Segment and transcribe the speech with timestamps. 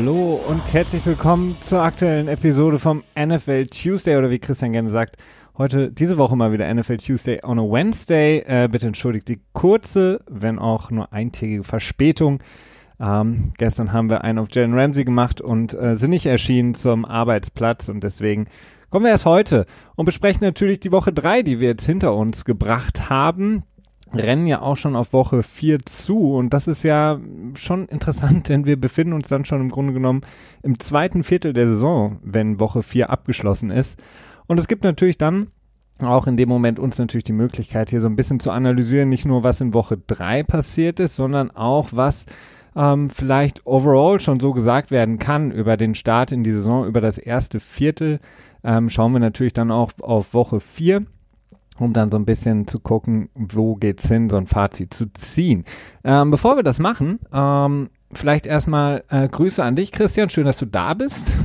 [0.00, 5.18] Hallo und herzlich willkommen zur aktuellen Episode vom NFL Tuesday oder wie Christian gerne sagt,
[5.58, 8.38] heute diese Woche mal wieder NFL Tuesday on a Wednesday.
[8.46, 12.42] Äh, bitte entschuldigt die kurze, wenn auch nur eintägige Verspätung.
[12.98, 17.04] Ähm, gestern haben wir einen auf Jalen Ramsey gemacht und äh, sind nicht erschienen zum
[17.04, 18.46] Arbeitsplatz und deswegen
[18.88, 22.46] kommen wir erst heute und besprechen natürlich die Woche drei, die wir jetzt hinter uns
[22.46, 23.64] gebracht haben
[24.12, 27.18] rennen ja auch schon auf Woche 4 zu und das ist ja
[27.54, 30.22] schon interessant, denn wir befinden uns dann schon im Grunde genommen
[30.62, 34.02] im zweiten Viertel der Saison, wenn Woche 4 abgeschlossen ist.
[34.46, 35.48] Und es gibt natürlich dann
[35.98, 39.26] auch in dem Moment uns natürlich die Möglichkeit, hier so ein bisschen zu analysieren, nicht
[39.26, 42.26] nur was in Woche 3 passiert ist, sondern auch was
[42.74, 47.00] ähm, vielleicht overall schon so gesagt werden kann über den Start in die Saison, über
[47.00, 48.20] das erste Viertel.
[48.64, 51.02] Ähm, schauen wir natürlich dann auch auf Woche 4
[51.80, 55.64] um dann so ein bisschen zu gucken, wo geht's hin, so ein Fazit zu ziehen.
[56.04, 60.28] Ähm, bevor wir das machen, ähm, vielleicht erstmal äh, Grüße an dich, Christian.
[60.28, 61.36] Schön, dass du da bist.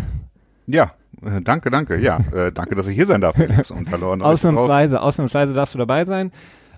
[0.68, 0.92] Ja,
[1.24, 1.98] äh, danke, danke.
[2.00, 6.32] Ja, äh, danke, dass ich hier sein darf, Ausnahmsweise, ausnahmsweise darfst du dabei sein.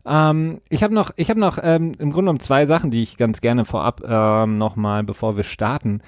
[0.06, 3.18] Ähm, ich habe noch, ich habe noch ähm, im Grunde genommen zwei Sachen, die ich
[3.18, 6.02] ganz gerne vorab ähm, nochmal, bevor wir starten,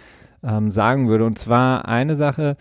[0.43, 1.25] ähm, sagen würde.
[1.25, 2.55] Und zwar eine Sache,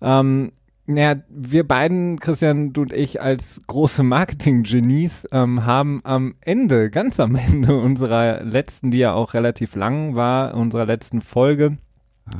[0.00, 0.52] ähm,
[0.86, 7.20] naja, wir beiden, Christian, du und ich, als große Marketing-Genies ähm, haben am Ende, ganz
[7.20, 11.78] am Ende unserer letzten, die ja auch relativ lang war, unserer letzten Folge,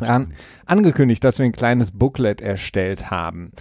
[0.01, 0.33] an,
[0.67, 3.53] angekündigt, dass wir ein kleines Booklet erstellt haben.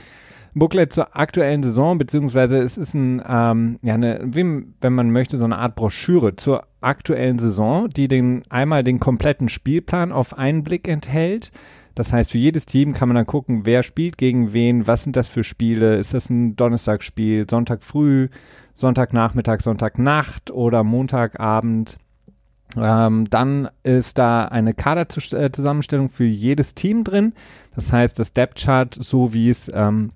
[0.54, 5.38] Booklet zur aktuellen Saison, beziehungsweise es ist ein, ähm, ja, eine, wie, wenn man möchte,
[5.40, 10.64] so eine Art Broschüre zur aktuellen Saison, die den einmal den kompletten Spielplan auf einen
[10.64, 11.52] Blick enthält
[11.96, 15.16] das heißt, für jedes Team kann man dann gucken, wer spielt gegen wen, was sind
[15.16, 18.30] das für Spiele, ist das ein Donnerstagsspiel, Sonntag früh,
[18.74, 22.00] Sonntagnachmittag, Sonntagnacht oder Montagabend.
[22.76, 27.34] Ähm, dann ist da eine Kaderzusammenstellung für jedes Team drin.
[27.76, 30.12] Das heißt, das Depth Chart, so wie es ähm,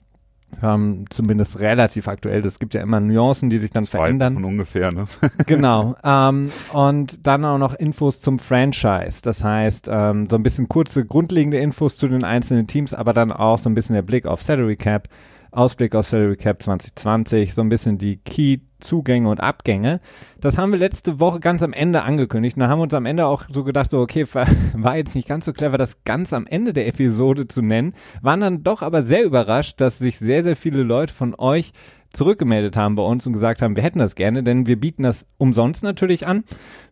[0.61, 2.45] ähm, zumindest relativ aktuell.
[2.45, 4.43] Es gibt ja immer Nuancen, die sich dann Zwei verändern.
[4.43, 5.05] ungefähr, ne?
[5.45, 5.95] genau.
[6.03, 9.21] Ähm, und dann auch noch Infos zum Franchise.
[9.21, 13.31] Das heißt, ähm, so ein bisschen kurze, grundlegende Infos zu den einzelnen Teams, aber dann
[13.31, 15.07] auch so ein bisschen der Blick auf Salary Cap
[15.57, 20.01] Ausblick auf Salary Cap 2020, so ein bisschen die Key-Zugänge und Abgänge.
[20.39, 22.55] Das haben wir letzte Woche ganz am Ende angekündigt.
[22.55, 24.25] Und da haben wir uns am Ende auch so gedacht, so, okay,
[24.73, 27.95] war jetzt nicht ganz so clever, das ganz am Ende der Episode zu nennen.
[28.21, 31.73] Waren dann doch aber sehr überrascht, dass sich sehr, sehr viele Leute von euch
[32.13, 35.25] zurückgemeldet haben bei uns und gesagt haben, wir hätten das gerne, denn wir bieten das
[35.37, 36.43] umsonst natürlich an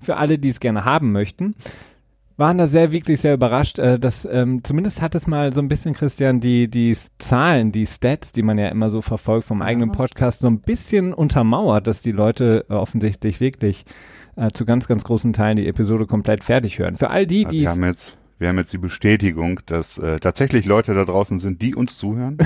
[0.02, 1.56] für alle, die es gerne haben möchten
[2.38, 5.68] waren da sehr, wirklich sehr überrascht, äh, dass ähm, zumindest hat es mal so ein
[5.68, 9.92] bisschen, Christian, die, die Zahlen, die Stats, die man ja immer so verfolgt vom eigenen
[9.92, 13.86] Podcast, so ein bisschen untermauert, dass die Leute offensichtlich wirklich
[14.36, 16.98] äh, zu ganz, ganz großen Teilen die Episode komplett fertig hören.
[16.98, 20.66] Für all die, die wir haben jetzt wir haben jetzt die Bestätigung, dass äh, tatsächlich
[20.66, 22.38] Leute da draußen sind, die uns zuhören.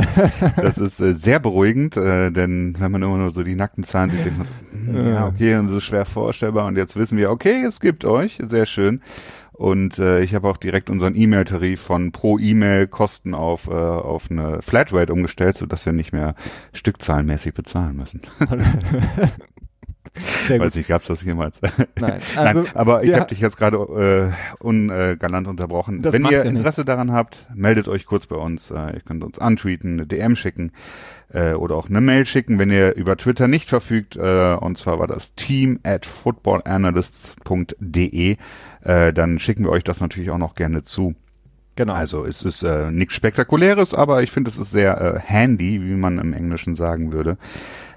[0.56, 4.10] das ist äh, sehr beruhigend, äh, denn wenn man immer nur so die nackten Zahlen
[4.10, 6.66] sieht, denkt man so, hm, ja, okay, und das ist schwer vorstellbar.
[6.66, 9.00] Und jetzt wissen wir, okay, es gibt euch, sehr schön.
[9.58, 14.30] Und äh, ich habe auch direkt unseren E-Mail-Tarif von pro E-Mail Kosten auf, äh, auf
[14.30, 16.36] eine Flatrate umgestellt, sodass wir nicht mehr
[16.72, 18.20] stückzahlenmäßig bezahlen müssen.
[20.48, 21.60] Weiß nicht, gab's das jemals?
[21.98, 23.18] Nein, also, Nein aber ich ja.
[23.18, 24.30] habe dich jetzt gerade äh,
[24.64, 26.02] ungalant unterbrochen.
[26.02, 26.88] Das Wenn ihr Interesse nicht.
[26.88, 28.70] daran habt, meldet euch kurz bei uns.
[28.70, 30.70] Äh, ihr könnt uns antweeten, eine DM schicken
[31.32, 34.14] äh, oder auch eine Mail schicken, wenn ihr über Twitter nicht verfügt.
[34.14, 38.36] Äh, und zwar war das team at footballanalysts.de
[38.88, 41.14] äh, dann schicken wir euch das natürlich auch noch gerne zu.
[41.76, 41.92] Genau.
[41.92, 45.94] Also es ist äh, nichts Spektakuläres, aber ich finde es ist sehr äh, handy, wie
[45.94, 47.36] man im Englischen sagen würde.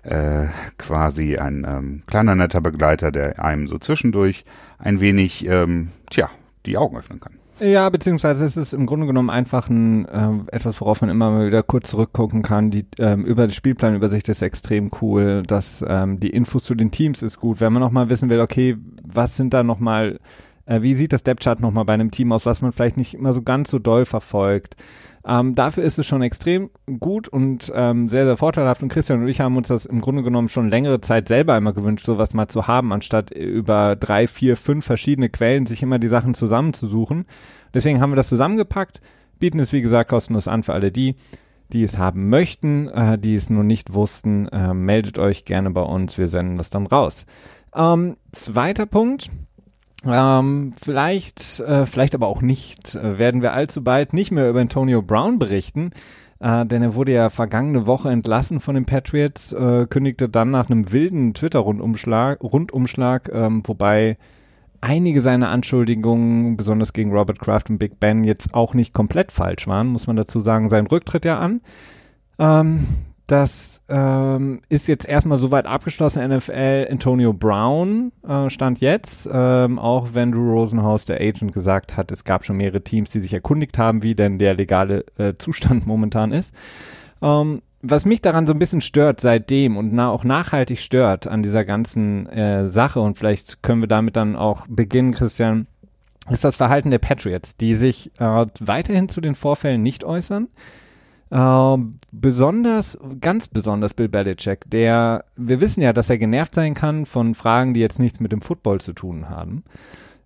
[0.03, 0.47] Äh,
[0.77, 4.45] quasi ein ähm, kleiner netter Begleiter, der einem so zwischendurch
[4.77, 6.29] ein wenig, ähm, tja,
[6.65, 7.33] die Augen öffnen kann.
[7.59, 11.47] Ja, beziehungsweise es ist im Grunde genommen einfach ein äh, etwas, worauf man immer mal
[11.47, 12.71] wieder kurz zurückgucken kann.
[12.71, 15.43] Die ähm, über die Spielplanübersicht ist extrem cool.
[15.47, 17.61] dass ähm, die Infos zu den Teams ist gut.
[17.61, 20.19] Wenn man noch mal wissen will, okay, was sind da noch mal
[20.65, 23.33] äh, wie sieht das Depth-Chart nochmal bei einem Team aus, was man vielleicht nicht immer
[23.33, 24.75] so ganz so doll verfolgt?
[25.25, 28.81] Ähm, dafür ist es schon extrem gut und ähm, sehr, sehr vorteilhaft.
[28.81, 31.73] Und Christian und ich haben uns das im Grunde genommen schon längere Zeit selber immer
[31.73, 36.07] gewünscht, sowas mal zu haben, anstatt über drei, vier, fünf verschiedene Quellen sich immer die
[36.07, 37.25] Sachen zusammenzusuchen.
[37.73, 39.01] Deswegen haben wir das zusammengepackt,
[39.39, 41.15] bieten es wie gesagt kostenlos an für alle die,
[41.71, 44.47] die es haben möchten, äh, die es nur nicht wussten.
[44.47, 47.27] Äh, meldet euch gerne bei uns, wir senden das dann raus.
[47.75, 49.29] Ähm, zweiter Punkt,
[50.05, 54.59] ähm, vielleicht, äh, vielleicht aber auch nicht, äh, werden wir allzu bald nicht mehr über
[54.59, 55.91] Antonio Brown berichten,
[56.39, 60.69] äh, denn er wurde ja vergangene Woche entlassen von den Patriots, äh, kündigte dann nach
[60.69, 64.17] einem wilden Twitter-Rundumschlag, Rundumschlag, ähm, wobei
[64.81, 69.67] einige seiner Anschuldigungen, besonders gegen Robert Kraft und Big Ben, jetzt auch nicht komplett falsch
[69.67, 70.71] waren, muss man dazu sagen.
[70.71, 71.61] Sein Rücktritt ja an.
[72.39, 72.87] Ähm,
[73.31, 76.27] das ähm, ist jetzt erstmal soweit abgeschlossen.
[76.27, 82.11] NFL Antonio Brown äh, stand jetzt, ähm, auch wenn Drew Rosenhaus, der Agent, gesagt hat,
[82.11, 85.87] es gab schon mehrere Teams, die sich erkundigt haben, wie denn der legale äh, Zustand
[85.87, 86.53] momentan ist.
[87.21, 91.41] Ähm, was mich daran so ein bisschen stört seitdem und na auch nachhaltig stört an
[91.41, 95.67] dieser ganzen äh, Sache und vielleicht können wir damit dann auch beginnen, Christian,
[96.29, 100.49] ist das Verhalten der Patriots, die sich äh, weiterhin zu den Vorfällen nicht äußern.
[101.31, 101.77] Äh,
[102.11, 107.35] besonders, ganz besonders Bill Belichick, der, wir wissen ja, dass er genervt sein kann von
[107.35, 109.63] Fragen, die jetzt nichts mit dem Football zu tun haben.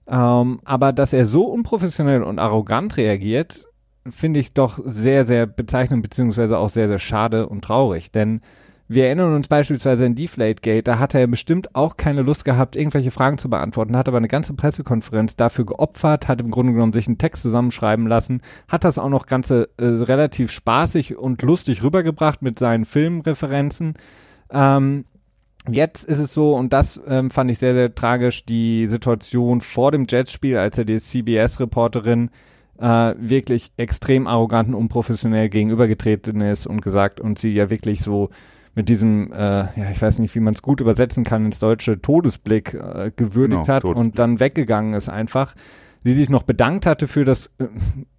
[0.08, 3.68] Ähm, aber dass er so unprofessionell und arrogant reagiert,
[4.10, 8.12] finde ich doch sehr, sehr bezeichnend, beziehungsweise auch sehr, sehr schade und traurig.
[8.12, 8.42] Denn
[8.88, 13.10] wir erinnern uns beispielsweise an Deflategate, da hat er bestimmt auch keine Lust gehabt, irgendwelche
[13.10, 17.08] Fragen zu beantworten, hat aber eine ganze Pressekonferenz dafür geopfert, hat im Grunde genommen sich
[17.08, 22.42] einen Text zusammenschreiben lassen, hat das auch noch ganze äh, relativ spaßig und lustig rübergebracht
[22.42, 23.96] mit seinen Filmreferenzen.
[24.52, 25.06] Ähm,
[25.68, 29.92] Jetzt ist es so, und das ähm, fand ich sehr, sehr tragisch, die Situation vor
[29.92, 32.30] dem Jets-Spiel, als er die CBS-Reporterin
[32.80, 38.30] äh, wirklich extrem arrogant und unprofessionell gegenübergetreten ist und gesagt und sie ja wirklich so
[38.76, 42.02] mit diesem, äh, ja, ich weiß nicht, wie man es gut übersetzen kann ins deutsche
[42.02, 43.98] Todesblick äh, gewürdigt genau, hat Todesblick.
[43.98, 45.56] und dann weggegangen ist einfach.
[46.04, 47.66] Sie sich noch bedankt hatte für das äh,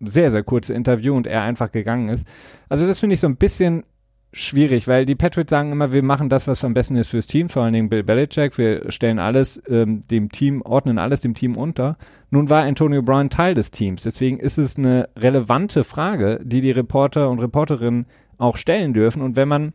[0.00, 2.26] sehr, sehr kurze Interview und er einfach gegangen ist.
[2.68, 3.84] Also das finde ich so ein bisschen
[4.32, 7.48] schwierig, weil die Patriots sagen immer, wir machen das, was am besten ist fürs Team,
[7.48, 11.56] vor allen Dingen Bill Belichick, wir stellen alles ähm, dem Team, ordnen alles dem Team
[11.56, 11.96] unter.
[12.30, 16.70] Nun war Antonio Brown Teil des Teams, deswegen ist es eine relevante Frage, die die
[16.70, 18.06] Reporter und Reporterinnen
[18.36, 19.72] auch stellen dürfen und wenn man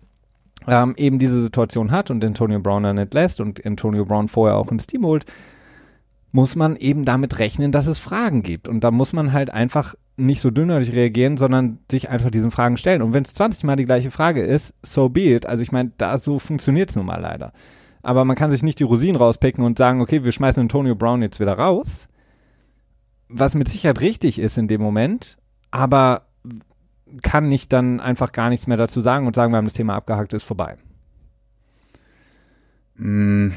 [0.67, 4.71] ähm, eben diese Situation hat und Antonio Brown dann entlässt und Antonio Brown vorher auch
[4.71, 5.25] ins Team holt,
[6.31, 8.67] muss man eben damit rechnen, dass es Fragen gibt.
[8.67, 12.77] Und da muss man halt einfach nicht so dünnhäutig reagieren, sondern sich einfach diesen Fragen
[12.77, 13.01] stellen.
[13.01, 15.45] Und wenn es 20 Mal die gleiche Frage ist, so be it.
[15.45, 17.51] Also ich meine, da so funktioniert es nun mal leider.
[18.03, 21.21] Aber man kann sich nicht die Rosinen rauspicken und sagen, okay, wir schmeißen Antonio Brown
[21.21, 22.07] jetzt wieder raus.
[23.27, 25.37] Was mit Sicherheit richtig ist in dem Moment,
[25.69, 26.23] aber
[27.21, 29.95] kann nicht dann einfach gar nichts mehr dazu sagen und sagen, wir haben das Thema
[29.95, 30.77] abgehakt, ist vorbei.
[32.95, 33.49] Mm.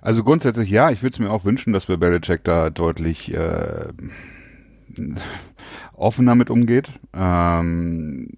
[0.00, 3.88] Also grundsätzlich ja, ich würde es mir auch wünschen, dass wir Belichick da deutlich äh,
[5.92, 6.92] offener mit umgeht.
[7.12, 8.28] Ähm,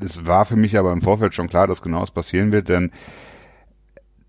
[0.00, 2.90] es war für mich aber im Vorfeld schon klar, dass genau das passieren wird, denn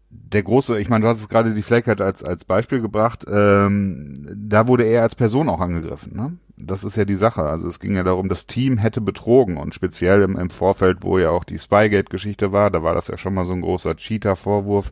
[0.09, 4.27] der große, ich meine, du hast es gerade die Fleckheit als, als Beispiel gebracht, ähm,
[4.35, 6.15] da wurde er als Person auch angegriffen.
[6.15, 6.37] Ne?
[6.59, 7.43] Das ist ja die Sache.
[7.43, 11.19] Also es ging ja darum, das Team hätte betrogen und speziell im, im Vorfeld, wo
[11.19, 14.91] ja auch die Spygate-Geschichte war, da war das ja schon mal so ein großer Cheater-Vorwurf.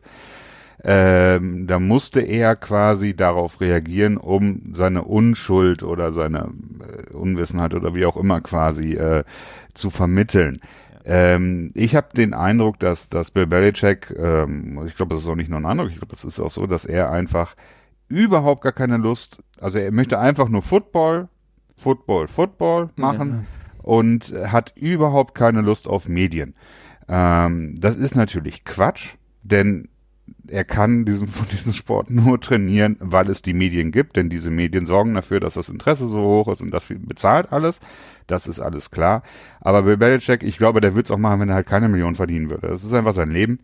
[0.84, 7.94] Ähm, da musste er quasi darauf reagieren, um seine Unschuld oder seine äh, Unwissenheit oder
[7.94, 9.24] wie auch immer quasi äh,
[9.74, 10.60] zu vermitteln.
[11.04, 15.34] Ähm, ich habe den Eindruck, dass, dass Bill Belichick, ähm, ich glaube, das ist auch
[15.34, 17.56] nicht nur ein Eindruck, ich glaube, das ist auch so, dass er einfach
[18.08, 21.28] überhaupt gar keine Lust, also er möchte einfach nur Football,
[21.76, 23.46] Football, Football machen
[23.78, 23.82] ja.
[23.82, 26.54] und hat überhaupt keine Lust auf Medien.
[27.08, 29.88] Ähm, das ist natürlich Quatsch, denn
[30.48, 34.86] er kann diesen, diesen Sport nur trainieren, weil es die Medien gibt, denn diese Medien
[34.86, 37.80] sorgen dafür, dass das Interesse so hoch ist und das bezahlt alles.
[38.26, 39.22] Das ist alles klar.
[39.60, 42.16] Aber Bill Belichick, ich glaube, der würde es auch machen, wenn er halt keine Million
[42.16, 42.68] verdienen würde.
[42.68, 43.60] Das ist einfach sein Leben.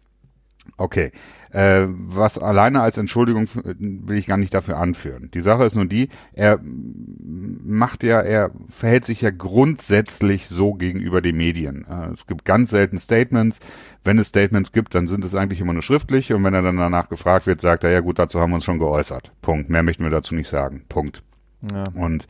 [0.77, 1.11] Okay.
[1.53, 5.31] Äh, was alleine als Entschuldigung will ich gar nicht dafür anführen.
[5.35, 11.21] Die Sache ist nur die, er macht ja, er verhält sich ja grundsätzlich so gegenüber
[11.21, 11.85] den Medien.
[11.91, 13.61] Äh, es gibt ganz selten Statements.
[14.03, 16.79] Wenn es Statements gibt, dann sind es eigentlich immer nur schriftlich und wenn er dann
[16.79, 19.31] danach gefragt wird, sagt er, ja gut, dazu haben wir uns schon geäußert.
[19.43, 19.69] Punkt.
[19.69, 20.87] Mehr möchten wir dazu nicht sagen.
[20.89, 21.23] Punkt.
[21.71, 21.85] Ja.
[21.95, 22.29] Und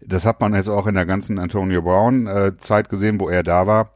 [0.00, 3.44] das hat man jetzt auch in der ganzen Antonio Brown äh, Zeit gesehen, wo er
[3.44, 3.92] da war.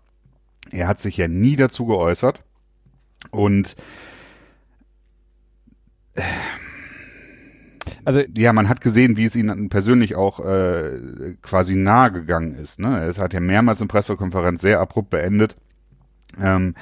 [0.70, 2.44] Er hat sich ja nie dazu geäußert
[3.32, 3.74] und
[8.04, 12.78] also ja, man hat gesehen, wie es ihnen persönlich auch äh, quasi nahe gegangen ist.
[12.78, 13.04] Ne?
[13.06, 15.56] Es hat ja mehrmals in Pressekonferenz sehr abrupt beendet.
[16.40, 16.74] Ähm,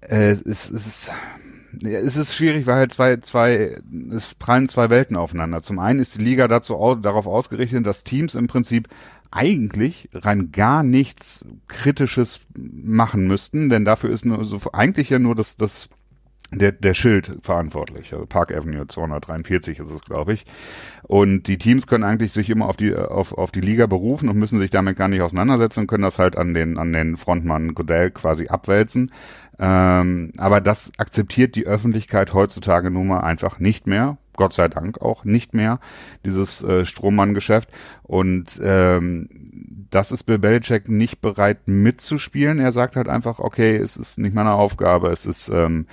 [0.00, 1.10] äh, es, es ist
[1.82, 3.76] es ist schwierig, weil halt zwei, zwei,
[4.14, 5.62] es prallen zwei Welten aufeinander.
[5.62, 8.88] Zum einen ist die Liga dazu aus, darauf ausgerichtet, dass Teams im Prinzip
[9.30, 15.34] eigentlich rein gar nichts Kritisches machen müssten, denn dafür ist nur so eigentlich ja nur
[15.34, 15.90] das, das
[16.58, 18.12] der, der Schild verantwortlich.
[18.12, 20.44] Also Park Avenue 243 ist es, glaube ich.
[21.02, 24.36] Und die Teams können eigentlich sich immer auf die, auf, auf die Liga berufen und
[24.36, 27.74] müssen sich damit gar nicht auseinandersetzen und können das halt an den, an den Frontmann
[27.74, 29.10] Godell quasi abwälzen.
[29.58, 34.18] Ähm, aber das akzeptiert die Öffentlichkeit heutzutage nun mal einfach nicht mehr.
[34.36, 35.78] Gott sei Dank auch nicht mehr,
[36.24, 37.68] dieses äh, Strohmann-Geschäft.
[38.02, 39.28] Und ähm,
[39.90, 42.58] das ist Bill Belichick nicht bereit mitzuspielen.
[42.58, 45.86] Er sagt halt einfach, okay, es ist nicht meine Aufgabe, es ist ähm,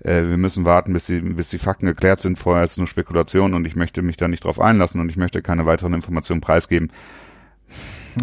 [0.00, 2.38] äh, wir müssen warten, bis die, bis die Fakten geklärt sind.
[2.38, 5.16] Vorher ist es nur Spekulation und ich möchte mich da nicht drauf einlassen und ich
[5.16, 6.90] möchte keine weiteren Informationen preisgeben.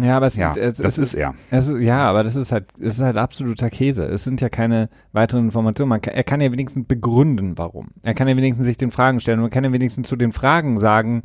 [0.02, 1.34] Ja, aber es, Ja, es, das es ist er.
[1.50, 4.04] Es, ja, aber das ist halt, es ist halt absoluter Käse.
[4.04, 6.00] Es sind ja keine weiteren Informationen.
[6.00, 7.88] Kann, er kann ja wenigstens begründen, warum.
[8.02, 10.32] Er kann ja wenigstens sich den Fragen stellen und man kann ja wenigstens zu den
[10.32, 11.22] Fragen sagen,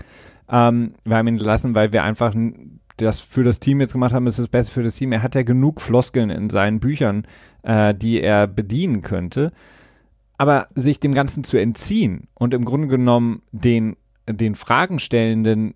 [0.52, 2.36] ähm, wir haben ihn entlassen, weil wir einfach
[2.98, 5.12] das für das Team jetzt gemacht haben, ist das Beste für das Team.
[5.14, 7.24] Er hat ja genug Floskeln in seinen Büchern,
[7.64, 9.52] äh, die er bedienen könnte.
[10.40, 13.96] Aber sich dem Ganzen zu entziehen und im Grunde genommen den,
[14.28, 15.76] den Fragenstellenden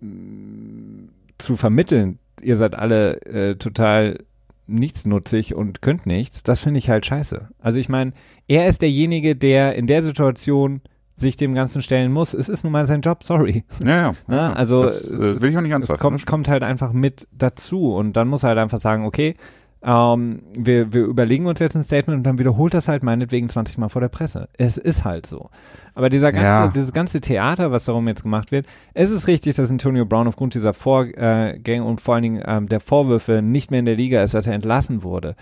[0.00, 4.24] mh, zu vermitteln, ihr seid alle äh, total
[4.66, 7.48] nichtsnutzig und könnt nichts, das finde ich halt scheiße.
[7.58, 8.12] Also ich meine,
[8.46, 10.82] er ist derjenige, der in der Situation
[11.16, 12.32] sich dem Ganzen stellen muss.
[12.34, 13.64] Es ist nun mal sein Job, sorry.
[13.82, 14.14] Ja, ja.
[14.28, 15.98] Na, also das es- äh, will ich auch nicht Es anzweifeln.
[16.00, 19.34] kommt, kommt halt einfach mit dazu und dann muss er halt einfach sagen, okay,
[19.82, 23.78] ähm, wir, wir überlegen uns jetzt ein Statement und dann wiederholt das halt meinetwegen 20
[23.78, 24.48] Mal vor der Presse.
[24.58, 25.50] Es ist halt so.
[25.94, 26.68] Aber dieser ganze, Ja.
[26.68, 30.54] dieses ganze Theater, was darum jetzt gemacht wird, es ist richtig, dass Antonio Brown aufgrund
[30.54, 34.34] dieser Vorgänge und vor allen Dingen ähm, der Vorwürfe nicht mehr in der Liga ist,
[34.34, 35.36] dass er entlassen wurde.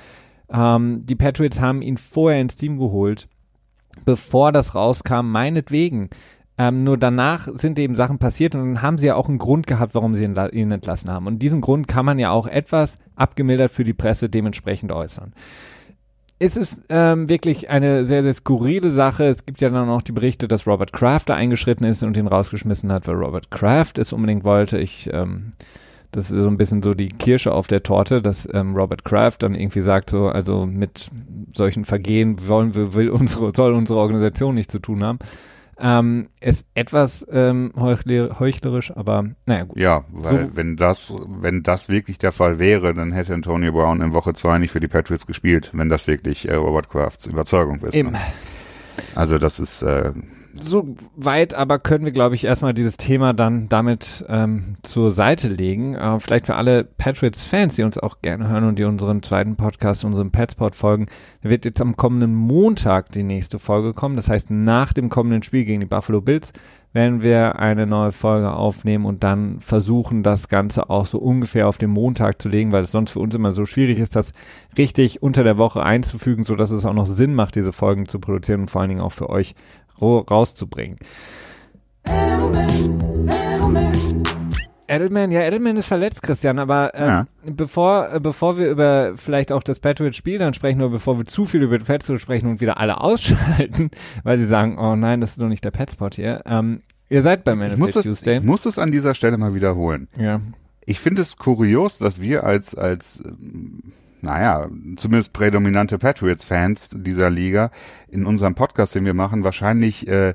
[0.52, 3.28] Ähm, die Patriots haben ihn vorher ins Team geholt,
[4.04, 6.10] bevor das rauskam, meinetwegen.
[6.58, 9.66] Ähm, nur danach sind eben Sachen passiert und dann haben sie ja auch einen Grund
[9.66, 11.26] gehabt, warum sie ihn, la- ihn entlassen haben.
[11.26, 15.34] Und diesen Grund kann man ja auch etwas abgemildert für die Presse dementsprechend äußern.
[16.38, 19.24] Es ist ähm, wirklich eine sehr, sehr skurrile Sache.
[19.24, 22.26] Es gibt ja dann auch die Berichte, dass Robert Kraft da eingeschritten ist und ihn
[22.26, 24.78] rausgeschmissen hat, weil Robert Kraft es unbedingt wollte.
[24.78, 25.52] Ich, ähm,
[26.12, 29.42] das ist so ein bisschen so die Kirsche auf der Torte, dass ähm, Robert Kraft
[29.42, 31.10] dann irgendwie sagt, so, also mit
[31.54, 35.18] solchen Vergehen wollen wir, will unsere, soll unsere Organisation nichts zu tun haben.
[35.78, 39.78] Ähm, ist etwas ähm, heuchler, heuchlerisch, aber naja, gut.
[39.78, 44.00] Ja, weil So- wenn das, wenn das wirklich der Fall wäre, dann hätte Antonio Brown
[44.00, 47.80] in Woche zwei nicht für die Patriots gespielt, wenn das wirklich äh, Robert Crafts Überzeugung
[47.80, 47.94] ist.
[47.94, 48.12] Eben.
[48.12, 48.18] Ne?
[49.14, 50.12] Also das ist äh,
[50.62, 55.48] So weit aber können wir, glaube ich, erstmal dieses Thema dann damit ähm, zur Seite
[55.48, 55.94] legen.
[55.94, 60.04] Äh, vielleicht für alle Patriots-Fans, die uns auch gerne hören und die unseren zweiten Podcast,
[60.04, 61.06] unseren Petspot folgen,
[61.42, 64.16] wird jetzt am kommenden Montag die nächste Folge kommen.
[64.16, 66.52] Das heißt, nach dem kommenden Spiel gegen die Buffalo Bills
[66.96, 71.76] werden wir eine neue Folge aufnehmen und dann versuchen, das Ganze auch so ungefähr auf
[71.76, 74.32] den Montag zu legen, weil es sonst für uns immer so schwierig ist, das
[74.78, 78.18] richtig unter der Woche einzufügen, so dass es auch noch Sinn macht, diese Folgen zu
[78.18, 79.54] produzieren und vor allen Dingen auch für euch
[80.00, 80.98] rauszubringen.
[84.88, 87.26] Edelman, ja, Edelman ist verletzt, Christian, aber äh, Ja.
[87.44, 91.44] bevor, äh, bevor wir über vielleicht auch das Patriots-Spiel dann sprechen oder bevor wir zu
[91.44, 93.90] viel über die Patriots sprechen und wieder alle ausschalten,
[94.22, 96.40] weil sie sagen, oh nein, das ist doch nicht der Petspot hier.
[96.46, 98.38] Ähm, ihr seid NFL muss, das, Tuesday.
[98.38, 100.08] ich muss es an dieser Stelle mal wiederholen.
[100.16, 100.40] ja.
[100.88, 107.72] Ich finde es kurios, dass wir als, als, ähm, naja, zumindest prädominante Patriots-Fans dieser Liga
[108.08, 110.34] in unserem Podcast, den wir machen, wahrscheinlich äh,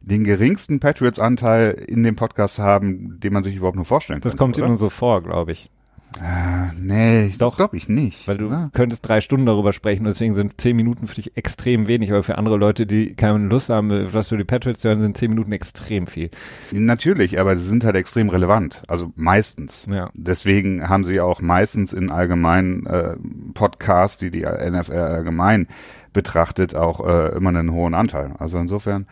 [0.00, 4.38] den geringsten Patriots-Anteil in dem Podcast haben, den man sich überhaupt nur vorstellen Das könnte,
[4.38, 4.68] kommt oder?
[4.68, 5.70] nur so vor, glaube ich.
[6.18, 7.56] Äh, nee, ich Doch.
[7.56, 8.26] glaube ich nicht.
[8.26, 8.70] Weil du oder?
[8.72, 12.22] könntest drei Stunden darüber sprechen und deswegen sind zehn Minuten für dich extrem wenig, aber
[12.22, 15.30] für andere Leute, die keine Lust haben, was für die Patriots zu hören, sind zehn
[15.30, 16.30] Minuten extrem viel.
[16.72, 18.82] Natürlich, aber sie sind halt extrem relevant.
[18.88, 19.86] Also meistens.
[19.92, 20.10] Ja.
[20.14, 23.16] Deswegen haben sie auch meistens in allgemeinen äh,
[23.54, 25.68] Podcasts, die die NFL allgemein
[26.12, 28.32] betrachtet, auch äh, immer einen hohen Anteil.
[28.38, 29.06] Also insofern,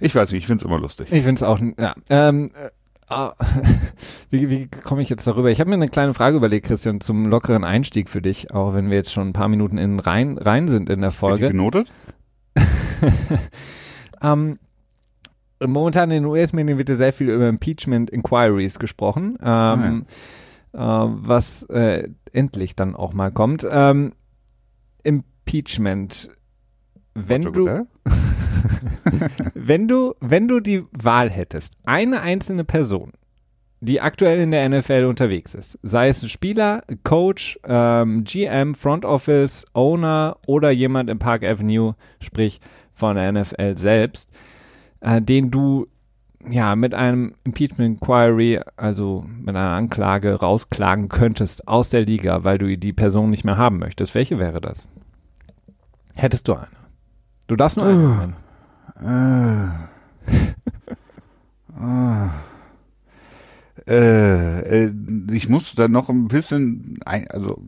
[0.00, 1.08] ich weiß nicht, ich finde es immer lustig.
[1.10, 1.94] Ich finde es auch, ja.
[2.10, 2.70] Ähm, äh,
[3.12, 3.34] ah,
[4.30, 5.50] wie wie komme ich jetzt darüber?
[5.50, 8.90] Ich habe mir eine kleine Frage überlegt, Christian, zum lockeren Einstieg für dich, auch wenn
[8.90, 11.48] wir jetzt schon ein paar Minuten in rein, rein sind in der Folge.
[11.48, 11.92] Genotet?
[14.22, 14.58] Ähm,
[15.60, 20.06] momentan in den US-Medien wird ja sehr viel über Impeachment Inquiries gesprochen, ähm,
[20.72, 23.66] äh, was äh, endlich dann auch mal kommt.
[23.70, 24.12] Ähm,
[25.02, 26.30] Impeachment.
[27.14, 28.10] Wenn Roger du?
[29.54, 33.12] wenn du, wenn du die Wahl hättest, eine einzelne Person,
[33.80, 39.04] die aktuell in der NFL unterwegs ist, sei es ein Spieler, Coach, ähm, GM, Front
[39.04, 42.60] Office, Owner oder jemand im Park Avenue, sprich
[42.94, 44.30] von der NFL selbst,
[45.00, 45.88] äh, den du
[46.48, 52.58] ja mit einem Impeachment Inquiry, also mit einer Anklage rausklagen könntest aus der Liga, weil
[52.58, 54.14] du die Person nicht mehr haben möchtest.
[54.14, 54.88] Welche wäre das?
[56.14, 56.68] Hättest du eine?
[57.46, 58.34] Du darfst nur eine.
[59.02, 59.68] Äh.
[63.88, 64.92] Äh, äh,
[65.32, 67.60] ich muss da noch ein bisschen, ein, also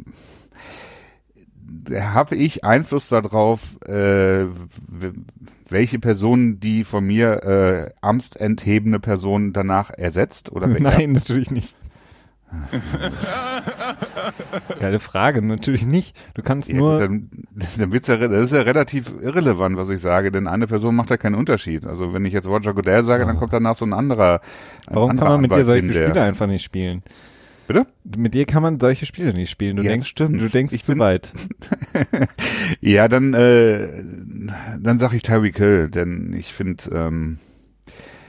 [1.93, 4.47] habe ich Einfluss darauf, äh,
[5.69, 10.53] welche Person die von mir äh, amtsenthebende Person danach ersetzt?
[10.53, 11.77] Oder Nein, natürlich nicht.
[14.81, 16.17] Geile Frage, natürlich nicht.
[16.35, 16.99] Du kannst Ja, nur.
[17.01, 20.67] Dann, das, dann wird's ja, das ist ja relativ irrelevant, was ich sage, denn eine
[20.67, 21.87] Person macht ja keinen Unterschied.
[21.87, 24.41] Also wenn ich jetzt Roger Goodell sage, dann kommt danach so ein anderer.
[24.87, 27.03] Ein Warum kann anderer man mit dir Anwalt solche hin, der- Spiele einfach nicht spielen?
[27.67, 27.87] Bitte?
[28.17, 29.77] Mit dir kann man solche Spiele nicht spielen.
[29.77, 30.39] Du Ja, denkst, stimmt.
[30.39, 31.33] du denkst Ich zu bin- weit.
[32.81, 33.89] Ja, dann, äh,
[34.81, 37.39] dann sag ich Tyreek Hill, denn ich finde, ähm,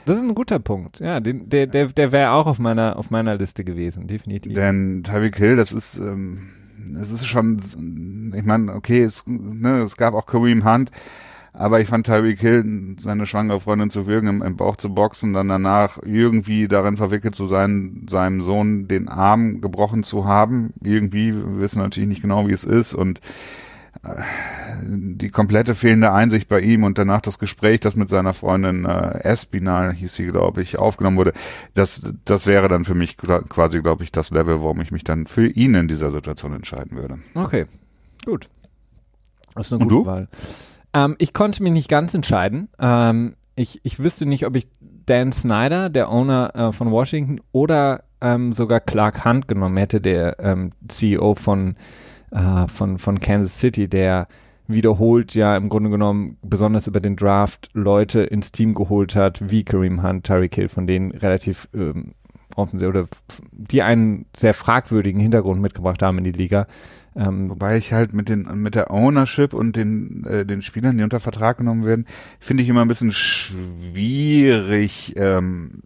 [0.06, 1.00] Das ist ein guter Punkt.
[1.00, 4.54] Ja, den, der, der, der wäre auch auf meiner, auf meiner Liste gewesen, definitiv.
[4.54, 6.50] denn Tyreek Hill, das ist, ähm,
[7.02, 7.60] es ist schon,
[8.36, 10.92] ich meine, okay, es, ne, es gab auch Kareem Hunt,
[11.54, 15.34] aber ich fand Tyreek Hill, seine schwangere Freundin zu würgen, im, im Bauch zu boxen,
[15.34, 20.74] dann danach irgendwie darin verwickelt zu sein, seinem Sohn den Arm gebrochen zu haben.
[20.84, 23.22] Irgendwie, wir wissen natürlich nicht genau, wie es ist und
[24.84, 29.20] die komplette fehlende Einsicht bei ihm und danach das Gespräch, das mit seiner Freundin äh,
[29.24, 31.34] Espinal, hieß sie, glaube ich, aufgenommen wurde,
[31.74, 35.28] das, das wäre dann für mich quasi, glaube ich, das Level, warum ich mich dann
[35.28, 37.20] für ihn in dieser Situation entscheiden würde.
[37.34, 37.66] Okay,
[38.25, 38.50] gut.
[39.56, 40.06] Das ist eine Und gute du?
[40.06, 40.28] Wahl.
[40.94, 42.70] Ähm, ich konnte mich nicht ganz entscheiden.
[42.80, 48.04] Ähm, ich, ich wüsste nicht, ob ich Dan Snyder, der Owner äh, von Washington, oder
[48.22, 51.75] ähm, sogar Clark Hunt genommen hätte, der ähm, CEO von,
[52.36, 54.27] äh, von, von Kansas City, der
[54.68, 59.63] wiederholt ja im Grunde genommen besonders über den Draft Leute ins Team geholt hat, wie
[59.63, 62.13] Kareem Hunt, Tyreek Hill, von denen relativ ähm,
[62.58, 63.06] oder
[63.51, 66.68] die einen sehr fragwürdigen Hintergrund mitgebracht haben in die Liga.
[67.15, 71.04] Ähm, Wobei ich halt mit den mit der Ownership und den äh, den Spielern, die
[71.04, 72.06] unter Vertrag genommen werden,
[72.39, 75.81] finde ich immer ein bisschen schwierig, ähm,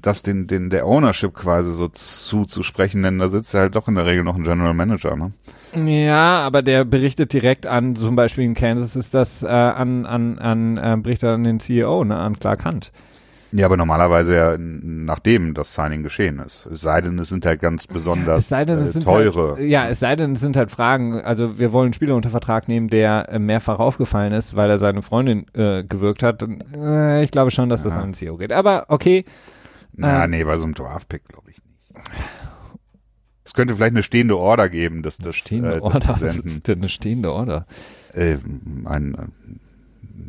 [0.00, 3.94] das den den der Ownership quasi so zuzusprechen, denn da sitzt ja halt doch in
[3.94, 5.32] der Regel noch ein General Manager, ne?
[5.74, 10.38] Ja, aber der berichtet direkt an, zum Beispiel in Kansas ist das äh, an, an,
[10.38, 12.90] an äh, berichtet an den CEO, ne, an Clark Hunt.
[13.50, 16.66] Ja, aber normalerweise ja nachdem das Signing geschehen ist.
[16.66, 19.56] Es sei denn, es sind halt ganz besonders es sei denn, es äh, teure.
[19.56, 21.20] Halt, ja, es sei denn, es sind halt Fragen.
[21.22, 24.78] Also wir wollen einen Spieler unter Vertrag nehmen, der äh, mehrfach aufgefallen ist, weil er
[24.78, 26.46] seine Freundin äh, gewirkt hat.
[26.76, 28.00] Äh, ich glaube schon, dass das Ja.
[28.00, 28.52] an den CEO geht.
[28.52, 29.24] Aber okay,
[29.98, 32.08] Na, ähm, nee, bei so einem Draft-Pick glaube ich nicht.
[33.44, 36.16] Es könnte vielleicht eine stehende Order geben, dass das stehende äh, Order.
[36.20, 37.66] Was ist denn eine stehende Order?
[38.14, 38.36] äh,
[38.84, 39.32] ein,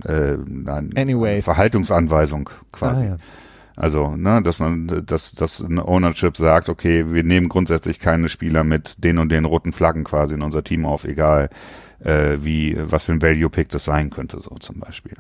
[0.06, 1.34] äh, ein, Anyway.
[1.34, 3.04] eine Verhaltungsanweisung quasi.
[3.04, 3.18] Ah, ja.
[3.76, 8.66] Also, ne, dass man, dass, dass eine Ownership sagt, okay, wir nehmen grundsätzlich keine Spieler
[8.66, 11.50] mit den und den roten Flaggen quasi in unser Team auf, egal
[12.04, 15.14] äh, wie, was für ein Value-Pick das sein könnte, so zum Beispiel.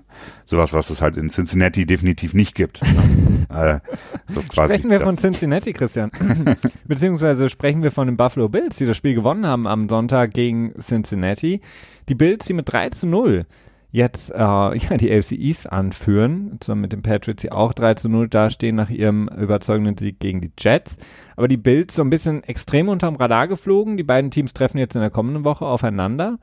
[0.45, 2.81] Sowas, was es halt in Cincinnati definitiv nicht gibt.
[2.81, 3.47] Ne?
[3.87, 6.11] äh, so Sprechen wir das- von Cincinnati, Christian.
[6.85, 10.73] Beziehungsweise sprechen wir von den Buffalo Bills, die das Spiel gewonnen haben am Sonntag gegen
[10.79, 11.61] Cincinnati.
[12.07, 13.45] Die Bills, die mit 3 zu 0
[13.91, 18.09] jetzt äh, ja, die AFC East anführen, zusammen mit den Patriots, die auch 3 zu
[18.09, 20.97] 0 dastehen nach ihrem überzeugenden Sieg gegen die Jets.
[21.35, 23.97] Aber die Bills so ein bisschen extrem unterm Radar geflogen.
[23.97, 26.37] Die beiden Teams treffen jetzt in der kommenden Woche aufeinander.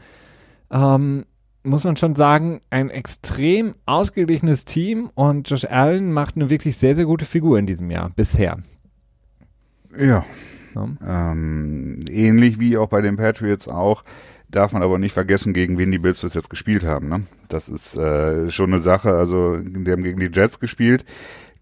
[0.70, 1.24] Ähm,
[1.62, 6.94] muss man schon sagen, ein extrem ausgeglichenes Team und Josh Allen macht eine wirklich sehr,
[6.94, 8.58] sehr gute Figur in diesem Jahr bisher.
[9.98, 10.24] Ja.
[10.74, 11.32] Ja.
[11.32, 14.04] Ähm, ähnlich wie auch bei den Patriots auch,
[14.48, 17.08] darf man aber nicht vergessen, gegen wen die Bills bis jetzt gespielt haben.
[17.08, 17.22] Ne?
[17.48, 19.14] Das ist äh, schon eine Sache.
[19.14, 21.04] Also die haben gegen die Jets gespielt,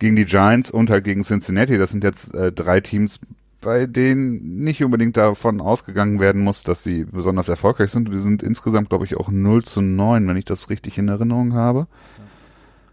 [0.01, 1.79] gegen die Giants und halt gegen Cincinnati.
[1.79, 3.21] Das sind jetzt äh, drei Teams,
[3.65, 8.13] bei denen nicht unbedingt davon ausgegangen werden muss, dass sie besonders erfolgreich sind.
[8.13, 11.55] Die sind insgesamt, glaube ich, auch 0 zu 9, wenn ich das richtig in Erinnerung
[11.55, 11.87] habe.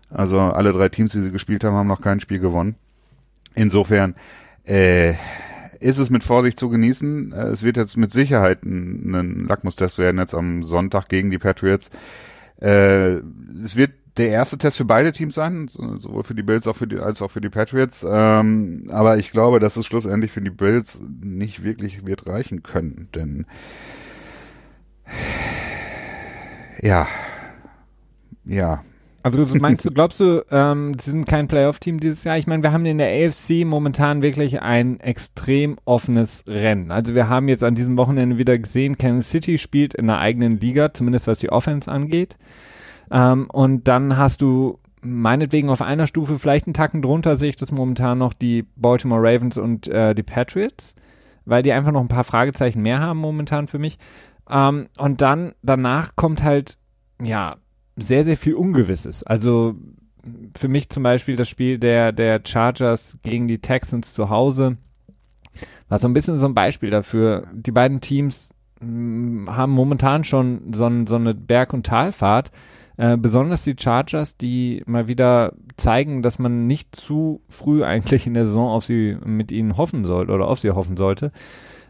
[0.10, 2.75] Also alle drei Teams, die sie gespielt haben, haben noch kein Spiel gewonnen.
[3.53, 4.15] Insofern
[4.65, 5.15] äh,
[5.81, 7.34] ist es mit Vorsicht zu genießen.
[7.34, 11.38] Äh, Es wird jetzt mit Sicherheit ein, ein Lackmustest werden jetzt am Sonntag gegen die
[11.38, 11.91] Patriots.
[12.62, 13.19] Äh,
[13.63, 16.76] es wird der erste Test für beide Teams sein, so- sowohl für die Bills auch
[16.76, 18.06] für die, als auch für die Patriots.
[18.10, 23.08] Ähm, aber ich glaube, dass es schlussendlich für die Bills nicht wirklich wird reichen können,
[23.15, 23.45] denn
[26.82, 27.08] ja,
[28.45, 28.84] ja,
[29.24, 32.38] Also du meinst du, glaubst du, ähm, sie sind kein Playoff-Team dieses Jahr?
[32.38, 36.91] Ich meine, wir haben in der AFC momentan wirklich ein extrem offenes Rennen.
[36.91, 40.60] Also wir haben jetzt an diesem Wochenende wieder gesehen, Kansas City spielt in einer eigenen
[40.60, 42.38] Liga, zumindest was die Offense angeht.
[43.12, 47.56] Ähm, und dann hast du meinetwegen auf einer Stufe, vielleicht einen Tacken drunter, sehe ich
[47.56, 50.95] das momentan noch, die Baltimore Ravens und äh, die Patriots,
[51.45, 53.97] weil die einfach noch ein paar Fragezeichen mehr haben momentan für mich.
[54.50, 56.78] Ähm, und dann, danach kommt halt,
[57.21, 57.58] ja,
[57.97, 59.24] sehr, sehr viel Ungewisses.
[59.24, 59.76] Also
[60.56, 64.78] für mich zum Beispiel das Spiel der, der Chargers gegen die Texans zu Hause
[65.89, 67.47] war so ein bisschen so ein Beispiel dafür.
[67.52, 72.52] Die beiden Teams haben momentan schon so, so eine Berg- und Talfahrt.
[73.02, 78.36] Äh, besonders die Chargers, die mal wieder zeigen, dass man nicht zu früh eigentlich in
[78.36, 81.32] der Saison auf sie mit ihnen hoffen sollte oder auf sie hoffen sollte.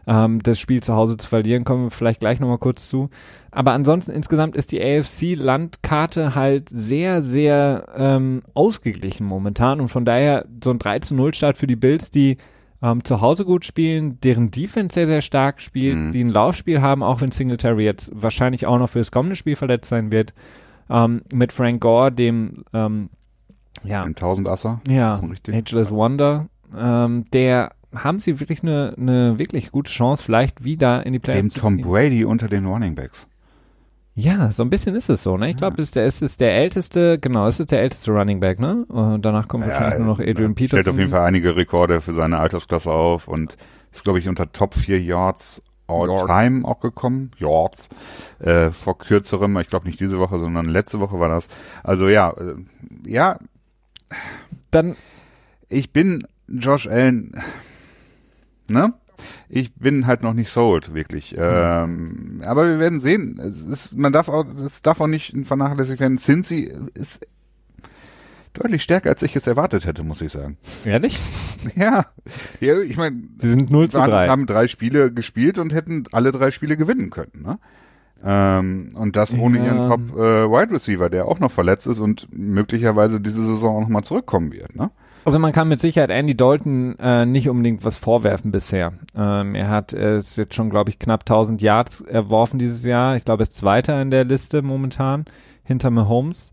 [0.06, 3.10] Ähm, das Spiel zu Hause zu verlieren, kommen wir vielleicht gleich nochmal kurz zu.
[3.50, 10.46] Aber ansonsten insgesamt ist die AFC-Landkarte halt sehr, sehr ähm, ausgeglichen momentan und von daher
[10.64, 12.38] so ein 3 zu 0 Start für die Bills, die
[12.82, 16.12] ähm, zu Hause gut spielen, deren Defense sehr, sehr stark spielt, mhm.
[16.12, 19.56] die ein Laufspiel haben, auch wenn Singletary jetzt wahrscheinlich auch noch für das kommende Spiel
[19.56, 20.32] verletzt sein wird.
[20.92, 23.08] Ähm, mit Frank Gore, dem ähm,
[23.82, 24.80] ja, ein Tausendasser.
[24.86, 25.18] Ja,
[25.50, 31.12] Ageless Wonder, ähm, der haben sie wirklich eine, eine wirklich gute Chance, vielleicht wieder in
[31.12, 33.26] die Playoffs Dem Tom Brady unter den Running Backs.
[34.14, 35.48] Ja, so ein bisschen ist es so, ne?
[35.48, 35.82] Ich glaube, ja.
[35.82, 38.84] es, ist, ist der älteste, genau, es ist der älteste Running Back, ne?
[38.88, 40.82] Und danach kommt ja, wahrscheinlich nur noch Adrian Peterson.
[40.82, 43.56] Stellt auf jeden Fall einige Rekorde für seine Altersklasse auf und
[43.90, 46.26] ist, glaube ich, unter Top 4 Yards all Yards.
[46.26, 47.30] time auch gekommen.
[47.38, 47.88] Yards.
[48.38, 51.48] Äh, vor kürzerem, ich glaube nicht diese Woche, sondern letzte Woche war das.
[51.82, 52.54] Also ja, äh,
[53.04, 53.38] ja.
[54.70, 54.96] Dann.
[55.68, 57.32] Ich bin Josh Allen,
[58.68, 58.92] ne?
[59.48, 61.32] ich bin halt noch nicht sold, wirklich.
[61.32, 61.38] Mhm.
[61.40, 63.38] Ähm, aber wir werden sehen.
[63.38, 66.18] Es ist, man darf auch, es darf auch nicht vernachlässigt werden.
[66.18, 67.26] Cincy ist
[68.52, 70.58] deutlich stärker, als ich es erwartet hätte, muss ich sagen.
[70.84, 71.20] Ehrlich?
[71.76, 72.06] Ja.
[72.58, 74.26] ja ich meine, sie sind 0 zu 3.
[74.26, 77.58] haben drei Spiele gespielt und hätten alle drei Spiele gewinnen können, ne?
[78.24, 79.66] Ähm, und das ohne ja.
[79.66, 83.80] ihren Top äh, Wide Receiver, der auch noch verletzt ist und möglicherweise diese Saison auch
[83.82, 84.90] nochmal zurückkommen wird, ne?
[85.24, 88.94] Also man kann mit Sicherheit Andy Dalton äh, nicht unbedingt was vorwerfen bisher.
[89.16, 93.16] Ähm, er hat äh, ist jetzt schon, glaube ich, knapp 1000 Yards erworfen dieses Jahr.
[93.16, 95.24] Ich glaube, er ist Zweiter in der Liste momentan
[95.62, 96.50] hinter Mahomes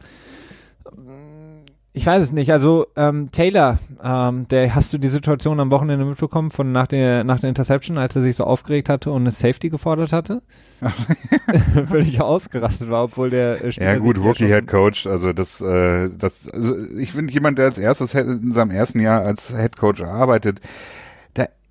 [2.00, 2.50] ich weiß es nicht.
[2.54, 7.26] Also ähm, Taylor, ähm, der hast du die Situation am Wochenende mitbekommen von nach der
[7.26, 10.42] nach der Interception, als er sich so aufgeregt hatte und eine Safety gefordert hatte,
[11.90, 15.08] völlig ausgerastet war, obwohl der äh, Spieler ja gut Rookie Head Coach.
[15.08, 19.24] Also das äh, das also ich finde jemand, der als erstes in seinem ersten Jahr
[19.24, 20.62] als Head Coach arbeitet,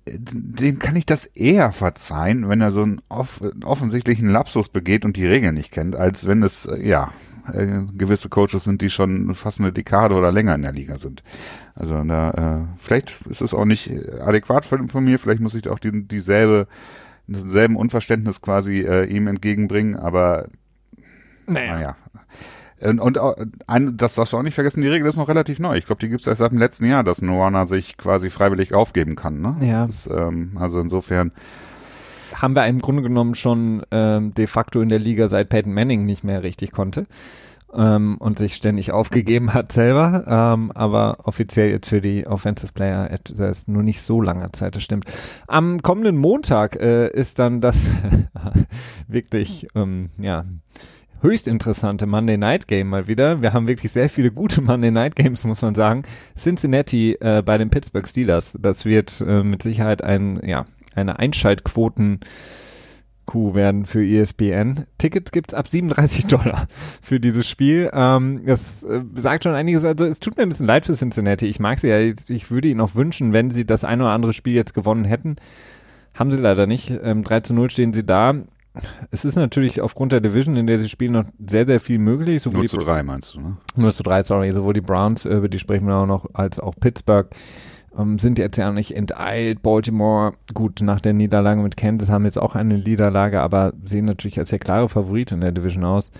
[0.05, 5.17] dem kann ich das eher verzeihen, wenn er so einen off offensichtlichen Lapsus begeht und
[5.17, 7.11] die Regeln nicht kennt, als wenn es äh, ja
[7.53, 11.23] äh, gewisse Coaches sind, die schon fast eine Dekade oder länger in der Liga sind.
[11.75, 15.67] Also da, äh, vielleicht ist es auch nicht adäquat von, von mir, vielleicht muss ich
[15.69, 16.67] auch die, dieselbe,
[17.27, 20.47] denselben Unverständnis quasi äh, ihm entgegenbringen, aber
[21.47, 21.73] naja.
[21.73, 21.95] naja.
[22.81, 23.19] Und, und
[23.67, 25.75] ein, das darfst du auch nicht vergessen, die Regel ist noch relativ neu.
[25.75, 28.73] Ich glaube, die gibt es erst seit dem letzten Jahr, dass Noana sich quasi freiwillig
[28.73, 29.41] aufgeben kann.
[29.41, 29.57] Ne?
[29.61, 29.85] Ja.
[29.85, 31.33] Ist, ähm, also insofern
[32.41, 36.05] haben wir im Grunde genommen schon ähm, de facto in der Liga seit Peyton Manning
[36.05, 37.05] nicht mehr richtig konnte
[37.73, 43.09] ähm, und sich ständig aufgegeben hat selber, ähm, aber offiziell jetzt für die Offensive Player
[43.09, 45.05] ist nur nicht so lange Zeit, das stimmt.
[45.47, 47.89] Am kommenden Montag äh, ist dann das
[49.07, 50.45] wirklich, ähm, ja,
[51.21, 53.41] höchst interessante Monday Night Game mal wieder.
[53.41, 56.03] Wir haben wirklich sehr viele gute Monday Night Games, muss man sagen.
[56.37, 60.65] Cincinnati äh, bei den Pittsburgh Steelers, das wird äh, mit Sicherheit ein, ja,
[60.99, 62.21] eine Einschaltquoten
[63.29, 64.87] Kuh werden für ESPN.
[64.97, 66.67] Tickets gibt's ab 37 Dollar
[66.99, 67.91] für dieses Spiel.
[67.93, 69.85] Ähm, das äh, sagt schon einiges.
[69.85, 71.45] Also es tut mir ein bisschen leid für Cincinnati.
[71.45, 71.99] Ich mag sie ja.
[71.99, 75.35] Ich würde ihnen auch wünschen, wenn sie das ein oder andere Spiel jetzt gewonnen hätten.
[76.15, 76.91] Haben sie leider nicht.
[77.03, 78.33] Ähm, 3 zu 0 stehen sie da.
[79.11, 82.41] Es ist natürlich aufgrund der Division, in der sie spielen, noch sehr, sehr viel möglich.
[82.41, 83.57] Sowohl 0 zu 3 meinst du, ne?
[83.75, 84.51] 0 zu 3, sorry.
[84.51, 87.29] Sowohl die Browns, über die sprechen wir auch noch, als auch Pittsburgh
[87.99, 89.61] ähm, sind jetzt ja nicht enteilt.
[89.61, 94.39] Baltimore, gut, nach der Niederlage mit Kansas haben jetzt auch eine Niederlage, aber sehen natürlich
[94.39, 96.11] als der klare Favorit in der Division aus.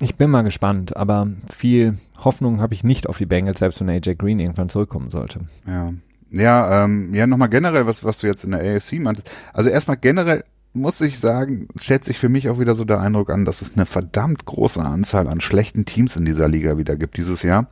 [0.00, 3.88] Ich bin mal gespannt, aber viel Hoffnung habe ich nicht auf die Bengals, selbst wenn
[3.88, 5.40] AJ Green irgendwann zurückkommen sollte.
[5.66, 5.92] Ja.
[6.34, 9.30] Ja, ähm, ja, nochmal generell, was, was du jetzt in der AFC meintest.
[9.52, 13.28] Also erstmal generell muss ich sagen, stellt sich für mich auch wieder so der Eindruck
[13.28, 17.18] an, dass es eine verdammt große Anzahl an schlechten Teams in dieser Liga wieder gibt
[17.18, 17.66] dieses Jahr.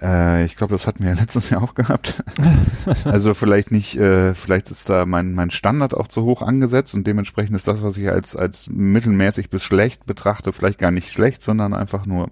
[0.00, 2.22] Äh, ich glaube, das hatten wir ja letztes Jahr auch gehabt.
[3.04, 7.06] also vielleicht nicht, äh, vielleicht ist da mein, mein Standard auch zu hoch angesetzt und
[7.06, 11.42] dementsprechend ist das, was ich als, als mittelmäßig bis schlecht betrachte, vielleicht gar nicht schlecht,
[11.42, 12.30] sondern einfach nur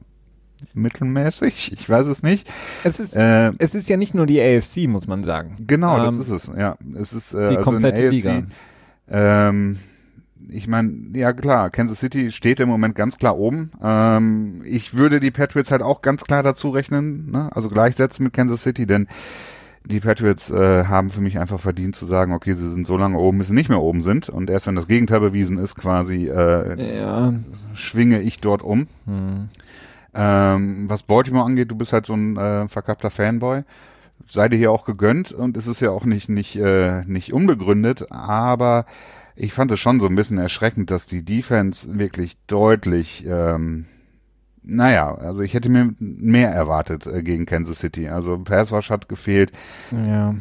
[0.73, 1.73] mittelmäßig.
[1.73, 2.49] Ich weiß es nicht.
[2.85, 5.57] Es ist, äh, es ist ja nicht nur die AFC, muss man sagen.
[5.67, 6.51] Genau, ähm, das ist es.
[6.57, 8.43] Ja, es ist äh, die also komplette AFC, Liga.
[9.09, 9.79] Ähm,
[10.49, 13.71] ich meine, ja klar, Kansas City steht im Moment ganz klar oben.
[13.83, 17.51] Ähm, ich würde die Patriots halt auch ganz klar dazu rechnen, ne?
[17.55, 19.09] also gleichsetzen mit Kansas City, denn
[19.85, 23.19] die Patriots äh, haben für mich einfach verdient zu sagen, okay, sie sind so lange
[23.19, 24.29] oben, bis sie nicht mehr oben sind.
[24.29, 27.35] Und erst wenn das Gegenteil bewiesen ist, quasi äh, ja.
[27.75, 28.89] schwinge ich dort um.
[29.07, 29.49] Hm.
[30.15, 33.63] Ähm, was Baltimore angeht, du bist halt so ein äh, verkappter Fanboy.
[34.29, 38.11] Sei dir hier auch gegönnt und es ist ja auch nicht nicht äh, nicht unbegründet,
[38.11, 38.87] aber
[39.37, 43.85] ich fand es schon so ein bisschen erschreckend, dass die Defense wirklich deutlich, ähm,
[44.63, 48.09] naja, also ich hätte mir mehr erwartet äh, gegen Kansas City.
[48.09, 49.53] Also Pass Rush hat gefehlt.
[49.93, 50.35] Ja.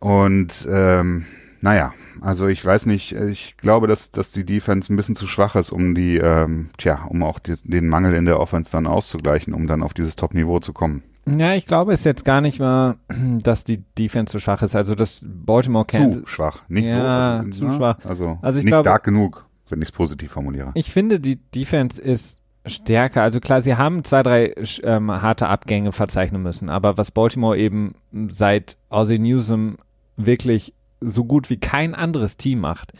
[0.00, 1.26] Und ähm,
[1.60, 5.54] naja, also ich weiß nicht, ich glaube, dass, dass die Defense ein bisschen zu schwach
[5.56, 9.54] ist, um die, ähm, tja, um auch die, den Mangel in der Offense dann auszugleichen,
[9.54, 11.02] um dann auf dieses Top-Niveau zu kommen.
[11.28, 12.96] Ja, ich glaube es jetzt gar nicht mal,
[13.42, 14.74] dass die Defense zu schwach ist.
[14.74, 16.22] Also das Baltimore Kansas.
[16.22, 17.46] Zu schwach, nicht ja, so.
[17.46, 17.98] Also, zu na, schwach.
[18.04, 20.72] Also, also nicht glaube, stark genug, wenn ich es positiv formuliere.
[20.74, 23.22] Ich finde, die Defense ist stärker.
[23.22, 26.68] Also klar, sie haben zwei, drei ähm, harte Abgänge verzeichnen müssen.
[26.68, 27.94] Aber was Baltimore eben
[28.28, 29.76] seit Ozzy Newsom
[30.16, 32.92] wirklich so gut wie kein anderes Team macht,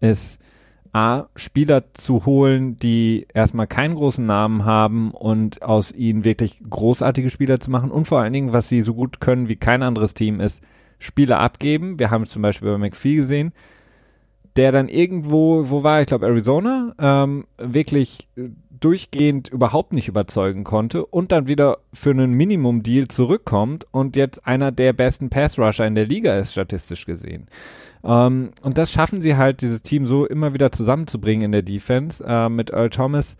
[0.00, 0.38] ist
[0.94, 7.30] A, Spieler zu holen, die erstmal keinen großen Namen haben und aus ihnen wirklich großartige
[7.30, 10.14] Spieler zu machen und vor allen Dingen, was sie so gut können wie kein anderes
[10.14, 10.62] Team ist,
[11.00, 11.98] Spieler abgeben.
[11.98, 13.52] Wir haben es zum Beispiel bei McPhee gesehen,
[14.54, 18.28] der dann irgendwo, wo war ich glaube Arizona, ähm, wirklich
[18.78, 24.70] durchgehend überhaupt nicht überzeugen konnte und dann wieder für einen Minimum-Deal zurückkommt und jetzt einer
[24.70, 27.48] der besten Pass-Rusher in der Liga ist, statistisch gesehen.
[28.04, 32.22] Ähm, und das schaffen sie halt, dieses Team so immer wieder zusammenzubringen in der Defense
[32.26, 33.36] äh, mit Earl Thomas.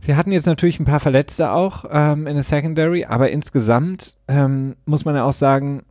[0.00, 4.76] Sie hatten jetzt natürlich ein paar Verletzte auch ähm, in der Secondary, aber insgesamt ähm,
[4.84, 5.82] muss man ja auch sagen,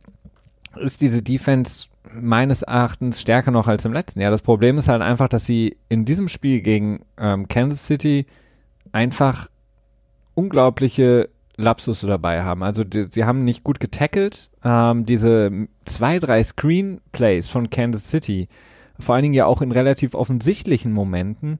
[0.76, 4.30] ist diese Defense meines Erachtens stärker noch als im letzten Jahr.
[4.30, 8.26] Das Problem ist halt einfach, dass sie in diesem Spiel gegen ähm, Kansas City
[8.92, 9.48] einfach
[10.34, 12.62] unglaubliche Lapsus dabei haben.
[12.62, 14.50] Also die, sie haben nicht gut getackelt.
[14.64, 15.50] Ähm, diese
[15.84, 18.48] zwei, drei Screenplays von Kansas City,
[18.98, 21.58] vor allen Dingen ja auch in relativ offensichtlichen Momenten,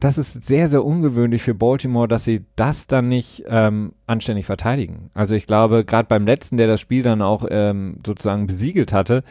[0.00, 5.10] das ist sehr, sehr ungewöhnlich für Baltimore, dass sie das dann nicht ähm, anständig verteidigen.
[5.14, 9.24] Also ich glaube, gerade beim letzten, der das Spiel dann auch ähm, sozusagen besiegelt hatte,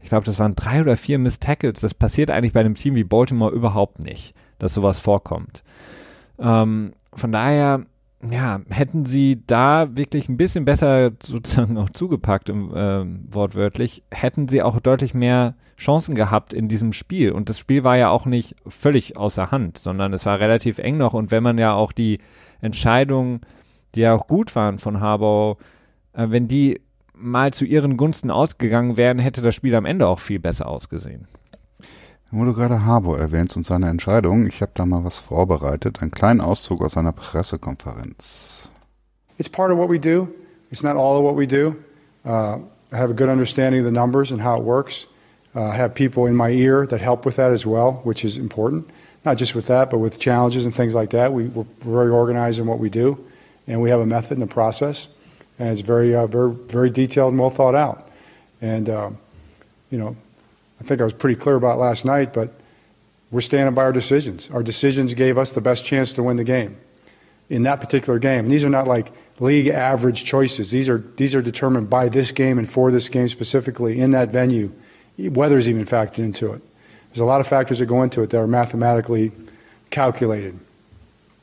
[0.00, 1.80] ich glaube, das waren drei oder vier Miss Tackles.
[1.80, 5.62] Das passiert eigentlich bei einem Team wie Baltimore überhaupt nicht, dass sowas vorkommt.
[6.38, 7.86] Ähm, von daher,
[8.30, 14.48] ja, hätten sie da wirklich ein bisschen besser sozusagen auch zugepackt, im, äh, wortwörtlich, hätten
[14.48, 17.32] sie auch deutlich mehr Chancen gehabt in diesem Spiel.
[17.32, 20.98] Und das Spiel war ja auch nicht völlig außer Hand, sondern es war relativ eng
[20.98, 21.14] noch.
[21.14, 22.18] Und wenn man ja auch die
[22.60, 23.40] Entscheidungen,
[23.94, 25.58] die ja auch gut waren von Harbaugh,
[26.12, 26.80] äh, wenn die
[27.16, 31.28] mal zu ihren Gunsten ausgegangen wären, hätte das Spiel am Ende auch viel besser ausgesehen.
[32.36, 36.40] Wo du gerade erwähnst und seine Entscheidung, ich habe da mal was vorbereitet, einen kleinen
[36.40, 38.70] Auszug aus seiner Pressekonferenz.
[39.38, 40.26] It's part of what we do.
[40.68, 41.76] It's not all of what we do.
[42.26, 42.58] Uh,
[42.90, 45.06] I have a good understanding of the numbers and how it works.
[45.54, 48.36] Uh, I have people in my ear that help with that as well, which is
[48.36, 48.90] important.
[49.24, 51.32] Not just with that, but with challenges and things like that.
[51.32, 53.16] We, we're very organized in what we do,
[53.68, 55.06] and we have a method and a process,
[55.60, 58.10] and it's very, uh, very, very detailed and well thought out.
[58.60, 59.10] And uh,
[59.90, 60.16] you know,
[60.80, 62.52] I think I was pretty clear about last night, but
[63.30, 64.50] we're standing by our decisions.
[64.50, 66.76] Our decisions gave us the best chance to win the game
[67.48, 68.44] in that particular game.
[68.44, 70.70] And these are not like league average choices.
[70.70, 74.30] These are these are determined by this game and for this game specifically in that
[74.30, 74.72] venue.
[75.18, 76.62] Weather's even factored into it.
[77.08, 79.30] There's a lot of factors that go into it that are mathematically
[79.90, 80.58] calculated,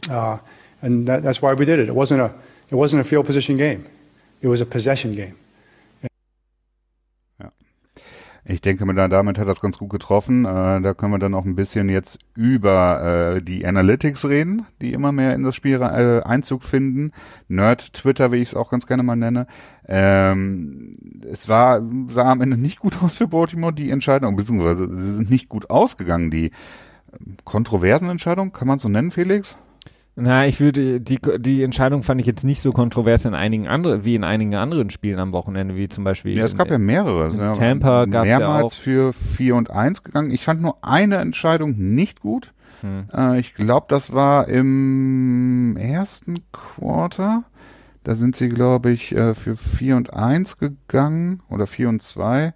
[0.10, 0.39] uh,
[0.82, 1.88] and that, that's why we did it.
[1.88, 2.34] It wasn't a
[2.70, 3.88] it wasn't a field position game.
[4.41, 5.38] It was a possession game.
[8.44, 10.46] Ich denke mal, damit hat das ganz gut getroffen.
[10.46, 14.94] Äh, da können wir dann auch ein bisschen jetzt über äh, die Analytics reden, die
[14.94, 17.12] immer mehr in das Spiel äh, Einzug finden.
[17.48, 19.46] Nerd Twitter, wie ich es auch ganz gerne mal nenne.
[19.88, 20.98] Ähm,
[21.32, 25.30] es war sah am Ende nicht gut aus für Baltimore die Entscheidung, beziehungsweise sie sind
[25.30, 26.32] nicht gut ausgegangen.
[26.32, 26.52] Die
[27.44, 29.58] kontroversen Entscheidungen, kann man so nennen, Felix?
[30.15, 34.04] Na, ich würde, die, die Entscheidung fand ich jetzt nicht so kontrovers in einigen anderen,
[34.04, 36.38] wie in einigen anderen Spielen am Wochenende, wie zum Beispiel.
[36.38, 37.36] Ja, es gab in, ja mehrere.
[37.36, 40.32] Ja, Tampa gab mehrmals ja für 4 und 1 gegangen.
[40.32, 42.54] Ich fand nur eine Entscheidung nicht gut.
[42.82, 43.06] Hm.
[43.13, 47.43] Äh, ich glaube, das war im ersten Quarter.
[48.04, 52.54] Da sind sie, glaube ich, äh, für 4 und 1 gegangen oder 4 und 2.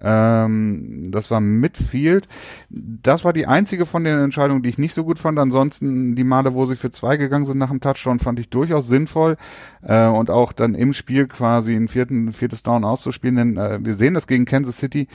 [0.00, 2.28] Ähm, das war Midfield.
[2.70, 5.38] Das war die einzige von den Entscheidungen, die ich nicht so gut fand.
[5.38, 8.86] Ansonsten die Male, wo sie für zwei gegangen sind nach dem Touchdown, fand ich durchaus
[8.86, 9.36] sinnvoll.
[9.82, 13.36] Äh, und auch dann im Spiel quasi ein vierten, viertes Down auszuspielen.
[13.36, 15.08] Denn äh, wir sehen das gegen Kansas City.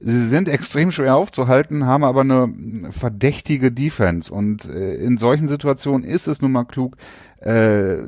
[0.00, 2.52] Sie sind extrem schwer aufzuhalten, haben aber eine
[2.90, 4.32] verdächtige Defense.
[4.32, 6.96] Und äh, in solchen Situationen ist es nun mal klug,
[7.40, 8.04] äh,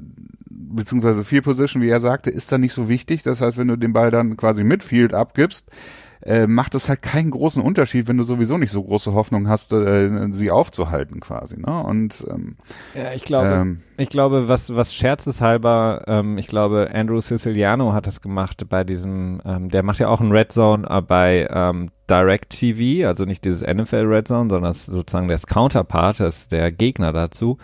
[0.48, 3.22] beziehungsweise Field Position, wie er sagte, ist da nicht so wichtig.
[3.22, 5.68] Das heißt, wenn du den Ball dann quasi Midfield abgibst,
[6.22, 9.72] äh, macht es halt keinen großen Unterschied, wenn du sowieso nicht so große Hoffnung hast,
[9.72, 11.58] äh, sie aufzuhalten quasi.
[11.58, 11.82] Ne?
[11.82, 12.56] Und ähm,
[12.94, 18.06] ja, ich glaube, ähm, ich glaube, was was scherzeshalber, ähm, ich glaube, Andrew Siciliano hat
[18.06, 21.90] das gemacht bei diesem, ähm, der macht ja auch ein Red Zone äh, bei ähm,
[22.08, 26.52] Direct TV, also nicht dieses NFL Red Zone, sondern das sozusagen das Counterpart, das ist
[26.52, 27.56] der Gegner dazu.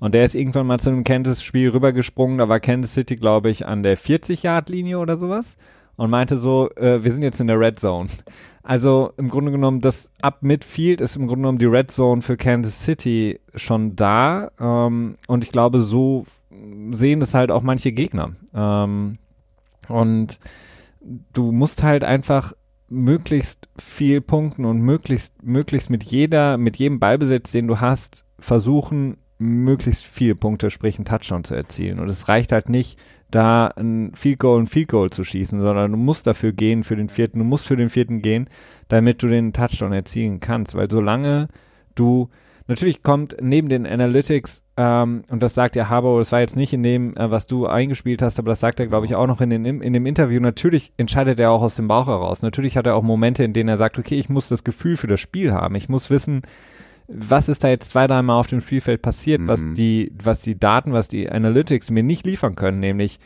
[0.00, 3.66] Und der ist irgendwann mal zu einem Kansas-Spiel rübergesprungen, da war Kansas City, glaube ich,
[3.66, 5.56] an der 40-Yard-Linie oder sowas
[6.02, 8.08] und meinte so, äh, wir sind jetzt in der Red Zone.
[8.64, 12.36] Also im Grunde genommen, das ab Midfield ist im Grunde genommen die Red Zone für
[12.36, 14.50] Kansas City schon da.
[14.58, 16.26] Ähm, und ich glaube, so
[16.90, 18.32] sehen es halt auch manche Gegner.
[18.52, 19.18] Ähm,
[19.86, 20.40] und
[21.32, 22.52] du musst halt einfach
[22.88, 29.18] möglichst viel punkten und möglichst, möglichst mit jeder, mit jedem Ballbesitz, den du hast, versuchen,
[29.38, 32.00] möglichst viele Punkte, sprich einen Touchdown zu erzielen.
[32.00, 32.98] Und es reicht halt nicht,
[33.32, 36.94] da ein Field Goal, ein Field Goal zu schießen, sondern du musst dafür gehen für
[36.94, 38.48] den vierten, du musst für den vierten gehen,
[38.88, 41.48] damit du den Touchdown erzielen kannst, weil solange
[41.96, 42.28] du
[42.68, 46.72] Natürlich kommt neben den Analytics, ähm, und das sagt ja Harbour, das war jetzt nicht
[46.72, 49.40] in dem, äh, was du eingespielt hast, aber das sagt er, glaube ich, auch noch
[49.40, 50.40] in, den, in dem Interview.
[50.40, 52.42] Natürlich entscheidet er auch aus dem Bauch heraus.
[52.42, 55.08] Natürlich hat er auch Momente, in denen er sagt, okay, ich muss das Gefühl für
[55.08, 55.74] das Spiel haben.
[55.74, 56.42] Ich muss wissen,
[57.14, 59.48] was ist da jetzt zwei, dreimal auf dem Spielfeld passiert, mhm.
[59.48, 63.20] was die, was die Daten, was die Analytics mir nicht liefern können, nämlich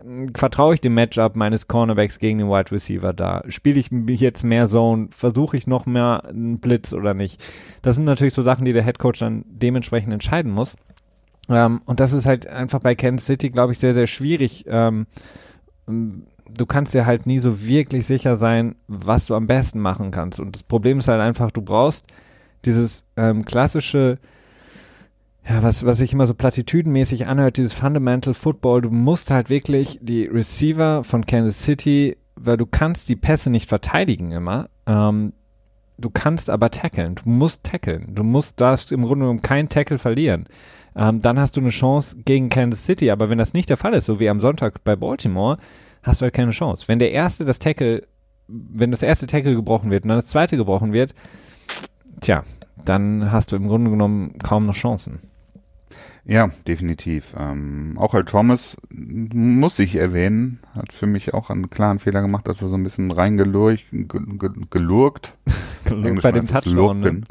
[0.00, 3.42] hm, vertraue ich dem Matchup meines Cornerbacks gegen den Wide Receiver da?
[3.48, 5.08] Spiele ich jetzt mehr Zone?
[5.10, 7.42] Versuche ich noch mehr einen Blitz oder nicht?
[7.82, 10.76] Das sind natürlich so Sachen, die der Head Coach dann dementsprechend entscheiden muss.
[11.48, 14.64] Ähm, und das ist halt einfach bei Kansas City, glaube ich, sehr, sehr schwierig.
[14.68, 15.06] Ähm,
[15.86, 20.40] du kannst dir halt nie so wirklich sicher sein, was du am besten machen kannst.
[20.40, 22.04] Und das Problem ist halt einfach, du brauchst
[22.64, 24.18] dieses ähm, klassische,
[25.48, 29.98] ja, was, was sich immer so platitüdenmäßig anhört, dieses Fundamental Football, du musst halt wirklich
[30.02, 35.32] die Receiver von Kansas City, weil du kannst die Pässe nicht verteidigen immer, ähm,
[35.98, 39.98] du kannst aber tackeln, du musst tackeln, du musst, darfst im Grunde genommen kein Tackle
[39.98, 40.46] verlieren.
[40.96, 43.94] Ähm, dann hast du eine Chance gegen Kansas City, aber wenn das nicht der Fall
[43.94, 45.58] ist, so wie am Sonntag bei Baltimore,
[46.02, 46.88] hast du halt keine Chance.
[46.88, 48.02] Wenn der erste das Tackle,
[48.48, 51.14] wenn das erste Tackle gebrochen wird und dann das zweite gebrochen wird,
[52.20, 52.44] tja,
[52.84, 55.20] dann hast du im Grunde genommen kaum noch Chancen.
[56.24, 57.34] Ja, definitiv.
[57.36, 62.46] Ähm, auch Al Thomas muss ich erwähnen, hat für mich auch einen klaren Fehler gemacht,
[62.46, 65.36] dass er so ein bisschen reingelurkt, gelurkt,
[65.84, 67.00] gelurkt bei dem Touchdown.
[67.00, 67.22] Ne?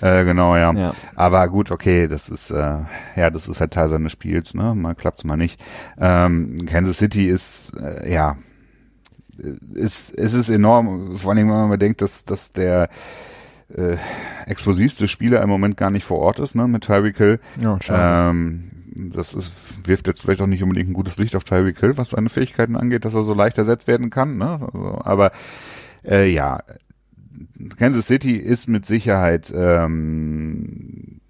[0.00, 0.72] Äh, genau, ja.
[0.72, 0.94] ja.
[1.14, 2.78] Aber gut, okay, das ist äh,
[3.16, 4.74] ja, das ist halt Teil seines Spiels, ne?
[4.74, 5.62] Mal klappt's mal nicht.
[5.98, 8.38] Ähm, Kansas City ist äh, ja,
[9.74, 12.88] ist es ist enorm, vor allem wenn man bedenkt, dass dass der
[13.74, 13.96] äh,
[14.46, 17.40] explosivste Spieler im Moment gar nicht vor Ort ist, ne, mit Tyreek Hill.
[17.60, 17.78] Ja,
[18.30, 19.52] ähm, das ist,
[19.86, 22.76] wirft jetzt vielleicht auch nicht unbedingt ein gutes Licht auf Tyreek Hill, was seine Fähigkeiten
[22.76, 24.68] angeht, dass er so leicht ersetzt werden kann, ne?
[24.72, 25.32] Also, aber
[26.04, 26.60] äh, ja,
[27.78, 31.20] Kansas City ist mit Sicherheit ähm,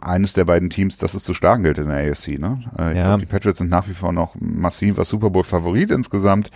[0.00, 2.38] eines der beiden Teams, das es zu schlagen gilt in der AFC.
[2.38, 2.60] Ne?
[2.78, 3.08] Äh, ja.
[3.08, 6.50] glaub, die Patriots sind nach wie vor noch massiver Super Bowl-Favorit insgesamt.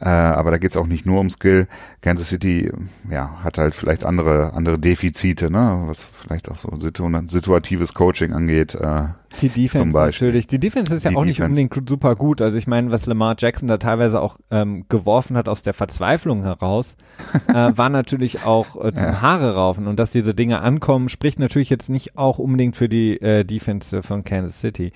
[0.00, 1.66] Äh, aber da geht's auch nicht nur um Skill.
[2.00, 2.70] Kansas City
[3.10, 5.84] ja, hat halt vielleicht andere, andere Defizite, ne?
[5.86, 8.74] was vielleicht auch so situatives Coaching angeht.
[8.74, 9.08] Äh,
[9.42, 10.46] die Defense natürlich.
[10.46, 11.60] Die Defense ist ja die auch nicht Defense.
[11.60, 12.40] unbedingt super gut.
[12.40, 16.42] Also ich meine, was Lamar Jackson da teilweise auch ähm, geworfen hat aus der Verzweiflung
[16.44, 16.96] heraus,
[17.48, 19.20] äh, war natürlich auch äh, zum ja.
[19.20, 19.86] Haare raufen.
[19.86, 24.02] Und dass diese Dinge ankommen, spricht natürlich jetzt nicht auch unbedingt für die äh, Defense
[24.02, 24.92] von Kansas City.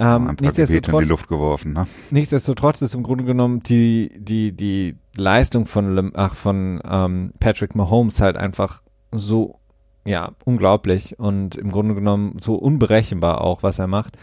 [0.00, 1.86] Ähm, ein paar Gebete in die Luft geworfen, ne?
[2.10, 8.18] Nichtsdestotrotz ist im Grunde genommen die, die, die Leistung von, ach, von ähm, Patrick Mahomes
[8.18, 8.80] halt einfach
[9.12, 9.58] so,
[10.06, 14.16] ja, unglaublich und im Grunde genommen so unberechenbar auch, was er macht.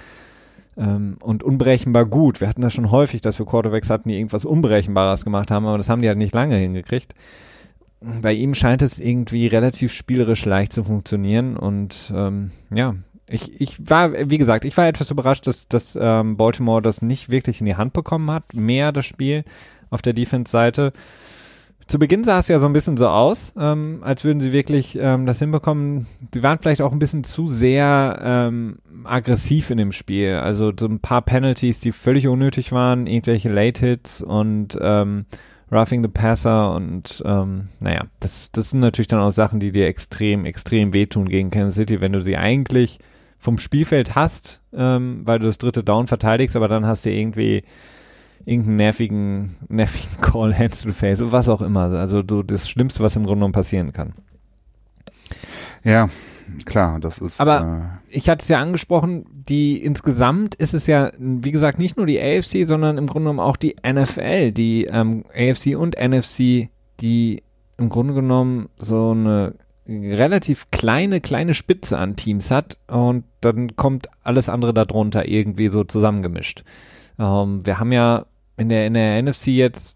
[0.78, 2.42] Ähm, und unberechenbar gut.
[2.42, 5.78] Wir hatten das schon häufig, dass wir Quarterbacks hatten, die irgendwas Unberechenbares gemacht haben, aber
[5.78, 7.14] das haben die halt nicht lange hingekriegt.
[8.00, 12.96] Bei ihm scheint es irgendwie relativ spielerisch leicht zu funktionieren und ähm, ja,
[13.30, 17.30] ich, ich war, wie gesagt, ich war etwas überrascht, dass, dass ähm, Baltimore das nicht
[17.30, 18.54] wirklich in die Hand bekommen hat.
[18.54, 19.44] Mehr das Spiel
[19.90, 20.94] auf der Defense-Seite.
[21.88, 24.98] Zu Beginn sah es ja so ein bisschen so aus, ähm, als würden sie wirklich
[25.00, 26.06] ähm, das hinbekommen.
[26.34, 30.34] Sie waren vielleicht auch ein bisschen zu sehr ähm, aggressiv in dem Spiel.
[30.36, 35.26] Also so ein paar Penalties, die völlig unnötig waren, irgendwelche Late-Hits und ähm,
[35.72, 39.88] Roughing the Passer und ähm, naja, das, das sind natürlich dann auch Sachen, die dir
[39.88, 43.00] extrem, extrem wehtun gegen Kansas City, wenn du sie eigentlich
[43.48, 47.64] vom Spielfeld hast, ähm, weil du das dritte Down verteidigst, aber dann hast du irgendwie
[48.44, 51.92] irgendeinen nervigen, nervigen Call Hands to Face oder was auch immer.
[51.92, 54.16] Also du, das Schlimmste, was im Grunde genommen passieren kann.
[55.86, 56.10] Ja,
[56.66, 57.40] klar, das ist.
[57.40, 61.96] Aber äh, ich hatte es ja angesprochen, die insgesamt ist es ja, wie gesagt, nicht
[61.96, 66.68] nur die AFC, sondern im Grunde genommen auch die NFL, die ähm, AFC und NFC
[67.00, 67.44] die
[67.78, 69.54] im Grunde genommen so eine
[69.88, 75.84] relativ kleine, kleine Spitze an Teams hat und dann kommt alles andere darunter irgendwie so
[75.84, 76.64] zusammengemischt.
[77.18, 78.26] Ähm, wir haben ja
[78.58, 79.96] in der, in der NFC jetzt,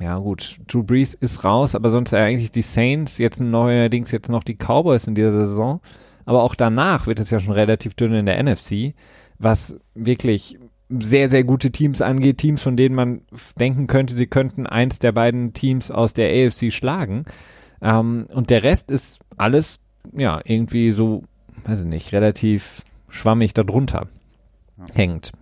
[0.00, 4.42] ja gut, Drew Brees ist raus, aber sonst eigentlich die Saints, jetzt neuerdings jetzt noch
[4.42, 5.80] die Cowboys in dieser Saison.
[6.26, 8.94] Aber auch danach wird es ja schon relativ dünn in der NFC,
[9.38, 10.58] was wirklich
[10.88, 13.22] sehr, sehr gute Teams angeht, Teams, von denen man
[13.58, 17.24] denken könnte, sie könnten eins der beiden Teams aus der AFC schlagen.
[17.84, 19.78] Ähm, und der Rest ist alles,
[20.12, 21.22] ja, irgendwie so,
[21.64, 24.08] weiß ich nicht, relativ schwammig darunter
[24.78, 24.86] ja.
[24.94, 25.32] hängt.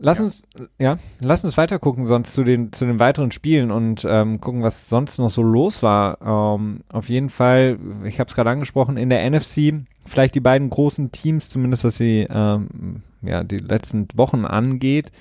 [0.00, 0.24] Lass ja.
[0.24, 0.42] uns,
[0.78, 4.62] ja, lass uns weiter gucken, sonst zu den, zu den weiteren Spielen und ähm, gucken,
[4.62, 6.18] was sonst noch so los war.
[6.22, 9.74] Ähm, auf jeden Fall, ich habe es gerade angesprochen, in der NFC
[10.06, 15.12] vielleicht die beiden großen Teams, zumindest was sie ähm, ja die letzten Wochen angeht.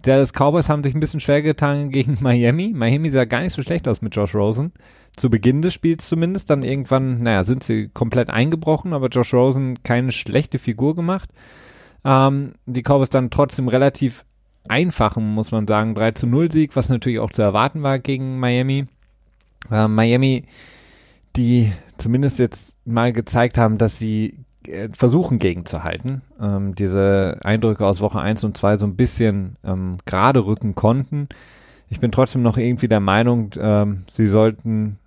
[0.00, 2.72] Dallas Cowboys haben sich ein bisschen schwer getan gegen Miami.
[2.74, 4.72] Miami sah gar nicht so schlecht aus mit Josh Rosen.
[5.16, 6.50] Zu Beginn des Spiels zumindest.
[6.50, 11.30] Dann irgendwann, naja, sind sie komplett eingebrochen, aber Josh Rosen keine schlechte Figur gemacht.
[12.04, 14.24] Ähm, die Cowboys dann trotzdem relativ
[14.68, 18.38] einfachen, muss man sagen, 3 zu 0 Sieg, was natürlich auch zu erwarten war gegen
[18.38, 18.86] Miami.
[19.70, 20.44] Äh, Miami,
[21.36, 28.00] die zumindest jetzt mal gezeigt haben, dass sie äh, versuchen gegenzuhalten, ähm, diese Eindrücke aus
[28.00, 31.28] Woche 1 und 2 so ein bisschen ähm, gerade rücken konnten.
[31.88, 34.98] Ich bin trotzdem noch irgendwie der Meinung, ähm, sie sollten,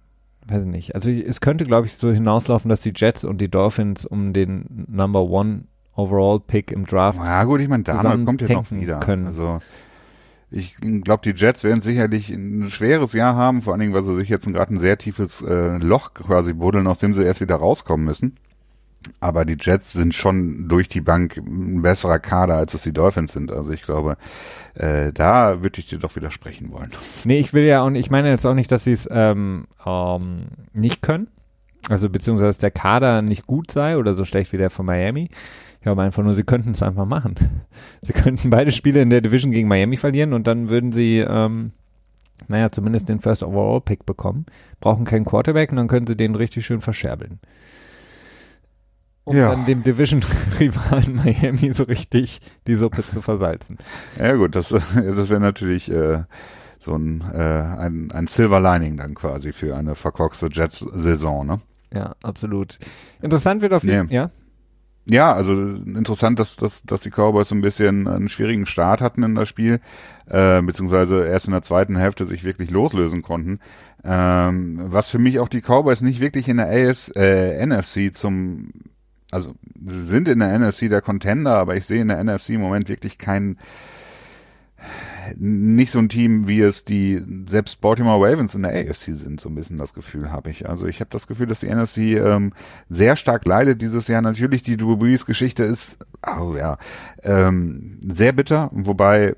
[0.46, 3.50] weiß ich nicht, also es könnte, glaube ich, so hinauslaufen, dass die Jets und die
[3.50, 5.66] Dolphins um den Number One
[5.96, 7.20] Overall Pick im Draft.
[7.20, 9.00] Ja gut, ich meine, Darnold kommt jetzt noch wieder.
[9.00, 9.28] Können.
[9.28, 9.60] Also
[10.52, 14.16] ich glaube, die Jets werden sicherlich ein schweres Jahr haben, vor allen Dingen, weil sie
[14.16, 17.56] sich jetzt gerade ein sehr tiefes äh, Loch quasi buddeln, aus dem sie erst wieder
[17.56, 18.38] rauskommen müssen.
[19.20, 23.34] Aber die Jets sind schon durch die Bank ein besserer Kader, als es die Dolphins
[23.34, 23.52] sind.
[23.52, 24.18] Also ich glaube,
[24.76, 26.90] äh, da würde ich dir doch widersprechen wollen.
[27.24, 30.48] Nee, ich will ja und ich meine jetzt auch nicht, dass sie es ähm, ähm,
[30.74, 31.28] nicht können.
[31.90, 35.30] Also beziehungsweise dass der Kader nicht gut sei oder so schlecht wie der von Miami.
[35.76, 37.36] Ich glaube einfach nur, sie könnten es einfach machen.
[38.02, 41.72] Sie könnten beide Spiele in der Division gegen Miami verlieren und dann würden sie, ähm,
[42.48, 44.46] naja, zumindest den First Overall Pick bekommen.
[44.80, 47.40] Brauchen keinen Quarterback und dann können sie den richtig schön verscherbeln
[49.26, 49.50] um ja.
[49.50, 53.78] dann dem Division-Rivalen Miami so richtig die Suppe zu versalzen.
[54.18, 56.24] Ja gut, das, das wäre natürlich äh,
[56.80, 61.60] so ein, äh, ein, ein Silver Lining dann quasi für eine verkorkste Jet-Saison, ne?
[61.94, 62.78] Ja, absolut.
[63.22, 64.16] Interessant wird auf jeden Fall, nee.
[64.16, 64.32] ja?
[65.08, 69.22] Ja, also interessant, dass, dass, dass die Cowboys so ein bisschen einen schwierigen Start hatten
[69.22, 69.80] in das Spiel,
[70.28, 73.60] äh, beziehungsweise erst in der zweiten Hälfte sich wirklich loslösen konnten.
[74.04, 78.72] Ähm, was für mich auch die Cowboys nicht wirklich in der AS, äh, NFC zum
[79.36, 79.54] also
[79.86, 82.88] sie sind in der NFC der Contender, aber ich sehe in der NFC im Moment
[82.88, 83.58] wirklich kein
[85.38, 89.50] nicht so ein Team, wie es die selbst Baltimore Ravens in der AFC sind, so
[89.50, 90.70] ein bisschen das Gefühl habe ich.
[90.70, 92.54] Also ich habe das Gefühl, dass die NFC ähm,
[92.90, 94.22] sehr stark leidet dieses Jahr.
[94.22, 96.78] Natürlich die Drew Brees Geschichte ist, oh ja,
[97.24, 99.36] ähm, sehr bitter, wobei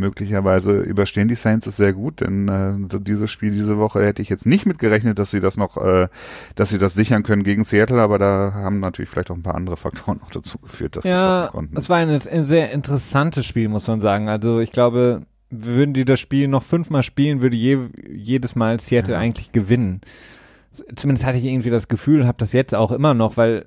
[0.00, 4.28] möglicherweise überstehen die Saints es sehr gut, denn äh, dieses Spiel diese Woche hätte ich
[4.28, 6.08] jetzt nicht mitgerechnet, dass sie das noch, äh,
[6.56, 9.54] dass sie das sichern können gegen Seattle, aber da haben natürlich vielleicht auch ein paar
[9.54, 11.76] andere Faktoren noch dazu geführt, dass ja, sie konnten.
[11.76, 14.28] Es war ein, ein sehr interessantes Spiel, muss man sagen.
[14.28, 17.78] Also ich glaube, würden die das Spiel noch fünfmal spielen, würde je,
[18.08, 19.20] jedes Mal Seattle ja.
[19.20, 20.00] eigentlich gewinnen.
[20.96, 23.66] Zumindest hatte ich irgendwie das Gefühl, habe das jetzt auch immer noch, weil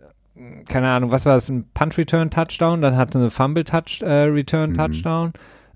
[0.68, 4.24] keine Ahnung, was war das, ein Punt Return Touchdown, dann hatte eine Fumble Touch äh,
[4.24, 4.78] Return mhm.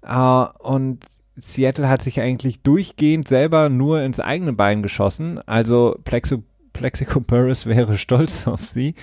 [0.07, 1.05] Uh, und
[1.35, 5.39] Seattle hat sich eigentlich durchgehend selber nur ins eigene Bein geschossen.
[5.45, 6.43] Also Plexo
[6.77, 8.95] Plexico Burris wäre stolz auf sie.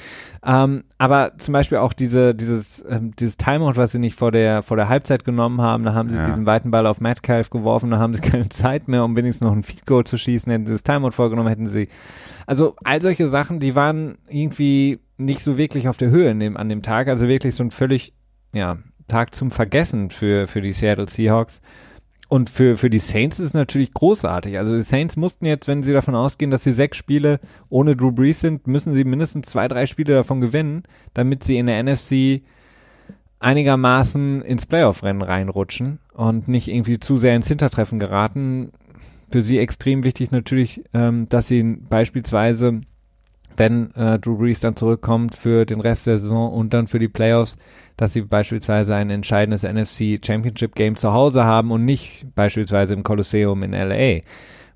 [0.44, 4.62] Ähm, aber zum Beispiel auch diese, dieses, ähm, dieses Timeout, was sie nicht vor der,
[4.62, 6.26] vor der Halbzeit genommen haben, da haben sie ja.
[6.26, 9.52] diesen weiten Ball auf Metcalf geworfen, da haben sie keine Zeit mehr, um wenigstens noch
[9.52, 11.88] ein Feed Goal zu schießen, hätten sie das Timeout vorgenommen, hätten sie,
[12.46, 16.68] also all solche Sachen, die waren irgendwie nicht so wirklich auf der Höhe dem, an
[16.68, 18.14] dem Tag, also wirklich so ein völlig,
[18.52, 18.78] ja,
[19.08, 21.60] Tag zum Vergessen für, für die Seattle Seahawks.
[22.28, 24.58] Und für, für die Saints ist es natürlich großartig.
[24.58, 27.38] Also die Saints mussten jetzt, wenn sie davon ausgehen, dass sie sechs Spiele
[27.68, 31.66] ohne Drew Brees sind, müssen sie mindestens zwei, drei Spiele davon gewinnen, damit sie in
[31.66, 32.42] der NFC
[33.40, 38.72] einigermaßen ins Playoff-Rennen reinrutschen und nicht irgendwie zu sehr ins Hintertreffen geraten.
[39.30, 42.80] Für sie extrem wichtig natürlich, ähm, dass sie beispielsweise,
[43.56, 47.08] wenn äh, Drew Brees dann zurückkommt für den Rest der Saison und dann für die
[47.08, 47.56] Playoffs,
[47.96, 53.02] dass sie beispielsweise ein entscheidendes NFC Championship Game zu Hause haben und nicht beispielsweise im
[53.02, 54.20] Kolosseum in LA,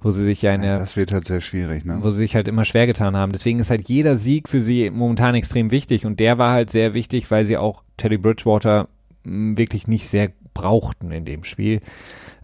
[0.00, 1.98] wo sie sich ja in der, das wird halt sehr schwierig, ne?
[2.00, 3.32] Wo sie sich halt immer schwer getan haben.
[3.32, 6.94] Deswegen ist halt jeder Sieg für sie momentan extrem wichtig und der war halt sehr
[6.94, 8.88] wichtig, weil sie auch Teddy Bridgewater
[9.24, 11.80] mh, wirklich nicht sehr brauchten in dem Spiel.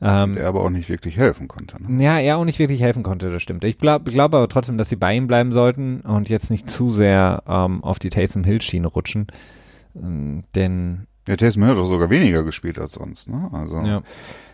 [0.07, 1.83] Ähm, der aber auch nicht wirklich helfen konnte.
[1.83, 2.05] Ne?
[2.05, 3.65] ja, er auch nicht wirklich helfen konnte, das stimmt.
[3.65, 6.91] Ich glaube glaub aber trotzdem, dass sie bei ihm bleiben sollten und jetzt nicht zu
[6.91, 9.29] sehr ähm, auf die Taysom Hill Schiene rutschen.
[9.97, 13.29] Ähm, denn Ja, Taysom Hill hat doch sogar weniger gespielt als sonst.
[13.31, 13.49] Ne?
[13.53, 14.03] Also ja,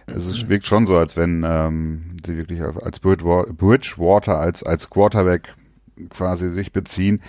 [0.07, 4.89] es ist, wirkt schon so, als wenn ähm, sie wirklich als Bridgewa- Bridgewater als als
[4.89, 5.55] Quarterback
[6.11, 7.23] quasi sich beziehen.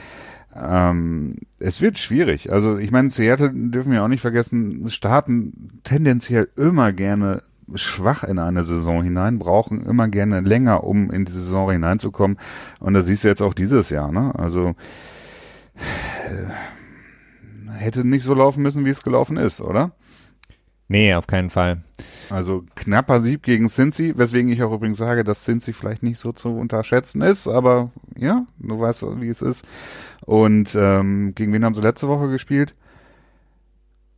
[0.55, 2.51] Ähm, es wird schwierig.
[2.51, 7.41] Also ich meine, Seattle dürfen wir auch nicht vergessen, starten tendenziell immer gerne
[7.75, 12.37] schwach in eine Saison hinein, brauchen immer gerne länger, um in die Saison hineinzukommen.
[12.79, 14.11] Und das siehst du jetzt auch dieses Jahr.
[14.11, 14.33] Ne?
[14.35, 14.75] Also
[15.75, 16.51] äh,
[17.77, 19.91] hätte nicht so laufen müssen, wie es gelaufen ist, oder?
[20.91, 21.81] nee, auf keinen Fall.
[22.29, 26.31] Also knapper Sieg gegen Cincy, weswegen ich auch übrigens sage, dass Cincy vielleicht nicht so
[26.31, 29.65] zu unterschätzen ist, aber ja, du weißt, wie es ist.
[30.25, 32.75] Und ähm, gegen wen haben sie letzte Woche gespielt?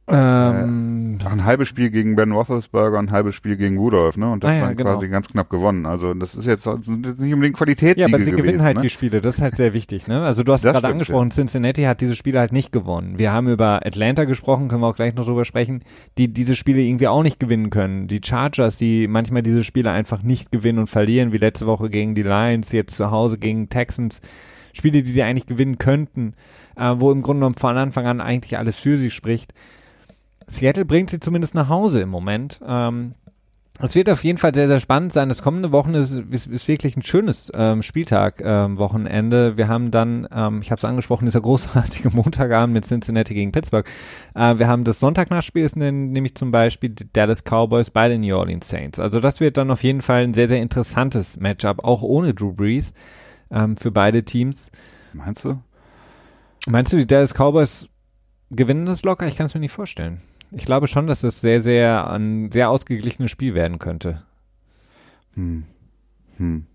[0.06, 4.30] Ähm, Ach, ein halbes Spiel gegen Ben Roethlisberger, ein halbes Spiel gegen Rudolph, ne?
[4.30, 4.94] Und das Ah ja, dann genau.
[4.94, 5.86] quasi ganz knapp gewonnen.
[5.86, 8.78] Also das ist jetzt, das jetzt nicht unbedingt Qualitätssiege ja, aber sie gewesen, gewinnen halt
[8.78, 8.84] ne?
[8.84, 10.08] die Spiele, das ist halt sehr wichtig.
[10.08, 10.22] Ne?
[10.22, 13.18] Also du hast gerade angesprochen, Cincinnati hat diese Spiele halt nicht gewonnen.
[13.18, 15.84] Wir haben über Atlanta gesprochen, können wir auch gleich noch drüber sprechen,
[16.18, 18.08] die diese Spiele irgendwie auch nicht gewinnen können.
[18.08, 22.14] Die Chargers, die manchmal diese Spiele einfach nicht gewinnen und verlieren, wie letzte Woche gegen
[22.14, 24.20] die Lions, jetzt zu Hause gegen Texans.
[24.74, 26.34] Spiele, die sie eigentlich gewinnen könnten,
[26.76, 29.54] äh, wo im Grunde genommen von Anfang an eigentlich alles für sie spricht.
[30.48, 32.60] Seattle bringt sie zumindest nach Hause im Moment.
[32.66, 33.16] Ähm,
[33.80, 35.30] es wird auf jeden Fall sehr, sehr spannend sein.
[35.30, 39.58] Das kommende Wochenende ist, ist, ist wirklich ein schönes ähm, Spieltag, ähm, Wochenende.
[39.58, 43.90] Wir haben dann, ähm, ich habe es angesprochen, dieser großartige Montagabend mit Cincinnati gegen Pittsburgh.
[44.36, 48.38] Äh, wir haben das Sonntagnachtspiel, ist nämlich zum Beispiel die Dallas Cowboys bei den New
[48.38, 49.00] Orleans Saints.
[49.00, 52.54] Also das wird dann auf jeden Fall ein sehr, sehr interessantes Matchup, auch ohne Drew
[52.54, 52.94] Brees
[53.50, 54.70] ähm, für beide Teams.
[55.14, 55.60] Meinst du?
[56.68, 57.90] Meinst du, die Dallas Cowboys
[58.52, 59.26] gewinnen das locker?
[59.26, 60.22] Ich kann es mir nicht vorstellen.
[60.56, 64.24] Ich glaube schon, dass es sehr, sehr ein sehr ausgeglichenes Spiel werden könnte.
[65.34, 65.64] Hm.
[66.38, 66.68] Hm.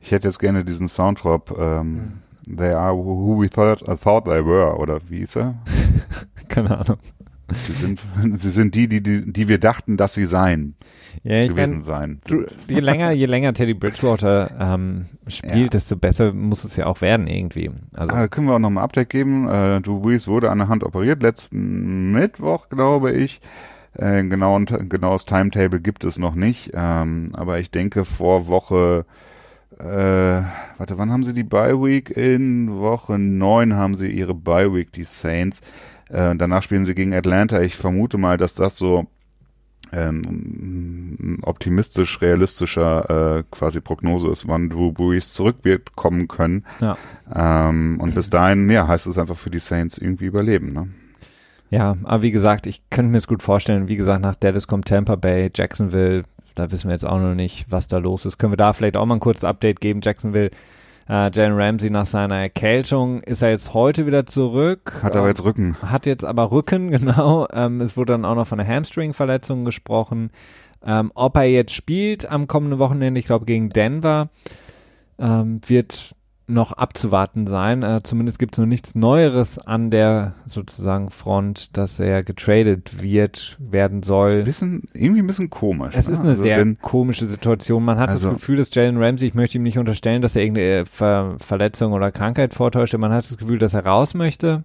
[0.00, 4.44] Ich hätte jetzt gerne diesen Soundtrop, ähm, They are who we thought, uh, thought they
[4.44, 5.54] were, oder wie ist er?
[6.48, 6.98] Keine Ahnung.
[7.66, 8.00] Sie sind,
[8.38, 10.74] sie sind die, die, die, die wir dachten, dass sie seien,
[11.22, 12.20] Ja, ich gewesen meine, sein.
[12.68, 15.66] je länger, je länger Teddy Bridgewater ähm, spielt, Ja.
[15.68, 17.70] desto besser muss es ja auch werden irgendwie.
[17.92, 19.48] Also Ah, können wir auch noch ein Update geben.
[19.48, 23.40] Äh, Drew Brees wurde an der Hand operiert, letzten Mittwoch, glaube ich.
[23.94, 26.70] Äh, genau, genaues Timetable gibt es noch nicht.
[26.72, 29.04] Ähm, aber ich denke vor Woche,
[29.78, 32.08] äh, warte, wann haben sie die Bye Week?
[32.16, 35.60] In Woche neun haben sie ihre Bye Week, die Saints.
[36.12, 37.60] Äh, danach spielen sie gegen Atlanta.
[37.62, 39.06] Ich vermute mal, dass das so
[39.92, 46.64] ähm, ein optimistisch realistischer äh, quasi Prognose ist, wann Drew Brees zurück wird kommen können.
[46.80, 46.96] Ja.
[47.34, 50.72] Ähm, und bis dahin, ja, heißt es einfach für die Saints irgendwie überleben.
[50.72, 50.88] Ne?
[51.70, 53.88] Ja, aber wie gesagt, ich könnte mir es gut vorstellen.
[53.88, 56.24] Wie gesagt, nach Dallas kommt Tampa Bay, Jacksonville.
[56.54, 58.38] Da wissen wir jetzt auch noch nicht, was da los ist.
[58.38, 60.00] Können wir da vielleicht auch mal ein kurzes Update geben?
[60.02, 60.50] Jacksonville,
[61.08, 65.00] äh, Jalen Ramsey nach seiner Erkältung ist er jetzt heute wieder zurück.
[65.02, 65.76] Hat aber jetzt Rücken.
[65.82, 67.46] Hat jetzt aber Rücken, genau.
[67.52, 70.30] Ähm, es wurde dann auch noch von einer Hamstring-Verletzung gesprochen.
[70.84, 74.30] Ähm, ob er jetzt spielt am kommenden Wochenende, ich glaube gegen Denver,
[75.18, 76.14] ähm, wird
[76.46, 77.82] noch abzuwarten sein.
[77.82, 83.56] Äh, zumindest gibt es noch nichts Neueres an der sozusagen Front, dass er getradet wird,
[83.60, 84.42] werden soll.
[84.42, 85.94] Bisschen, irgendwie ein bisschen komisch.
[85.96, 86.14] Es ne?
[86.14, 87.84] ist eine Also sehr wenn- komische Situation.
[87.84, 90.42] Man hat Also- das Gefühl, dass Jalen Ramsey, ich möchte ihm nicht unterstellen, dass er
[90.42, 92.94] irgendeine Ver Verletzung oder Krankheit vortäuscht.
[92.96, 94.64] Man hat das Gefühl, dass er raus möchte,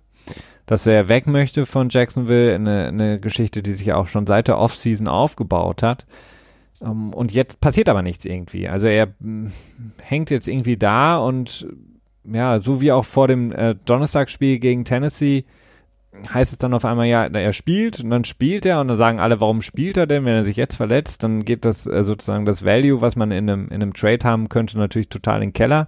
[0.65, 2.53] dass er weg möchte von Jacksonville.
[2.55, 6.05] Eine, eine Geschichte, die sich auch schon seit der Offseason aufgebaut hat.
[6.80, 8.67] Um, und jetzt passiert aber nichts irgendwie.
[8.67, 9.51] Also er mh,
[10.01, 11.67] hängt jetzt irgendwie da und
[12.23, 15.45] ja, so wie auch vor dem äh, Donnerstagsspiel gegen Tennessee
[16.34, 19.19] heißt es dann auf einmal, ja, er spielt und dann spielt er und dann sagen
[19.19, 22.45] alle, warum spielt er denn, wenn er sich jetzt verletzt, dann geht das äh, sozusagen
[22.45, 25.53] das Value, was man in einem, in einem Trade haben könnte, natürlich total in den
[25.53, 25.88] Keller.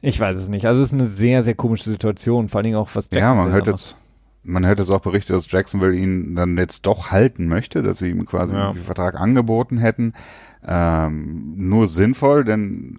[0.00, 0.66] Ich weiß es nicht.
[0.66, 3.50] Also es ist eine sehr, sehr komische Situation, vor allen Dingen auch was Ja, man
[3.50, 3.96] hört jetzt,
[4.48, 8.10] man hört jetzt auch Berichte, dass Jacksonville ihn dann jetzt doch halten möchte, dass sie
[8.10, 8.70] ihm quasi Ja.
[8.70, 10.14] einen Vertrag angeboten hätten.
[10.66, 12.98] Ähm, nur sinnvoll, denn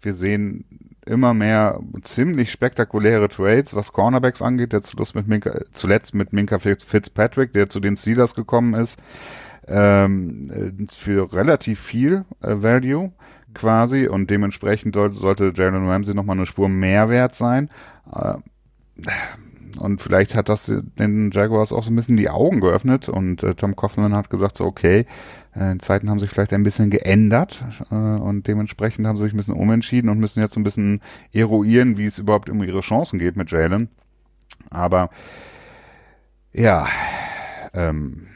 [0.00, 0.64] wir sehen
[1.04, 6.58] immer mehr ziemlich spektakuläre Trades, was Cornerbacks angeht, der zuletzt mit Minka, zuletzt mit Minka
[6.58, 9.02] Fitz- Fitzpatrick, der zu den Steelers gekommen ist,
[9.66, 13.12] ähm, äh, für relativ viel äh, Value
[13.54, 17.68] quasi und dementsprechend soll, sollte Jalen Ramsey nochmal eine Spur mehr wert sein.
[18.14, 18.34] Äh,
[19.78, 20.66] und vielleicht hat das
[20.98, 24.56] den Jaguars auch so ein bisschen die Augen geöffnet und äh, Tom Coughlin hat gesagt
[24.56, 25.06] so, okay,
[25.54, 29.36] äh, Zeiten haben sich vielleicht ein bisschen geändert äh, und dementsprechend haben sie sich ein
[29.36, 31.00] bisschen umentschieden und müssen jetzt so ein bisschen
[31.32, 33.88] eruieren, wie es überhaupt um ihre Chancen geht mit Jalen.
[34.70, 35.10] Aber
[36.52, 36.86] ja,
[37.74, 38.26] ähm,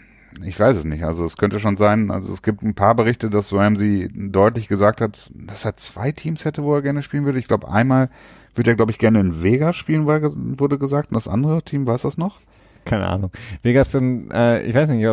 [0.45, 1.05] ich weiß es nicht.
[1.05, 5.01] Also es könnte schon sein, also es gibt ein paar Berichte, dass Ramsey deutlich gesagt
[5.01, 7.39] hat, dass er zwei Teams hätte, wo er gerne spielen würde.
[7.39, 8.11] Ich glaube, einmal
[8.57, 11.11] würde er, glaube ich, gerne in Vegas spielen, wurde gesagt.
[11.11, 12.40] Und das andere Team, weiß das noch?
[12.86, 13.32] Keine Ahnung.
[13.62, 15.04] Vegas dann, äh, ich weiß nicht,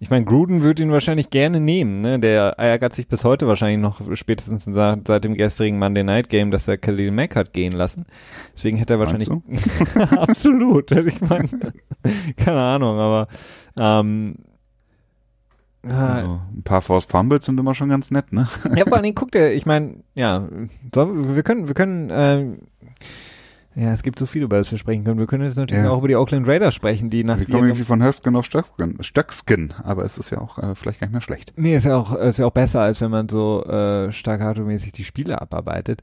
[0.00, 2.18] ich meine, Gruden würde ihn wahrscheinlich gerne nehmen, ne?
[2.18, 6.50] Der ärgert sich bis heute wahrscheinlich noch spätestens seit, seit dem gestrigen Monday Night Game,
[6.50, 8.06] dass er Khalil Mack hat gehen lassen.
[8.54, 9.30] Deswegen hätte er wahrscheinlich
[10.10, 10.90] absolut.
[10.90, 11.48] Ich meine,
[12.36, 13.28] keine Ahnung, aber
[13.78, 14.34] ähm,
[15.92, 18.48] also, ein paar Force Fumbles sind immer schon ganz nett, ne?
[18.74, 20.48] Ja, vor allen Dingen guckt er, ich meine, ja,
[20.92, 22.56] wir können, wir können, äh,
[23.76, 25.18] ja, es gibt so viel, über das wir sprechen können.
[25.18, 25.90] Wir können jetzt natürlich ja.
[25.90, 29.02] auch über die Oakland Raiders sprechen, die nach Wir kommen irgendwie von Hörsken auf Stöckskin,
[29.02, 31.52] Stöckskin, aber es ist ja auch äh, vielleicht gar nicht mehr schlecht.
[31.56, 35.02] Nee, ist ja auch, ist ja auch besser, als wenn man so äh, staccato-mäßig die
[35.02, 36.02] Spiele abarbeitet.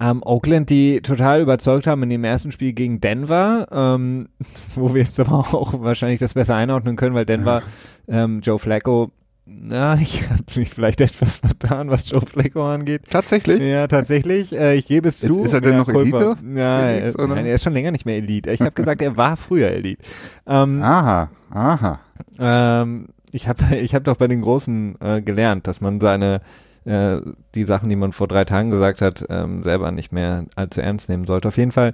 [0.00, 4.28] Ähm, Oakland, die total überzeugt haben in dem ersten Spiel gegen Denver, ähm,
[4.76, 7.62] wo wir jetzt aber auch wahrscheinlich das besser einordnen können, weil Denver
[8.06, 9.10] ähm, Joe Flacco
[9.48, 13.02] na, ich habe mich vielleicht etwas vertan, was Joe Flacco angeht.
[13.10, 13.60] Tatsächlich?
[13.60, 14.52] Ja, tatsächlich.
[14.52, 15.44] Äh, ich gebe es zu.
[15.44, 16.36] Ist, er denn ja, noch Elite?
[16.54, 18.50] Ja, er, nein, er ist schon länger nicht mehr Elite.
[18.50, 20.02] Ich habe gesagt, er war früher Elite.
[20.46, 22.00] Ähm, aha, aha.
[22.38, 26.40] Ähm, ich habe ich hab doch bei den Großen äh, gelernt, dass man seine
[26.84, 27.20] äh,
[27.54, 31.08] die Sachen, die man vor drei Tagen gesagt hat, ähm, selber nicht mehr allzu ernst
[31.08, 31.48] nehmen sollte.
[31.48, 31.92] Auf jeden Fall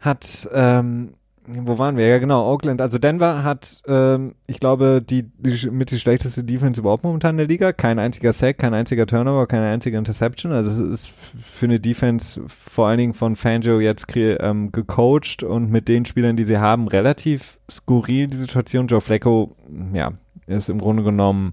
[0.00, 1.14] hat ähm,
[1.46, 2.06] wo waren wir?
[2.06, 2.80] Ja, genau, Oakland.
[2.80, 7.38] Also Denver hat, ähm, ich glaube, die, die mit die schlechteste Defense überhaupt momentan in
[7.38, 7.72] der Liga.
[7.72, 10.52] Kein einziger Sack, kein einziger Turnover, keine einzige Interception.
[10.52, 15.70] Also es ist für eine Defense vor allen Dingen von Fangio jetzt ähm, gecoacht und
[15.70, 18.86] mit den Spielern, die sie haben, relativ skurril die Situation.
[18.86, 19.54] Joe Flacco,
[19.92, 20.12] ja,
[20.46, 21.52] ist im Grunde genommen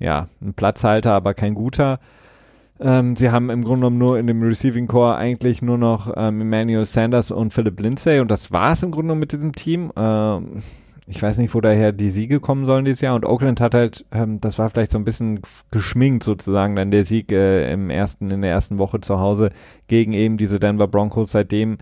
[0.00, 2.00] ja ein Platzhalter, aber kein guter.
[2.80, 6.40] Ähm, sie haben im Grunde genommen nur in dem Receiving Core eigentlich nur noch ähm,
[6.40, 9.92] Emmanuel Sanders und Philip Lindsay und das war es im Grunde genommen mit diesem Team.
[9.96, 10.62] Ähm,
[11.06, 14.04] ich weiß nicht, wo daher die Siege kommen sollen dieses Jahr und Oakland hat halt,
[14.10, 18.30] ähm, das war vielleicht so ein bisschen geschminkt sozusagen dann der Sieg äh, im ersten,
[18.30, 19.50] in der ersten Woche zu Hause
[19.86, 21.78] gegen eben diese Denver Broncos, seitdem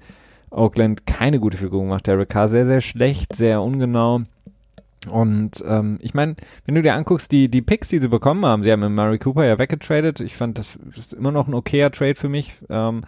[0.51, 2.07] Oakland keine gute Figur macht.
[2.07, 4.23] Derek Carr sehr, sehr schlecht, sehr ungenau.
[5.11, 8.63] Und ähm, ich meine, wenn du dir anguckst, die, die Picks, die sie bekommen haben,
[8.63, 10.21] sie haben mit Murray Cooper ja weggetradet.
[10.21, 12.55] Ich fand, das ist immer noch ein okayer Trade für mich.
[12.69, 13.03] Ähm,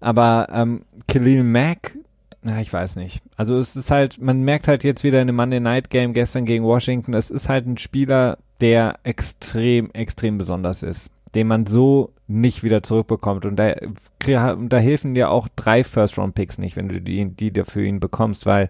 [0.00, 1.96] aber ähm, Khalil Mack,
[2.42, 3.22] na, ich weiß nicht.
[3.36, 6.44] Also es ist halt, man merkt halt jetzt wieder in dem Monday Night Game gestern
[6.44, 12.12] gegen Washington, es ist halt ein Spieler, der extrem, extrem besonders ist, den man so
[12.26, 13.44] nicht wieder zurückbekommt.
[13.46, 13.74] Und da,
[14.24, 18.68] da helfen dir auch drei First-Round-Picks nicht, wenn du die, die für ihn bekommst, weil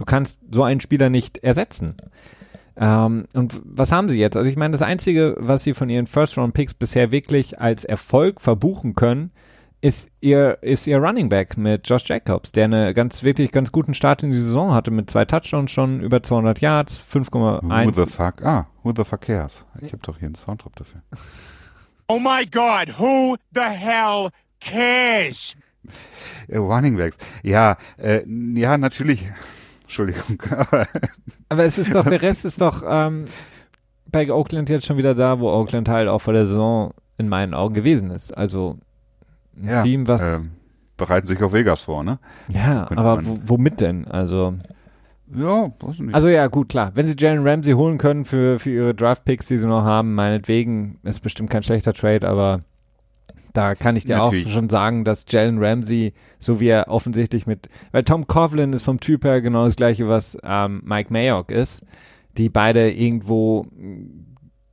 [0.00, 1.94] Du kannst so einen Spieler nicht ersetzen.
[2.74, 4.34] Ähm, und was haben sie jetzt?
[4.34, 8.94] Also ich meine, das Einzige, was sie von ihren First-Round-Picks bisher wirklich als Erfolg verbuchen
[8.94, 9.30] können,
[9.82, 13.92] ist ihr, ist ihr Running Back mit Josh Jacobs, der eine ganz, wirklich ganz guten
[13.92, 17.86] Start in die Saison hatte mit zwei Touchdowns schon, über 200 Yards, 5,1.
[17.86, 18.42] Who the fuck?
[18.42, 19.66] Ah, who the fuck cares?
[19.82, 21.02] Ich habe doch hier einen Soundtrack dafür.
[22.12, 25.54] Oh my God, who the hell cares?
[26.52, 27.16] Running Backs.
[27.44, 29.28] Ja, äh, ja, natürlich.
[29.82, 30.42] Entschuldigung.
[31.48, 33.26] Aber es ist doch, der Rest ist doch ähm,
[34.06, 37.54] bei Oakland jetzt schon wieder da, wo Oakland halt auch vor der Saison in meinen
[37.54, 38.36] Augen gewesen ist.
[38.36, 38.78] Also
[39.56, 40.20] ein ja, Team, was.
[40.20, 40.50] Ähm,
[40.96, 42.18] bereiten sich auf Vegas vor, ne?
[42.48, 44.08] Ja, Könnte aber womit denn?
[44.08, 44.58] Also.
[45.34, 46.14] Ja, weiß nicht.
[46.14, 46.92] Also ja, gut, klar.
[46.94, 50.98] Wenn sie Jalen Ramsey holen können für, für ihre Draft-Picks, die sie noch haben, meinetwegen,
[51.02, 52.62] ist bestimmt kein schlechter Trade, aber
[53.52, 54.46] da kann ich dir Natürlich.
[54.46, 58.82] auch schon sagen, dass Jalen Ramsey, so wie er offensichtlich mit, weil Tom Coughlin ist
[58.82, 61.82] vom Typ her genau das gleiche, was ähm, Mike Mayock ist,
[62.36, 63.66] die beide irgendwo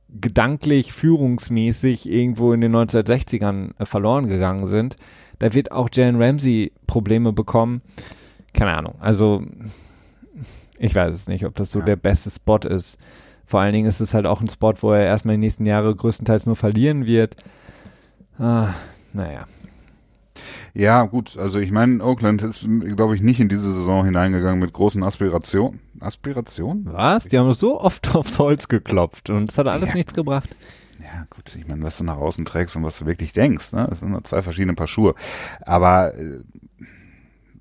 [0.08, 4.96] gedanklich, führungsmäßig irgendwo in den 1960ern äh, verloren gegangen sind.
[5.38, 7.82] Da wird auch Jalen Ramsey Probleme bekommen.
[8.54, 8.94] Keine Ahnung.
[9.00, 9.42] Also,
[10.78, 11.84] ich weiß es nicht, ob das so ja.
[11.84, 12.98] der beste Spot ist.
[13.44, 15.96] Vor allen Dingen ist es halt auch ein Spot, wo er erstmal den nächsten Jahren
[15.96, 17.36] größtenteils nur verlieren wird.
[18.38, 18.74] Ah,
[19.12, 19.46] naja.
[20.74, 22.60] Ja, gut, also ich meine, Oakland ist,
[22.94, 25.80] glaube ich, nicht in diese Saison hineingegangen mit großen Aspirationen.
[25.98, 26.86] Aspirationen?
[26.92, 27.24] Was?
[27.24, 29.94] Die haben so oft aufs Holz geklopft und es hat alles ja.
[29.96, 30.54] nichts gebracht.
[31.00, 33.86] Ja, gut, ich meine, was du nach außen trägst und was du wirklich denkst, ne?
[33.88, 35.14] Das sind nur zwei verschiedene Paar Schuhe.
[35.62, 36.42] Aber äh,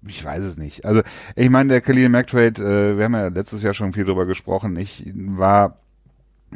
[0.06, 0.86] ich weiß es nicht.
[0.86, 1.02] Also,
[1.36, 4.76] ich meine, der Khalil McTrade, äh, wir haben ja letztes Jahr schon viel drüber gesprochen.
[4.78, 5.80] Ich war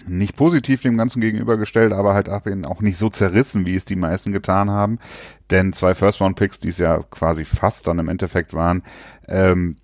[0.08, 4.32] nicht positiv dem Ganzen gegenübergestellt, aber halt auch nicht so zerrissen, wie es die meisten
[4.32, 5.00] getan haben.
[5.50, 8.84] Denn zwei First-Round-Picks, die es ja quasi fast dann im Endeffekt waren,
[9.28, 9.78] ähm,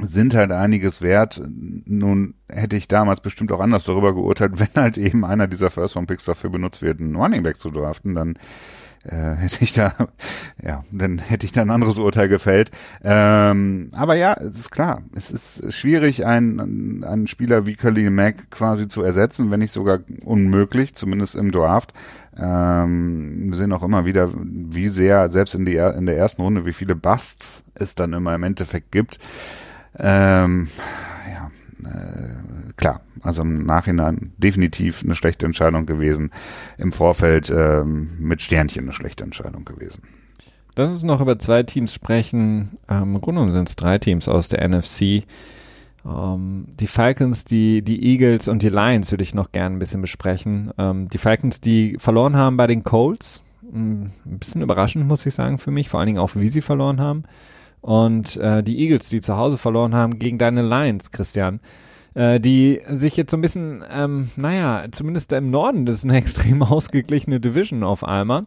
[0.00, 1.42] sind halt einiges wert.
[1.46, 6.26] Nun hätte ich damals bestimmt auch anders darüber geurteilt, wenn halt eben einer dieser First-Round-Picks
[6.26, 8.38] dafür benutzt wird, einen Running Back zu draften, dann
[9.04, 9.94] äh, hätte ich da,
[10.62, 12.70] ja, dann hätte ich da ein anderes Urteil gefällt.
[13.02, 18.50] Ähm, aber ja, es ist klar, es ist schwierig, einen, einen Spieler wie Khalil Mack
[18.50, 21.92] quasi zu ersetzen, wenn nicht sogar unmöglich, zumindest im Draft.
[22.36, 26.66] Ähm, wir sehen auch immer wieder, wie sehr, selbst in, die, in der ersten Runde,
[26.66, 29.18] wie viele Busts es dann immer im Endeffekt gibt.
[29.98, 30.68] Ähm,
[31.26, 31.50] ja,
[31.88, 32.47] äh,
[33.22, 36.30] also im Nachhinein definitiv eine schlechte Entscheidung gewesen.
[36.76, 40.02] Im Vorfeld ähm, mit Sternchen eine schlechte Entscheidung gewesen.
[40.76, 42.78] Lass uns noch über zwei Teams sprechen.
[42.88, 45.24] Ähm, Grunde sind es drei Teams aus der NFC.
[46.06, 50.00] Ähm, die Falcons, die, die Eagles und die Lions würde ich noch gerne ein bisschen
[50.00, 50.70] besprechen.
[50.78, 53.42] Ähm, die Falcons, die verloren haben bei den Colts.
[53.70, 55.88] Hm, ein bisschen überraschend, muss ich sagen, für mich.
[55.88, 57.24] Vor allen Dingen auch, wie sie verloren haben.
[57.80, 61.60] Und äh, die Eagles, die zu Hause verloren haben gegen deine Lions, Christian
[62.18, 66.16] äh, die sich jetzt so ein bisschen, ähm, naja, zumindest im Norden, das ist eine
[66.16, 68.46] extrem ausgeglichene Division auf einmal,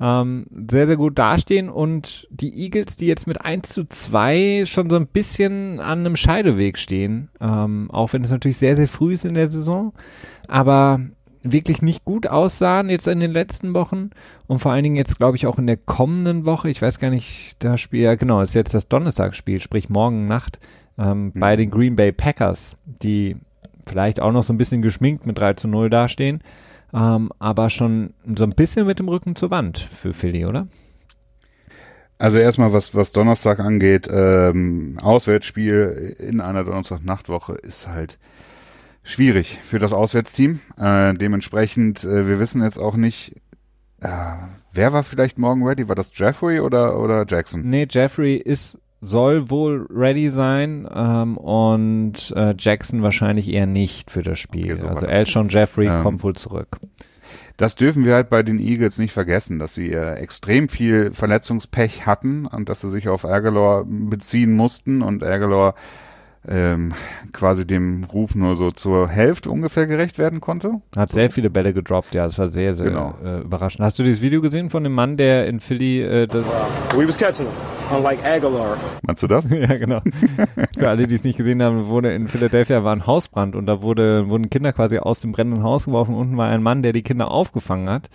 [0.00, 4.88] ähm, sehr, sehr gut dastehen und die Eagles, die jetzt mit 1 zu 2 schon
[4.88, 9.14] so ein bisschen an einem Scheideweg stehen, ähm, auch wenn es natürlich sehr, sehr früh
[9.14, 9.92] ist in der Saison,
[10.46, 11.00] aber
[11.42, 14.10] wirklich nicht gut aussahen jetzt in den letzten Wochen
[14.46, 17.10] und vor allen Dingen jetzt glaube ich auch in der kommenden Woche, ich weiß gar
[17.10, 20.60] nicht, das Spiel, ja genau, ist jetzt das Donnerstagsspiel, sprich morgen Nacht
[21.00, 21.32] ähm, mhm.
[21.40, 23.36] bei den Green Bay Packers, die
[23.86, 26.42] vielleicht auch noch so ein bisschen geschminkt mit 3 zu 0 dastehen,
[26.92, 30.68] ähm, aber schon so ein bisschen mit dem Rücken zur Wand für Philly, oder?
[32.18, 38.18] Also erstmal, was, was Donnerstag angeht, ähm, Auswärtsspiel in einer Donnerstag-Nachtwoche ist halt
[39.02, 40.60] schwierig für das Auswärtsteam.
[40.76, 43.36] Äh, dementsprechend, äh, wir wissen jetzt auch nicht,
[44.02, 44.08] äh,
[44.72, 45.88] wer war vielleicht morgen ready?
[45.88, 47.62] War das Jeffrey oder, oder Jackson?
[47.62, 54.22] Nee, Jeffrey ist soll wohl ready sein ähm, und äh, Jackson wahrscheinlich eher nicht für
[54.22, 54.72] das Spiel.
[54.72, 56.78] Okay, so also Elshon Jeffrey ähm, kommt wohl zurück.
[57.56, 62.06] Das dürfen wir halt bei den Eagles nicht vergessen, dass sie äh, extrem viel Verletzungspech
[62.06, 65.74] hatten und dass sie sich auf Aguilar beziehen mussten und Aguilar
[66.48, 66.94] ähm,
[67.32, 70.80] quasi dem Ruf nur so zur Hälfte ungefähr gerecht werden konnte.
[70.96, 71.14] Hat so.
[71.14, 73.14] sehr viele Bälle gedroppt, ja, das war sehr, sehr genau.
[73.24, 73.84] äh, überraschend.
[73.84, 76.44] Hast du dieses Video gesehen von dem Mann, der in Philly äh, das
[76.96, 78.78] We was catching him, unlike Aguilar.
[79.02, 79.48] Meinst du das?
[79.50, 80.00] ja, genau.
[80.78, 83.82] Für alle, die es nicht gesehen haben, wurde in Philadelphia war ein Hausbrand und da
[83.82, 86.14] wurde, wurden Kinder quasi aus dem brennenden Haus geworfen.
[86.14, 88.08] Unten war ein Mann, der die Kinder aufgefangen hat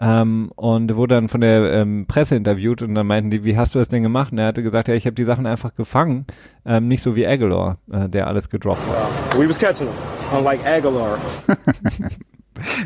[0.00, 3.74] ähm, und wurde dann von der ähm, Presse interviewt und dann meinten die, wie hast
[3.74, 4.32] du das denn gemacht?
[4.32, 6.26] Und er hatte gesagt, ja, ich habe die Sachen einfach gefangen,
[6.64, 9.38] ähm, nicht so wie Aguilar, äh, der alles gedroppt hat.
[9.38, 11.18] We was catching them, unlike Aguilar.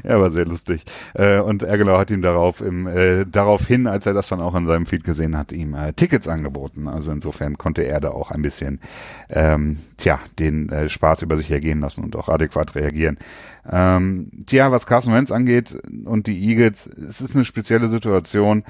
[0.05, 0.85] ja, war sehr lustig.
[1.15, 4.67] Äh, und Ergelau hat ihm darauf im, äh, daraufhin, als er das dann auch in
[4.67, 6.89] seinem Feed gesehen hat, ihm äh, Tickets angeboten.
[6.89, 8.81] Also insofern konnte er da auch ein bisschen,
[9.31, 13.19] ähm, tja, den äh, Spaß über sich ergehen lassen und auch adäquat reagieren.
[13.71, 18.65] Ähm, tja, was Carson Wentz angeht und die Eagles, es ist eine spezielle Situation.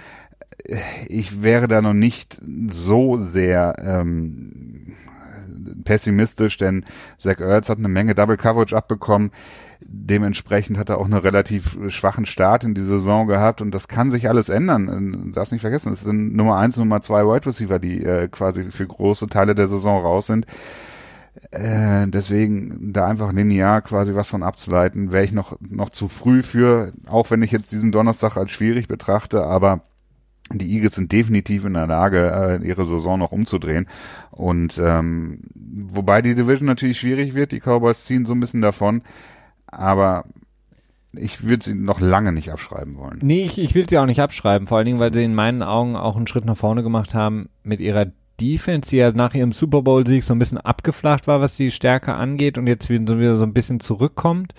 [1.09, 2.39] Ich wäre da noch nicht
[2.71, 4.95] so sehr ähm,
[5.85, 6.85] pessimistisch, denn
[7.19, 9.31] Zach Ertz hat eine Menge Double Coverage abbekommen.
[9.87, 14.11] Dementsprechend hat er auch einen relativ schwachen Start in die Saison gehabt und das kann
[14.11, 15.33] sich alles ändern.
[15.35, 18.87] Das nicht vergessen, es sind Nummer eins, Nummer zwei Wide Receiver, die äh, quasi für
[18.87, 20.47] große Teile der Saison raus sind.
[21.51, 26.43] Äh, deswegen da einfach linear quasi was von abzuleiten, wäre ich noch, noch zu früh
[26.43, 29.81] für, auch wenn ich jetzt diesen Donnerstag als schwierig betrachte, aber
[30.53, 33.87] die Eagles sind definitiv in der Lage, äh, ihre Saison noch umzudrehen.
[34.31, 39.03] Und ähm, wobei die Division natürlich schwierig wird, die Cowboys ziehen so ein bisschen davon
[39.73, 40.25] aber
[41.15, 43.19] ich würde sie noch lange nicht abschreiben wollen.
[43.23, 45.63] Nee, ich, ich will sie auch nicht abschreiben, vor allen Dingen, weil sie in meinen
[45.63, 48.07] Augen auch einen Schritt nach vorne gemacht haben mit ihrer
[48.41, 52.15] Defense, die ja nach ihrem Super Bowl-Sieg so ein bisschen abgeflacht war, was die Stärke
[52.15, 54.55] angeht und jetzt wieder so ein bisschen zurückkommt.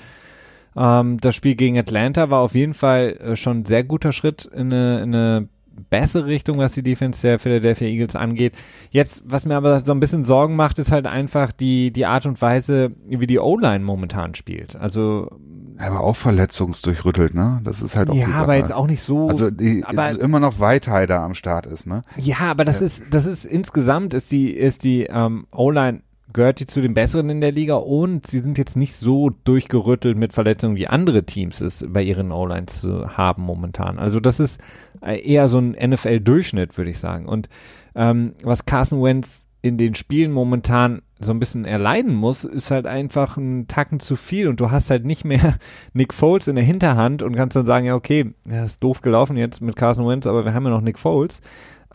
[0.76, 4.46] Ähm, das Spiel gegen Atlanta war auf jeden Fall äh, schon ein sehr guter Schritt
[4.46, 5.50] in eine, in eine
[5.90, 8.54] bessere Richtung, was die Defense der Philadelphia Eagles angeht.
[8.92, 12.26] Jetzt, was mir aber so ein bisschen Sorgen macht, ist halt einfach die, die Art
[12.26, 14.76] und Weise, wie die O-Line momentan spielt.
[14.76, 15.30] Also.
[15.78, 17.60] Aber auch verletzungsdurchrüttelt, ne?
[17.64, 19.28] Das ist halt auch Ja, aber jetzt auch nicht so.
[19.28, 22.04] Also, die, aber, ist immer noch Weitheider am Start ist, ne?
[22.18, 22.86] Ja, aber das ja.
[22.86, 26.02] ist, das ist insgesamt ist die, ist die ähm, O-Line
[26.32, 30.18] gehört die zu den Besseren in der Liga und sie sind jetzt nicht so durchgerüttelt
[30.18, 34.00] mit Verletzungen wie andere Teams es bei ihren O-Lines zu haben momentan.
[34.00, 34.60] Also das ist
[35.02, 37.26] äh, eher so ein NFL-Durchschnitt, würde ich sagen.
[37.26, 37.50] Und
[37.96, 42.86] ähm, was Carson Wentz in den Spielen momentan so ein bisschen erleiden muss, ist halt
[42.86, 45.56] einfach ein Tacken zu viel und du hast halt nicht mehr
[45.94, 49.38] Nick Foles in der Hinterhand und kannst dann sagen, ja okay, das ist doof gelaufen
[49.38, 51.42] jetzt mit Carson Wentz, aber wir haben ja noch Nick Foles.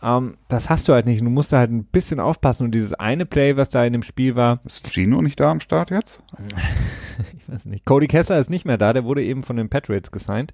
[0.01, 1.21] Ähm, das hast du halt nicht.
[1.21, 2.63] Du musst da halt ein bisschen aufpassen.
[2.63, 4.59] Und dieses eine Play, was da in dem Spiel war.
[4.65, 6.23] Ist Gino nicht da am Start jetzt?
[7.37, 7.85] ich weiß nicht.
[7.85, 10.53] Cody Kessler ist nicht mehr da, der wurde eben von den Patriots gesigned.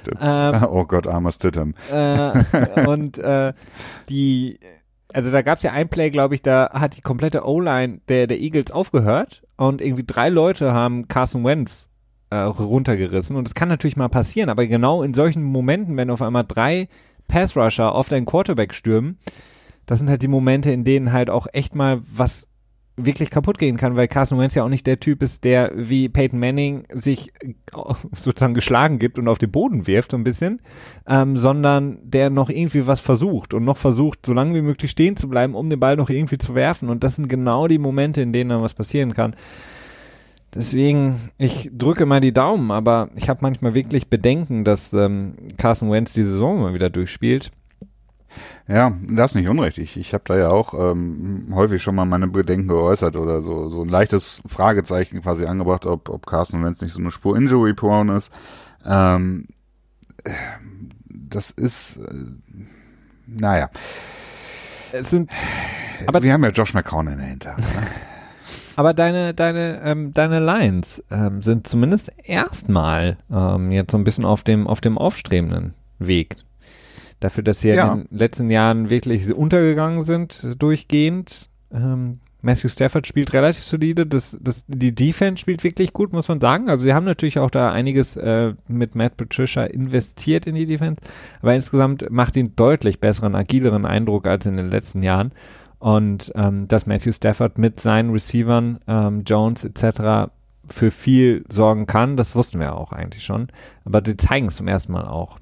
[0.00, 0.20] Stimmt.
[0.20, 1.74] Ähm, oh Gott, armer Stidham.
[1.92, 3.52] Äh, und äh,
[4.08, 4.60] die,
[5.12, 8.26] also da gab es ja ein Play, glaube ich, da hat die komplette O-Line der,
[8.26, 11.88] der Eagles aufgehört und irgendwie drei Leute haben Carson Wentz
[12.30, 13.36] äh, runtergerissen.
[13.36, 16.88] Und das kann natürlich mal passieren, aber genau in solchen Momenten, wenn auf einmal drei
[17.28, 19.18] Pass-Rusher auf deinen Quarterback stürmen,
[19.86, 22.48] das sind halt die Momente, in denen halt auch echt mal was
[22.96, 26.08] wirklich kaputt gehen kann, weil Carson Wentz ja auch nicht der Typ ist, der wie
[26.08, 27.54] Peyton Manning sich äh,
[28.12, 30.60] sozusagen geschlagen gibt und auf den Boden wirft so ein bisschen,
[31.08, 35.16] ähm, sondern der noch irgendwie was versucht und noch versucht, so lange wie möglich stehen
[35.16, 36.88] zu bleiben, um den Ball noch irgendwie zu werfen.
[36.88, 39.34] Und das sind genau die Momente, in denen dann was passieren kann.
[40.54, 45.90] Deswegen, ich drücke mal die Daumen, aber ich habe manchmal wirklich Bedenken, dass ähm, Carson
[45.90, 47.50] Wentz die Saison mal wieder durchspielt.
[48.68, 49.78] Ja, das ist nicht unrecht.
[49.78, 53.68] Ich, ich habe da ja auch ähm, häufig schon mal meine Bedenken geäußert oder so,
[53.68, 58.16] so ein leichtes Fragezeichen quasi angebracht, ob, ob Carson Wentz nicht so eine Spur Injury-Prone
[58.16, 58.32] ist.
[58.84, 59.46] Ähm,
[61.08, 62.14] das ist, äh,
[63.26, 63.70] naja.
[64.92, 65.30] Es sind,
[66.06, 67.64] aber wir haben ja Josh McCown in der Hinterhand.
[67.64, 67.82] Ne?
[68.76, 74.24] Aber deine, deine, ähm, deine Lions ähm, sind zumindest erstmal ähm, jetzt so ein bisschen
[74.24, 76.36] auf dem, auf dem aufstrebenden Weg.
[77.20, 77.92] Dafür, dass sie ja.
[77.92, 81.48] in den letzten Jahren wirklich untergegangen sind, durchgehend.
[81.72, 84.06] Ähm, Matthew Stafford spielt relativ solide.
[84.06, 86.68] Das, das, die Defense spielt wirklich gut, muss man sagen.
[86.68, 91.00] Also sie haben natürlich auch da einiges äh, mit Matt Patricia investiert in die Defense,
[91.40, 95.32] aber insgesamt macht ihn deutlich besseren, agileren Eindruck als in den letzten Jahren.
[95.84, 100.32] Und ähm, dass Matthew Stafford mit seinen Receivern, ähm, Jones etc.
[100.66, 103.48] für viel sorgen kann, das wussten wir auch eigentlich schon.
[103.84, 105.38] Aber sie zeigen es zum ersten Mal auch.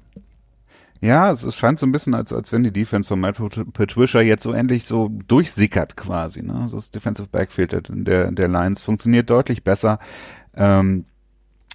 [0.99, 3.37] Ja, es, es scheint so ein bisschen, als, als wenn die Defense von Matt
[3.71, 6.43] Patricia jetzt so endlich so durchsickert quasi.
[6.43, 6.67] Ne?
[6.69, 9.97] Das Defensive Backfield der, der Lions funktioniert deutlich besser.
[10.57, 11.05] Ähm,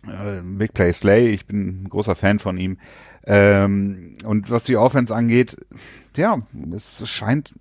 [0.07, 2.77] äh, Big Play Slay, ich bin ein großer Fan von ihm.
[3.25, 5.57] Ähm, und was die Offense angeht,
[6.17, 6.43] ja,
[6.77, 7.55] es scheint,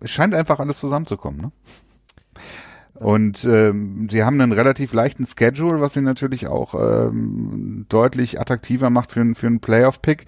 [0.00, 1.40] es scheint einfach alles zusammenzukommen.
[1.40, 1.52] Ne?
[2.94, 8.88] Und ähm, sie haben einen relativ leichten Schedule, was sie natürlich auch ähm, deutlich attraktiver
[8.90, 10.26] macht für, für einen Playoff-Pick.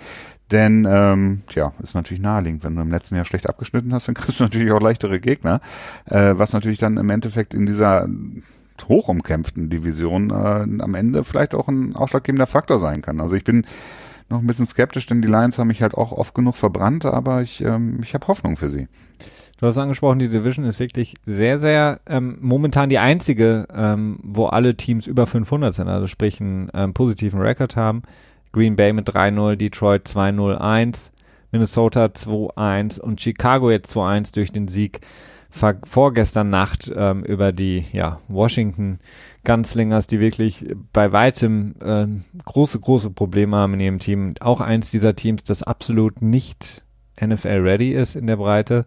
[0.50, 4.14] Denn, ähm, tja, ist natürlich naheliegend, wenn du im letzten Jahr schlecht abgeschnitten hast, dann
[4.14, 5.60] kriegst du natürlich auch leichtere Gegner,
[6.06, 8.08] äh, was natürlich dann im Endeffekt in dieser
[8.86, 13.20] hochumkämpften Division äh, am Ende vielleicht auch ein ausschlaggebender Faktor sein kann.
[13.20, 13.66] Also ich bin
[14.28, 17.42] noch ein bisschen skeptisch, denn die Lions haben mich halt auch oft genug verbrannt, aber
[17.42, 18.88] ich, ähm, ich habe Hoffnung für sie.
[19.59, 24.46] Du hast angesprochen, die Division ist wirklich sehr, sehr ähm, momentan die einzige, ähm, wo
[24.46, 28.02] alle Teams über 500 sind, also sprich einen ähm, positiven Rekord haben.
[28.52, 31.11] Green Bay mit 3-0, Detroit 2-0-1,
[31.50, 35.00] Minnesota 2-1 und Chicago jetzt 2-1 durch den Sieg
[35.50, 39.00] vorgestern Nacht ähm, über die ja, Washington
[39.44, 42.06] Gunslingers, die wirklich bei weitem äh,
[42.44, 44.34] große, große Probleme haben in ihrem Team.
[44.40, 46.84] Auch eins dieser Teams, das absolut nicht
[47.20, 48.84] NFL-ready ist in der Breite.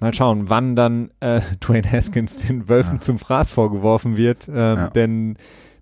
[0.00, 3.00] Mal schauen, wann dann äh, Dwayne Haskins den Wölfen ja.
[3.00, 4.48] zum Fraß vorgeworfen wird.
[4.48, 4.88] Ähm, ja.
[4.88, 5.36] Denn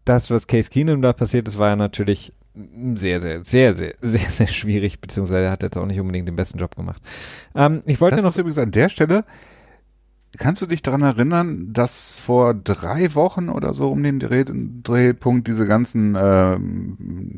[0.04, 2.32] das, was Case Keenum da passiert ist, war ja natürlich
[2.94, 6.36] sehr, sehr, sehr, sehr, sehr, sehr schwierig, beziehungsweise er hat jetzt auch nicht unbedingt den
[6.36, 7.02] besten Job gemacht.
[7.54, 8.36] Ähm, ich wollte das noch.
[8.36, 9.24] Übrigens an der Stelle,
[10.36, 15.48] kannst du dich daran erinnern, dass vor drei Wochen oder so um den Dreh, Drehpunkt
[15.48, 16.58] diese ganzen äh,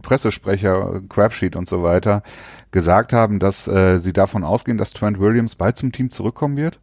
[0.03, 2.23] Pressesprecher, Crapsheet und so weiter
[2.73, 6.81] gesagt haben, dass äh, sie davon ausgehen, dass Trent Williams bald zum Team zurückkommen wird?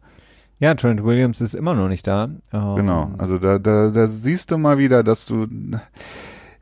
[0.60, 2.30] Ja, Trent Williams ist immer noch nicht da.
[2.52, 5.46] Um, genau, also da, da, da siehst du mal wieder, dass du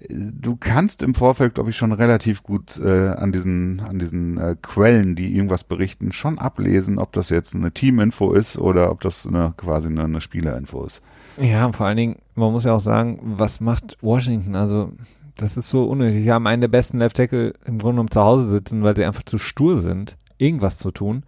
[0.08, 4.56] du kannst im Vorfeld, glaube ich, schon relativ gut äh, an diesen, an diesen äh,
[4.60, 9.26] Quellen, die irgendwas berichten, schon ablesen, ob das jetzt eine Teaminfo ist oder ob das
[9.26, 11.02] eine, quasi eine, eine Spielerinfo ist.
[11.40, 14.54] Ja, vor allen Dingen, man muss ja auch sagen, was macht Washington?
[14.54, 14.92] Also,
[15.36, 16.24] das ist so unnötig.
[16.24, 19.04] Die haben einen der besten Left Tackle im Grunde genommen zu Hause sitzen, weil sie
[19.04, 21.24] einfach zu stur sind, irgendwas zu tun.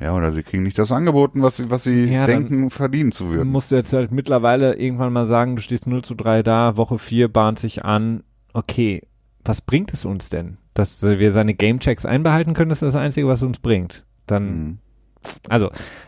[0.00, 3.30] Ja, oder sie kriegen nicht das angeboten, was sie, was sie ja, denken, verdienen zu
[3.30, 3.50] würden.
[3.50, 6.98] Musst du jetzt halt mittlerweile irgendwann mal sagen, du stehst 0 zu 3 da, Woche
[6.98, 8.22] 4 bahnt sich an,
[8.54, 9.02] okay,
[9.44, 10.56] was bringt es uns denn?
[10.72, 14.06] Dass wir seine Gamechecks einbehalten können, ist das Einzige, was uns bringt.
[14.26, 14.78] Dann, mhm.
[15.50, 15.66] also,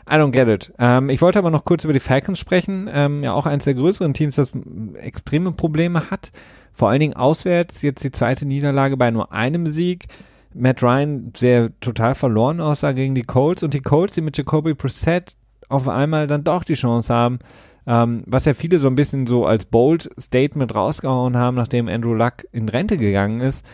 [0.09, 0.73] I don't get it.
[0.79, 3.75] Ähm, ich wollte aber noch kurz über die Falcons sprechen, ähm, ja auch eines der
[3.75, 4.53] größeren Teams, das
[4.95, 6.33] extreme Probleme hat.
[6.73, 10.07] Vor allen Dingen auswärts, jetzt die zweite Niederlage bei nur einem Sieg.
[10.55, 14.75] Matt Ryan sehr total verloren aussah gegen die Colts und die Colts, die mit Jacoby
[14.75, 15.37] Brissett
[15.69, 17.39] auf einmal dann doch die Chance haben,
[17.87, 22.15] ähm, was ja viele so ein bisschen so als bold Statement rausgehauen haben, nachdem Andrew
[22.15, 23.65] Luck in Rente gegangen ist,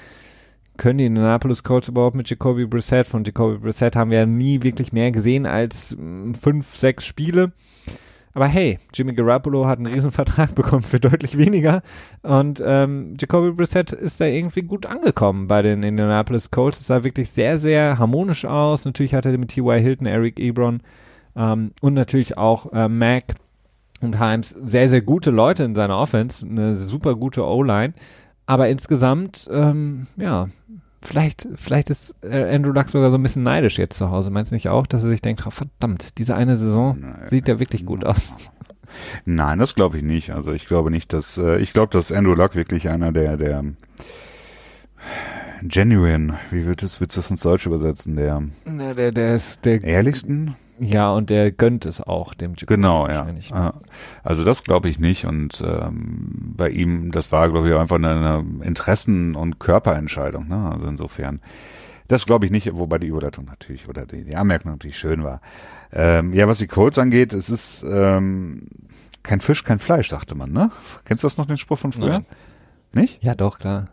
[0.78, 3.08] können die Indianapolis Colts überhaupt mit Jacoby Brissett?
[3.08, 7.52] Von Jacoby Brissett haben wir ja nie wirklich mehr gesehen als mm, fünf, sechs Spiele.
[8.34, 11.82] Aber hey, Jimmy Garoppolo hat einen Riesenvertrag bekommen für deutlich weniger
[12.22, 16.80] und ähm, Jacoby Brissett ist da irgendwie gut angekommen bei den Indianapolis Colts.
[16.80, 18.84] Es sah wirklich sehr, sehr harmonisch aus.
[18.84, 19.80] Natürlich hat er mit T.Y.
[19.80, 20.82] Hilton, Eric Ebron
[21.36, 23.34] ähm, und natürlich auch äh, Mac
[24.00, 27.94] und Himes sehr, sehr gute Leute in seiner Offense, eine super gute O-Line.
[28.46, 30.48] Aber insgesamt, ähm, ja,
[31.02, 34.30] vielleicht, vielleicht ist äh, Andrew Luck sogar so ein bisschen neidisch jetzt zu Hause.
[34.30, 37.48] Meinst du nicht auch, dass er sich denkt, oh, verdammt, diese eine Saison Naja, sieht
[37.48, 38.34] ja wirklich gut aus?
[39.24, 40.30] Nein, das glaube ich nicht.
[40.30, 43.64] Also ich glaube nicht, dass äh, ich glaube, dass Andrew Luck wirklich einer der der
[45.62, 49.64] genuine, wie wird es, willst du das ins Deutsch übersetzen, der Na, der, der ist,
[49.64, 50.54] der, ehrlichsten?
[50.80, 53.26] Ja, und der gönnt es auch, dem Jacoby Genau, ja.
[53.50, 53.74] Ja.
[54.22, 55.26] Also das glaube ich nicht.
[55.26, 60.48] Und ähm, bei ihm, das war, glaube ich, einfach eine, eine Interessen- und Körperentscheidung.
[60.48, 60.70] Ne?
[60.72, 61.40] Also insofern,
[62.06, 65.40] das glaube ich nicht, wobei die Überleitung natürlich oder die, die Anmerkung natürlich schön war.
[65.92, 68.68] Ähm, ja, was die Colts angeht, es ist ähm,
[69.22, 70.52] kein Fisch, kein Fleisch, sagte man.
[70.52, 70.70] Ne?
[71.04, 72.08] Kennst du das noch, den Spruch von früher?
[72.08, 72.26] Nein.
[72.92, 73.22] Nicht?
[73.22, 73.86] Ja, doch, klar.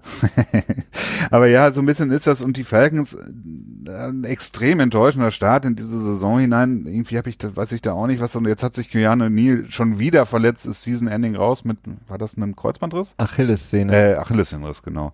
[1.31, 5.65] Aber ja, so ein bisschen ist das und die Falcons äh, ein extrem enttäuschender Start
[5.65, 6.85] in diese Saison hinein.
[6.85, 8.35] Irgendwie habe ich, da, weiß ich da auch nicht was.
[8.35, 11.77] Und jetzt hat sich Keanu Neal schon wieder verletzt, ist Season Ending raus mit,
[12.07, 13.15] war das ein Kreuzbandriss?
[13.17, 13.93] Achilles-Szene.
[13.93, 15.11] Äh, Achillessehnenriss, genau.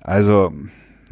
[0.00, 0.52] Also,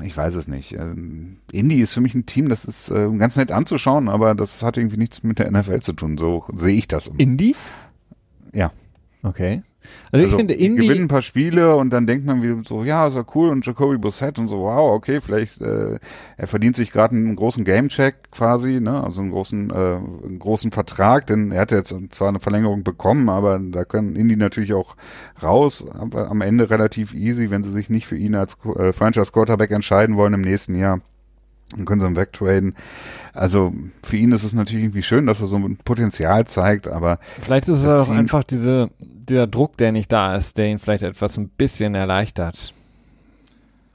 [0.00, 0.74] ich weiß es nicht.
[0.74, 4.62] Ähm, Indy ist für mich ein Team, das ist äh, ganz nett anzuschauen, aber das
[4.62, 6.16] hat irgendwie nichts mit der NFL zu tun.
[6.18, 7.08] So sehe ich das.
[7.18, 7.56] Indie?
[8.52, 8.70] ja.
[9.24, 9.62] Okay.
[10.10, 10.86] Also, ich finde die Indie.
[10.86, 13.64] gewinnen ein paar Spiele und dann denkt man wieder so, ja, ist ja cool und
[13.64, 15.98] Jacoby Brissett und so, wow, okay, vielleicht äh,
[16.36, 20.72] er verdient sich gerade einen großen Gamecheck quasi, ne, also einen großen äh, einen großen
[20.72, 24.96] Vertrag, denn er hat jetzt zwar eine Verlängerung bekommen, aber da können Indy natürlich auch
[25.42, 29.32] raus, aber am Ende relativ easy, wenn sie sich nicht für ihn als äh, Franchise
[29.32, 31.00] Quarterback entscheiden wollen im nächsten Jahr.
[31.74, 32.74] Dann können sie ihn wegtraden.
[33.32, 33.72] Also
[34.02, 37.68] für ihn ist es natürlich irgendwie schön, dass er so ein Potenzial zeigt, aber Vielleicht
[37.68, 38.90] ist es auch einfach diese,
[39.28, 42.74] dieser Druck, der nicht da ist, der ihn vielleicht etwas ein bisschen erleichtert.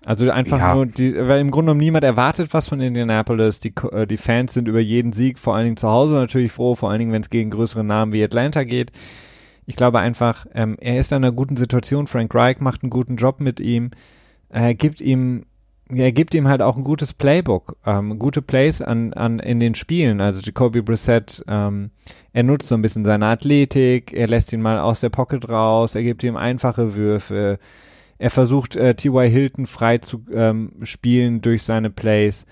[0.05, 0.73] Also einfach Ja.
[0.75, 3.59] nur, die, weil im Grunde genommen niemand erwartet was von Indianapolis.
[3.59, 6.75] Die, äh, die Fans sind über jeden Sieg, vor allen Dingen zu Hause natürlich froh,
[6.75, 8.91] vor allen Dingen, wenn es gegen größere Namen wie Atlanta geht.
[9.65, 12.07] Ich glaube einfach, ähm, er ist in einer guten Situation.
[12.07, 13.91] Frank Reich macht einen guten Job mit ihm.
[14.49, 15.43] Er gibt ihm,
[15.89, 19.75] er gibt ihm halt auch ein gutes Playbook, ähm, gute Plays an, an in den
[19.75, 20.19] Spielen.
[20.19, 21.91] Also Jacoby Brissett, ähm,
[22.33, 25.95] er nutzt so ein bisschen seine Athletik, er lässt ihn mal aus der Pocket raus,
[25.95, 27.59] er gibt ihm einfache Würfe,
[28.17, 29.29] er versucht äh, T.Y.
[29.29, 32.45] Hilton frei zu ähm, spielen durch seine Plays,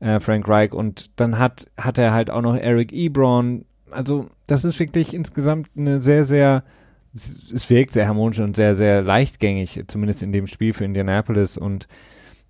[0.00, 3.66] äh, Frank Reich, und dann hat, hat er halt auch noch Eric Ebron.
[3.90, 6.64] Also das ist wirklich insgesamt eine sehr, sehr,
[7.12, 11.86] es wirkt sehr harmonisch und sehr, sehr leichtgängig, zumindest in dem Spiel für Indianapolis und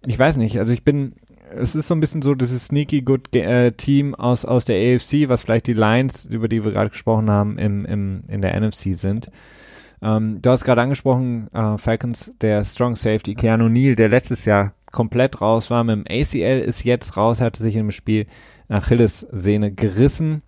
[0.07, 1.15] ich weiß nicht, also ich bin,
[1.57, 5.29] es ist so ein bisschen so dieses sneaky good äh, Team aus, aus der AFC,
[5.29, 8.95] was vielleicht die Lions, über die wir gerade gesprochen haben, im, im, in der NFC
[8.95, 9.31] sind.
[10.03, 14.73] Ähm, du hast gerade angesprochen, äh, Falcons, der Strong Safety, Keanu Neal, der letztes Jahr
[14.91, 18.27] komplett raus war mit dem ACL, ist jetzt raus, hatte sich im Spiel
[18.69, 20.43] Achillessehne gerissen.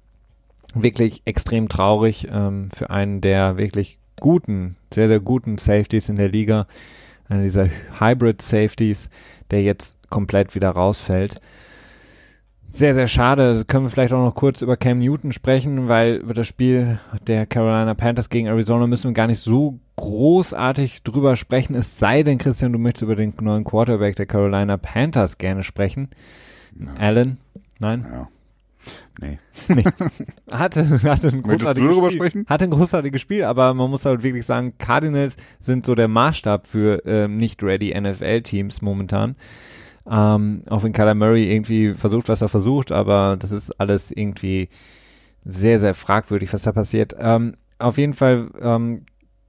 [0.74, 6.28] Wirklich extrem traurig ähm, für einen der wirklich guten, sehr, sehr guten Safeties in der
[6.28, 6.66] Liga.
[7.32, 7.68] Einer dieser
[7.98, 9.08] Hybrid Safeties,
[9.50, 11.40] der jetzt komplett wieder rausfällt.
[12.68, 13.64] Sehr, sehr schade.
[13.66, 17.46] Können wir vielleicht auch noch kurz über Cam Newton sprechen, weil über das Spiel der
[17.46, 21.74] Carolina Panthers gegen Arizona müssen wir gar nicht so großartig drüber sprechen.
[21.74, 26.10] Es sei denn, Christian, du möchtest über den neuen Quarterback der Carolina Panthers gerne sprechen.
[26.98, 27.38] Allen?
[27.80, 28.06] Nein?
[28.12, 28.28] ja.
[29.20, 29.38] Nee.
[30.50, 32.12] Hatte, hatte ein großartiges Spiel.
[32.12, 32.46] sprechen?
[32.48, 36.66] Hatte ein großartiges Spiel, aber man muss halt wirklich sagen, Cardinals sind so der Maßstab
[36.66, 39.36] für ähm, nicht ready NFL-Teams momentan.
[40.10, 44.68] Ähm, auch wenn Kyler Murray irgendwie versucht, was er versucht, aber das ist alles irgendwie
[45.44, 47.14] sehr, sehr fragwürdig, was da passiert.
[47.18, 49.04] Ähm, auf jeden Fall, ähm,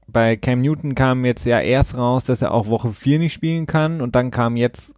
[0.08, 3.66] bei Cam Newton kam jetzt ja erst raus, dass er auch Woche 4 nicht spielen
[3.66, 4.94] kann und dann kam jetzt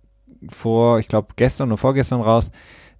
[0.49, 2.51] vor, ich glaube gestern oder vorgestern raus,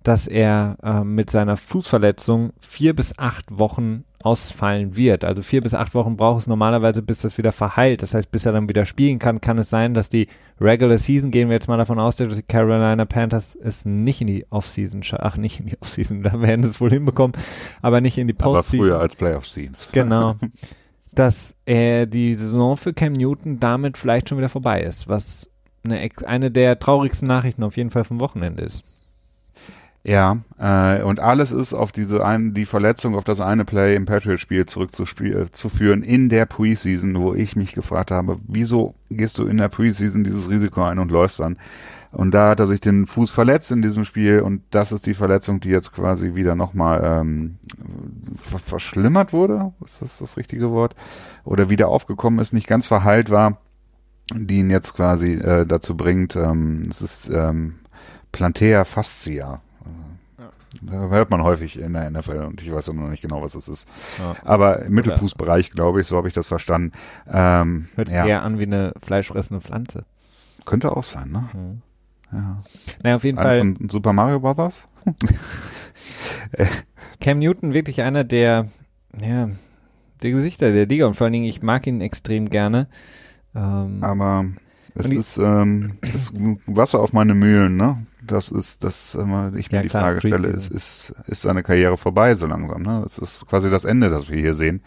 [0.06, 5.26] dass er äh, mit seiner Fußverletzung vier bis acht Wochen ausfallen wird.
[5.26, 8.04] Also vier bis acht Wochen braucht es normalerweise, bis das wieder verheilt.
[8.04, 10.28] Das heißt, bis er dann wieder spielen kann, kann es sein, dass die
[10.62, 14.28] Regular Season, gehen wir jetzt mal davon aus, dass die Carolina Panthers es nicht in
[14.28, 17.36] die Offseason, ach nicht in die Offseason, da werden sie es wohl hinbekommen,
[17.82, 18.86] aber nicht in die Aber Postseason.
[18.86, 19.90] früher als Playoff-Teams.
[19.92, 20.36] Genau.
[21.14, 25.50] dass er die Saison für Cam Newton damit vielleicht schon wieder vorbei ist, was
[25.84, 28.84] eine, eine der traurigsten Nachrichten auf jeden Fall vom Wochenende ist.
[30.08, 34.06] Ja, äh, und alles ist auf diese ein, die Verletzung, auf das eine Play im
[34.06, 39.68] Patriot-Spiel zurückzuführen in der Preseason, wo ich mich gefragt habe, wieso gehst du in der
[39.68, 41.58] Preseason dieses Risiko ein und läufst dann
[42.12, 45.16] Und da hat er sich den Fuß verletzt in diesem Spiel und das ist die
[45.16, 47.56] Verletzung, die jetzt quasi wieder nochmal ähm,
[48.40, 49.74] ver verschlimmert wurde.
[49.84, 50.96] Ist das das richtige Wort?
[51.46, 53.58] Oder wieder aufgekommen ist, nicht ganz verheilt war,
[54.36, 56.36] die ihn jetzt quasi äh, dazu bringt.
[56.36, 57.78] Ähm, es ist ähm,
[58.32, 59.62] Plantea fascia.
[60.82, 63.56] Da hört man häufig in der NFL und ich weiß auch noch nicht genau, was
[63.56, 63.90] es ist.
[64.20, 64.36] Ja.
[64.44, 66.92] Aber im Mittelfußbereich, glaube ich, so habe ich das verstanden.
[67.32, 70.04] Ähm, Hört sich ja, eher an wie eine fleischfressende Pflanze.
[70.66, 71.50] könnte auch sein, ne?
[71.54, 71.82] Mhm.
[72.32, 72.64] Ja.
[73.04, 73.60] Naja, auf jeden Fall.
[73.60, 74.88] von Super Mario Brothers?
[77.22, 78.68] Cam Newton wirklich einer der,
[79.20, 79.50] ja,
[80.22, 82.88] der Gesichter der Liga und vor allen Dingen, ich mag ihn extrem gerne.
[83.56, 84.46] Ähm, Aber
[84.96, 86.34] es Und ist ähm, das
[86.66, 88.06] Wasser auf meine Mühlen, ne?
[88.28, 91.64] Das ist, das immer ich mir Ja, die klar, Frage stelle, ist, ist, ist seine
[91.64, 93.02] Karriere vorbei so langsam, ne?
[93.04, 94.82] Das ist quasi das Ende, das wir hier sehen.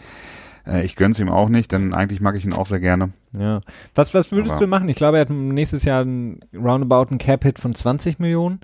[0.67, 3.11] Äh, ich gönn's ihm auch nicht, denn eigentlich mag ich ihn auch sehr gerne.
[3.33, 3.61] ja.
[3.95, 4.89] Was, was würdest Aber- du machen?
[4.89, 8.61] Ich glaube, er hat nächstes Jahr einen roundabout einen Cap-Hit von 20 Millionen.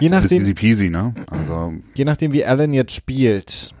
[0.00, 1.14] Je Ist alles nachdem, easy peasy, ne?
[1.28, 3.72] Also je nachdem, wie Allen jetzt spielt.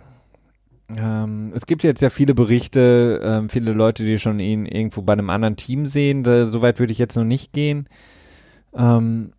[0.96, 5.12] Ähm, es gibt jetzt ja viele Berichte, ähm, viele Leute, die schon ihn irgendwo bei
[5.12, 6.22] einem anderen Team sehen.
[6.24, 7.88] Da, so weit würde ich jetzt noch nicht gehen.
[8.74, 9.32] Ähm,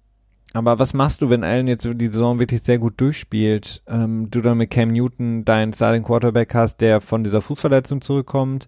[0.53, 3.83] aber was machst du, wenn Allen jetzt die Saison wirklich sehr gut durchspielt?
[3.87, 8.67] Ähm, du dann mit Cam Newton deinen Starting Quarterback hast, der von dieser Fußverletzung zurückkommt,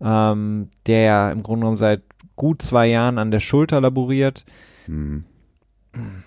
[0.00, 2.02] ähm, der ja im Grunde genommen seit
[2.36, 4.44] gut zwei Jahren an der Schulter laboriert.
[5.94, 6.24] hm.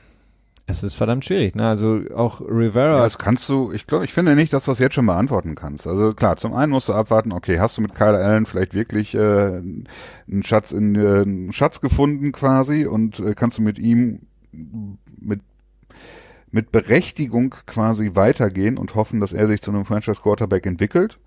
[0.66, 1.68] Es ist verdammt schwierig, ne?
[1.68, 2.95] Also auch Rivera.
[2.95, 5.56] Ja, das kannst du, ich glaube, ich finde nicht, dass du das jetzt schon beantworten
[5.56, 5.86] kannst.
[5.86, 9.14] Also klar, zum einen musst du abwarten, okay, hast du mit Kyle Allen vielleicht wirklich
[9.14, 14.22] äh, einen Schatz in äh, einen Schatz gefunden quasi und äh, kannst du mit ihm
[15.20, 15.41] mit
[16.54, 21.20] mit Berechtigung quasi weitergehen und hoffen, dass er sich zu einem Franchise Quarterback entwickelt.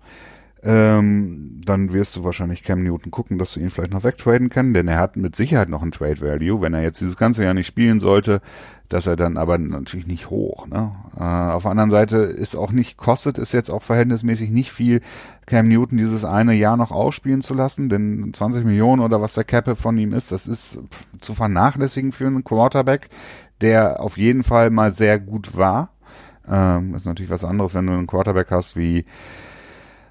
[0.63, 4.73] Ähm, dann wirst du wahrscheinlich Cam Newton gucken, dass du ihn vielleicht noch wegtraden kann,
[4.73, 7.53] denn er hat mit Sicherheit noch einen Trade Value, wenn er jetzt dieses ganze Jahr
[7.53, 8.41] nicht spielen sollte,
[8.89, 10.67] dass er dann aber natürlich nicht hoch.
[10.67, 10.91] Ne?
[11.17, 15.01] Äh, auf der anderen Seite ist auch nicht, kostet es jetzt auch verhältnismäßig nicht viel,
[15.45, 19.45] Cam Newton dieses eine Jahr noch ausspielen zu lassen, denn 20 Millionen oder was der
[19.45, 20.79] Cappe von ihm ist, das ist
[21.21, 23.09] zu vernachlässigen für einen Quarterback,
[23.61, 25.89] der auf jeden Fall mal sehr gut war.
[26.49, 29.05] Ähm, ist natürlich was anderes, wenn du einen Quarterback hast wie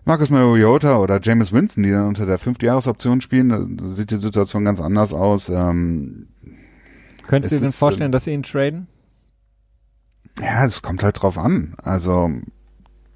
[0.04, 4.64] Marcus Mariota oder Jameis Winston, die dann unter der Fünftjahresoption spielen, da sieht die Situation
[4.64, 5.48] ganz anders aus.
[5.48, 6.28] Ähm,
[7.26, 8.88] Könntest du dir denn vorstellen, ähm, dass sie ihn traden?
[10.40, 11.74] ja, es kommt halt drauf an.
[11.82, 12.30] Also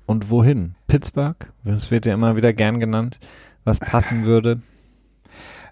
[0.07, 0.75] Und wohin?
[0.87, 1.53] Pittsburgh?
[1.65, 3.21] Das wird ja immer wieder gern genannt,
[3.65, 4.63] was passen würde.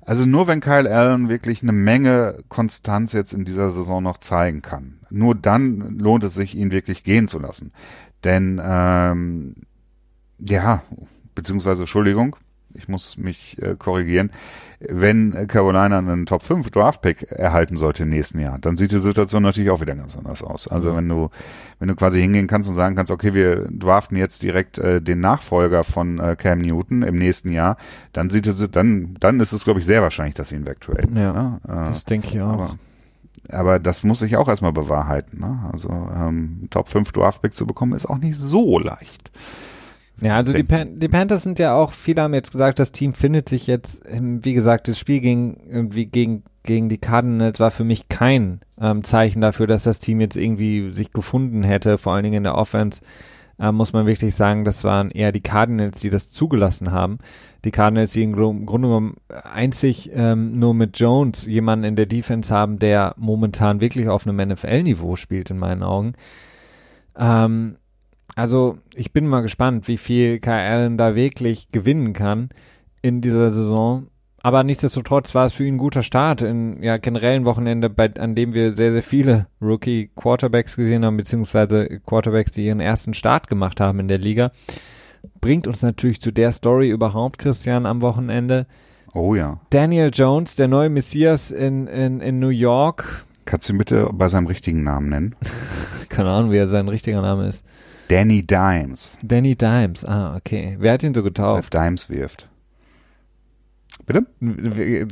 [0.02, 4.62] Also nur wenn Kyle Allen wirklich eine Menge Konstanz jetzt in dieser Saison noch zeigen
[4.62, 7.72] kann, nur dann lohnt es sich, ihn wirklich gehen zu lassen.
[8.24, 9.54] Denn ähm,
[10.38, 10.82] ja,
[11.34, 12.36] beziehungsweise Entschuldigung,
[12.72, 14.30] ich muss mich äh, korrigieren,
[14.80, 19.00] wenn Carolina einen Top 5 Draft Pick erhalten sollte im nächsten Jahr, dann sieht die
[19.00, 20.68] Situation natürlich auch wieder ganz anders aus.
[20.68, 21.30] Also wenn du
[21.80, 25.20] wenn du quasi hingehen kannst und sagen kannst, okay, wir draften jetzt direkt äh, den
[25.20, 27.76] Nachfolger von äh, Cam Newton im nächsten Jahr,
[28.12, 31.16] dann sieht es dann dann ist es glaube ich sehr wahrscheinlich, dass sie ihn wegtraden.
[31.16, 31.60] Ja, ne?
[31.66, 32.52] Äh, Das denke ich auch.
[32.52, 32.78] aber,
[33.50, 35.40] aber das muss sich auch erstmal bewahrheiten.
[35.40, 35.58] Ne?
[35.72, 39.32] Also ähm, Top 5 Draft Pick zu bekommen ist auch nicht so leicht.
[40.20, 43.12] Ja, also die, Pan die Panthers sind ja auch, viele haben jetzt gesagt, das Team
[43.14, 47.70] findet sich jetzt, ähm, wie gesagt, das Spiel gegen, irgendwie gegen, gegen die Cardinals war
[47.70, 52.14] für mich kein ähm, Zeichen dafür, dass das Team jetzt irgendwie sich gefunden hätte, vor
[52.14, 53.00] allen Dingen in der Offense.
[53.60, 57.18] äh, muss man wirklich sagen, das waren eher die Cardinals, die das zugelassen haben.
[57.64, 59.16] Die Cardinals, die im Gru- im Grunde genommen
[59.52, 64.48] einzig ähm, nur mit Jones jemanden in der Defense haben, der momentan wirklich auf einem
[64.48, 66.14] NFL-Niveau spielt, in meinen Augen.
[67.18, 67.77] Ähm,
[68.38, 72.50] also ich bin mal gespannt, wie viel Allen da wirklich gewinnen kann
[73.02, 74.06] in dieser Saison.
[74.42, 78.36] Aber nichtsdestotrotz war es für ihn ein guter Start in ja generellen Wochenende, bei, an
[78.36, 83.80] dem wir sehr, sehr viele Rookie-Quarterbacks gesehen haben, beziehungsweise Quarterbacks, die ihren ersten Start gemacht
[83.80, 84.52] haben in der Liga.
[85.40, 88.68] Bringt uns natürlich zu der Story überhaupt, Christian, am Wochenende.
[89.14, 89.58] Oh ja.
[89.70, 93.24] Daniel Jones, der neue Messias in, in, in New York.
[93.46, 95.36] Kannst du ihn bitte bei seinem richtigen Namen nennen?
[96.08, 97.64] Keine Ahnung, wie er sein richtiger Name ist.
[98.08, 99.18] Danny Dimes.
[99.22, 100.04] Danny Dimes.
[100.04, 100.76] Ah, okay.
[100.78, 101.74] Wer hat ihn so getauft?
[101.74, 102.48] Dimes wirft.
[104.06, 104.26] Bitte?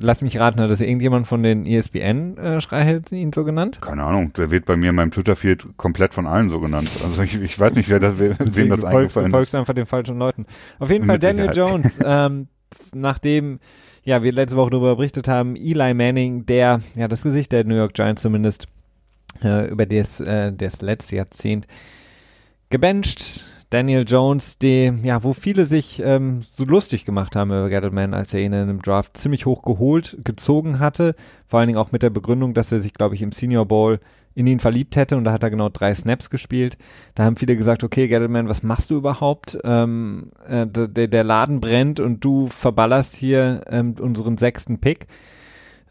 [0.01, 3.81] Lass mich raten, hat das irgendjemand von den ESPN-Schreihälsen ihn so genannt?
[3.83, 4.33] Keine Ahnung.
[4.33, 6.91] Der wird bei mir in meinem Twitter-Feed komplett von allen so genannt.
[7.05, 9.51] Also ich, ich weiß nicht, wer das, wer, wem das du folgst, du eingefallen folgst
[9.51, 9.55] ist.
[9.59, 10.47] einfach den falschen Leuten.
[10.79, 11.71] Auf jeden Fall Mit Daniel Sicherheit.
[11.71, 12.49] Jones, ähm,
[12.95, 13.59] nachdem
[14.03, 17.75] ja, wir letzte Woche darüber berichtet haben, Eli Manning, der, ja, das Gesicht der New
[17.75, 18.69] York Giants zumindest,
[19.43, 21.67] äh, über das, äh, das letzte Jahrzehnt
[22.71, 23.45] gebencht.
[23.71, 28.33] Daniel Jones, die, ja, wo viele sich ähm, so lustig gemacht haben über Gettleman, als
[28.33, 31.17] er ihn in einem Draft ziemlich hoch geholt, gezogen hatte.
[31.47, 33.99] Vor allen Dingen auch mit der Begründung, dass er sich, glaube ich, im Senior Bowl
[34.37, 36.77] in ihn verliebt hätte und da hat er genau drei Snaps gespielt.
[37.15, 39.59] Da haben viele gesagt, okay, Gettleman, was machst du überhaupt?
[39.65, 45.07] Ähm, äh, der, der Laden brennt und du verballerst hier ähm, unseren sechsten Pick.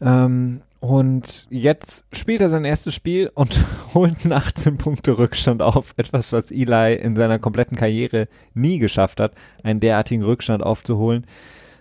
[0.00, 3.58] Ähm, und jetzt spielt er sein erstes Spiel und
[3.94, 5.94] holt einen 18 Punkte Rückstand auf.
[5.96, 9.32] Etwas, was Eli in seiner kompletten Karriere nie geschafft hat,
[9.62, 11.26] einen derartigen Rückstand aufzuholen.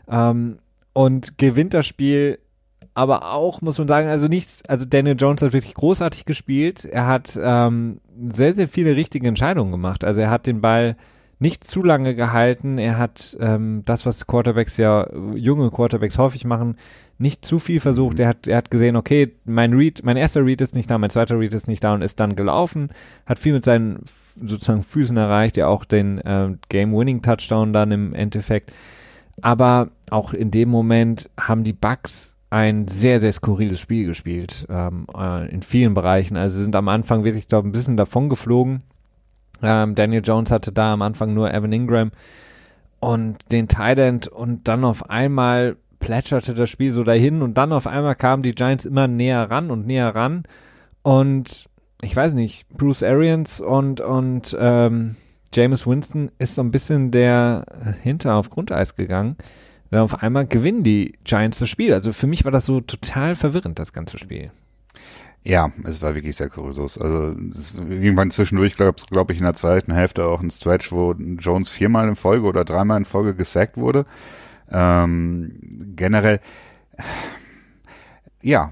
[0.09, 0.59] Ähm,
[0.93, 2.39] und gewinnt das Spiel,
[2.93, 6.85] aber auch, muss man sagen, also nichts, also Daniel Jones hat wirklich großartig gespielt.
[6.85, 7.99] Er hat ähm,
[8.29, 10.05] sehr, sehr viele richtige Entscheidungen gemacht.
[10.05, 10.95] Also er hat den Ball
[11.37, 12.77] nicht zu lange gehalten.
[12.77, 16.77] Er hat ähm, das, was Quarterbacks ja, junge Quarterbacks häufig machen,
[17.17, 18.19] nicht zu viel versucht.
[18.19, 21.09] Er hat, er hat gesehen, okay, mein Read, mein erster Read ist nicht da, mein
[21.09, 22.89] zweiter Read ist nicht da und ist dann gelaufen.
[23.25, 24.03] Hat viel mit seinen
[24.35, 28.73] sozusagen Füßen erreicht, ja auch den äh, Game-Winning-Touchdown dann im Endeffekt.
[29.41, 35.07] Aber auch in dem Moment haben die Bucks ein sehr, sehr skurriles Spiel gespielt, ähm,
[35.17, 36.37] äh, in vielen Bereichen.
[36.37, 38.83] Also sind am Anfang wirklich, glaube ein bisschen davon geflogen.
[39.61, 42.11] Ähm, Daniel Jones hatte da am Anfang nur Evan Ingram
[42.99, 47.87] und den Tight und dann auf einmal plätscherte das Spiel so dahin und dann auf
[47.87, 50.43] einmal kamen die Giants immer näher ran und näher ran
[51.01, 51.65] und
[52.01, 55.15] ich weiß nicht, Bruce Arians und, und ähm,
[55.51, 57.65] James Winston ist so ein bisschen der
[58.03, 59.35] Hinter auf Grundeis gegangen.
[59.91, 61.93] Denn auf einmal gewinnen die Giants das Spiel.
[61.93, 64.51] Also für mich war das so total verwirrend, das ganze Spiel.
[65.43, 66.99] Ja, es war wirklich sehr kurios.
[66.99, 67.35] Also
[67.89, 72.07] irgendwann zwischendurch glaube glaub ich in der zweiten Hälfte auch ein Stretch, wo Jones viermal
[72.07, 74.05] in Folge oder dreimal in Folge gesackt wurde.
[74.71, 76.39] Ähm, generell,
[78.41, 78.71] ja,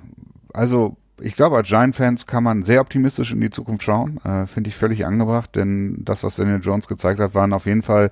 [0.53, 4.19] also ich glaube, als Giant-Fans kann man sehr optimistisch in die Zukunft schauen.
[4.25, 7.83] Äh, Finde ich völlig angebracht, denn das, was Daniel Jones gezeigt hat, waren auf jeden
[7.83, 8.11] Fall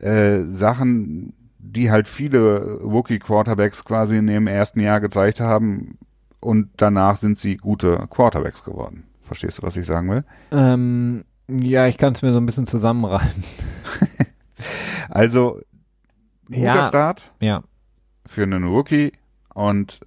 [0.00, 5.98] äh, Sachen, die halt viele Rookie-Quarterbacks quasi in ihrem ersten Jahr gezeigt haben.
[6.40, 9.04] Und danach sind sie gute Quarterbacks geworden.
[9.22, 10.24] Verstehst du, was ich sagen will?
[10.50, 13.44] Ähm, ja, ich kann es mir so ein bisschen zusammenreißen.
[15.10, 15.60] also
[16.48, 16.74] ja.
[16.74, 17.62] guter Start Ja.
[18.26, 19.12] für einen Rookie
[19.54, 20.00] und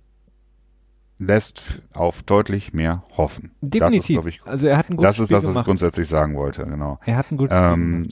[1.20, 3.52] lässt auf deutlich mehr hoffen.
[3.62, 4.18] Definitiv.
[4.18, 5.66] Das ist, ich, also er hat ein gutes das ist Spiel das, was ich gemacht.
[5.66, 7.00] grundsätzlich sagen wollte, genau.
[7.06, 8.10] Er hat ein gutes Spiel Ähm,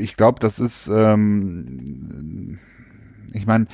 [0.00, 2.58] ich glaube, das ist, ähm,
[3.32, 3.66] ich meine,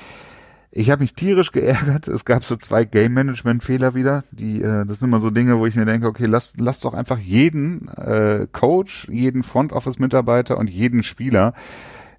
[0.71, 2.09] ich habe mich tierisch geärgert.
[2.09, 4.25] Es gab so zwei Game Management Fehler wieder.
[4.31, 6.95] Die, äh, das sind immer so Dinge, wo ich mir denke, okay, lass, lass doch
[6.95, 11.55] einfach jeden äh, Coach, jeden Front Office Mitarbeiter und jeden Spieler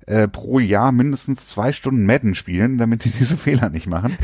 [0.08, 4.18] äh, pro Jahr mindestens zwei Stunden Madden spielen, damit sie diese Fehler nicht machen.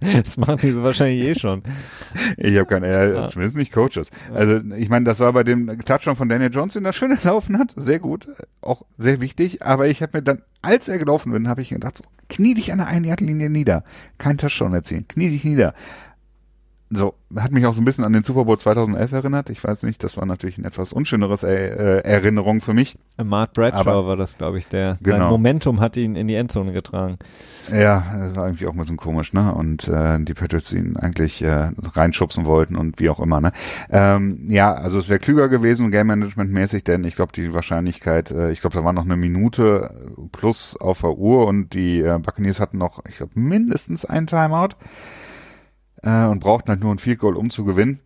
[0.00, 1.62] Das machen die so wahrscheinlich eh schon.
[2.36, 3.28] Ich habe keine, äh, Ja.
[3.28, 4.10] zumindest nicht Coaches.
[4.32, 7.58] Also ich meine, das war bei dem Touchdown von Daniel Jones, den er schön gelaufen
[7.58, 8.28] hat, sehr gut,
[8.60, 9.62] auch sehr wichtig.
[9.62, 12.70] Aber ich habe mir dann, als er gelaufen bin, habe ich gedacht, so, knie dich
[12.72, 13.82] an der einen Linie nieder,
[14.18, 15.74] kein Touchdown erzielen, knie dich nieder.
[16.96, 19.50] So, hat mich auch so ein bisschen an den Super Bowl 2011 erinnert.
[19.50, 22.96] Ich weiß nicht, das war natürlich ein etwas unschöneres äh, Erinnerung für mich.
[23.22, 24.94] Mark Bradshaw Aber- war das, glaube ich, der.
[25.00, 25.30] Sein Genau.
[25.30, 27.18] Momentum hat ihn in die Endzone getragen.
[27.72, 29.52] Ja, das war eigentlich auch ein bisschen komisch, ne?
[29.54, 33.52] Und äh, die Patriots ihn eigentlich äh, reinschubsen wollten und wie auch immer, ne?
[33.90, 38.30] Ähm, ja, also es wäre klüger gewesen, Game Management mäßig, denn ich glaube, die Wahrscheinlichkeit,
[38.30, 39.90] äh, ich glaube, da war noch eine Minute
[40.32, 44.74] plus auf der Uhr und die äh, Buccaneers hatten noch, ich glaube, mindestens ein Timeout
[46.04, 48.00] äh, und brauchten halt nur ein Field Goal, um zu gewinnen.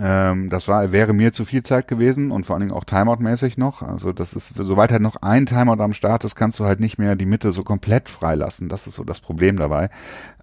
[0.00, 3.58] Ähm, das war, wäre mir zu viel Zeit gewesen und vor allen Dingen auch Timeout-mäßig
[3.58, 3.82] noch.
[3.82, 6.98] Also das ist, sobald halt noch ein Timeout am Start ist, kannst du halt nicht
[6.98, 8.68] mehr die Mitte so komplett freilassen.
[8.68, 9.90] Das ist so das Problem dabei.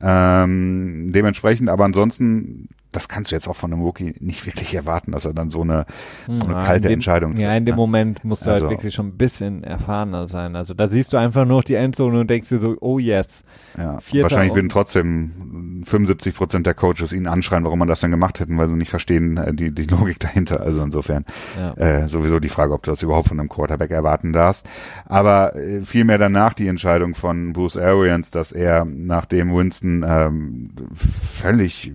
[0.02, 5.12] Ähm, dementsprechend, aber ansonsten, das kannst du jetzt auch von einem Rookie nicht wirklich erwarten,
[5.12, 5.86] dass er dann so eine,
[6.32, 7.44] so eine Ja, kalte dem, Entscheidung trifft.
[7.44, 7.78] Ja, in dem ne?
[7.78, 10.56] Moment musst du Also- halt wirklich schon ein bisschen erfahrener sein.
[10.56, 13.44] Also da siehst du einfach nur die Endzone und denkst dir so, oh yes.
[13.78, 18.40] Ja, wahrscheinlich würden trotzdem 75 Prozent der Coaches ihn anschreien, warum man das denn gemacht
[18.40, 20.62] hätten, weil sie nicht verstehen äh, die, die Logik dahinter.
[20.62, 21.26] Also insofern
[21.60, 21.74] Ja.
[21.74, 24.68] äh, sowieso die Frage, ob du das überhaupt von einem Quarterback erwarten darfst.
[25.06, 31.92] Aber äh, vielmehr danach die Entscheidung von Bruce Arians, dass er nachdem Winston ähm, völlig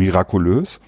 [0.00, 0.80] mirakulös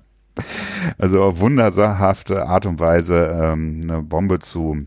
[0.98, 4.86] also auf wunderhafte Art und Weise ähm, eine Bombe zu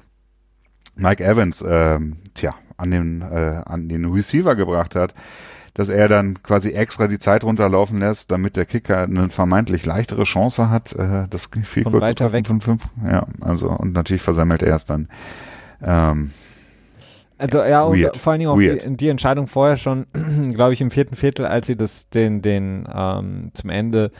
[0.96, 5.14] Mike Evans, ähm, tja, an den, äh, an den Receiver gebracht hat,
[5.74, 10.24] dass er dann quasi extra die Zeit runterlaufen lässt, damit der Kicker eine vermeintlich leichtere
[10.24, 12.46] Chance hat, äh, das viel Von weiter weg.
[12.46, 15.08] Von fünf, ja, also und natürlich versammelt er es dann.
[15.82, 16.32] Ähm,
[17.44, 18.16] Also ja, und Weird.
[18.18, 20.06] vor allen Dingen auch die, die Entscheidung vorher schon,
[20.54, 24.12] glaube ich, im vierten Viertel, als sie das den, den ähm, zum Ende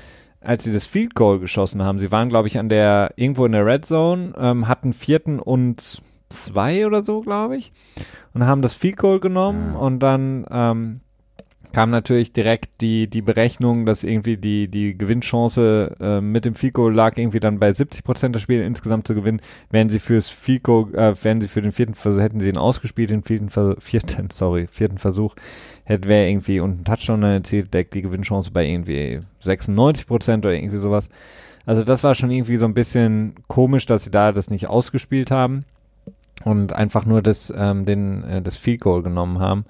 [0.42, 2.00] als sie das Field Goal geschossen haben.
[2.00, 6.02] Sie waren, glaube ich, an der, irgendwo in der Red Zone, ähm, hatten vierten und
[6.28, 7.72] zwei oder so, glaube ich,
[8.34, 9.80] und haben das Field Goal genommen Ja.
[9.80, 11.00] und dann ähm,
[11.74, 16.94] kam natürlich direkt die, die Berechnung, dass irgendwie die, die Gewinnchance äh, mit dem Goal
[16.94, 19.42] lag irgendwie dann bei 70 Prozent des Spiels insgesamt zu gewinnen.
[19.72, 20.32] Wären sie fürs
[20.62, 23.76] Goal, äh, wären sie für den vierten Versuch, hätten sie ihn ausgespielt, den vierten, Ver
[23.80, 25.36] vierten, sorry, vierten Versuch,
[25.84, 30.54] hätte wäre irgendwie und ein Touchdown erzielt, deckt die Gewinnchance bei irgendwie 96 Prozent oder
[30.54, 31.10] irgendwie sowas.
[31.66, 35.32] Also das war schon irgendwie so ein bisschen komisch, dass sie da das nicht ausgespielt
[35.32, 35.66] haben
[36.44, 39.66] und einfach nur das, ähm, den, äh, das Field Goal genommen haben.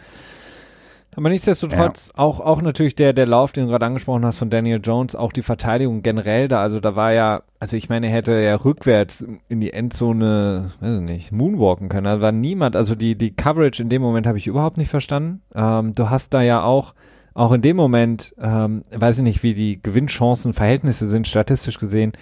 [1.15, 4.79] Aber nichtsdestotrotz auch, auch natürlich der, der Lauf, den du gerade angesprochen hast von Daniel
[4.83, 6.61] Jones, auch die Verteidigung generell da.
[6.61, 10.95] Also da war ja, also ich meine, er hätte ja rückwärts in die Endzone, weiß
[10.97, 12.05] ich nicht, moonwalken können.
[12.05, 15.41] Da war niemand, also die, die Coverage in dem Moment habe ich überhaupt nicht verstanden.
[15.55, 16.93] Ähm, du hast da ja auch,
[17.33, 22.13] auch in dem Moment, ähm, weiß ich nicht, wie die Gewinnchancenverhältnisse sind, statistisch gesehen,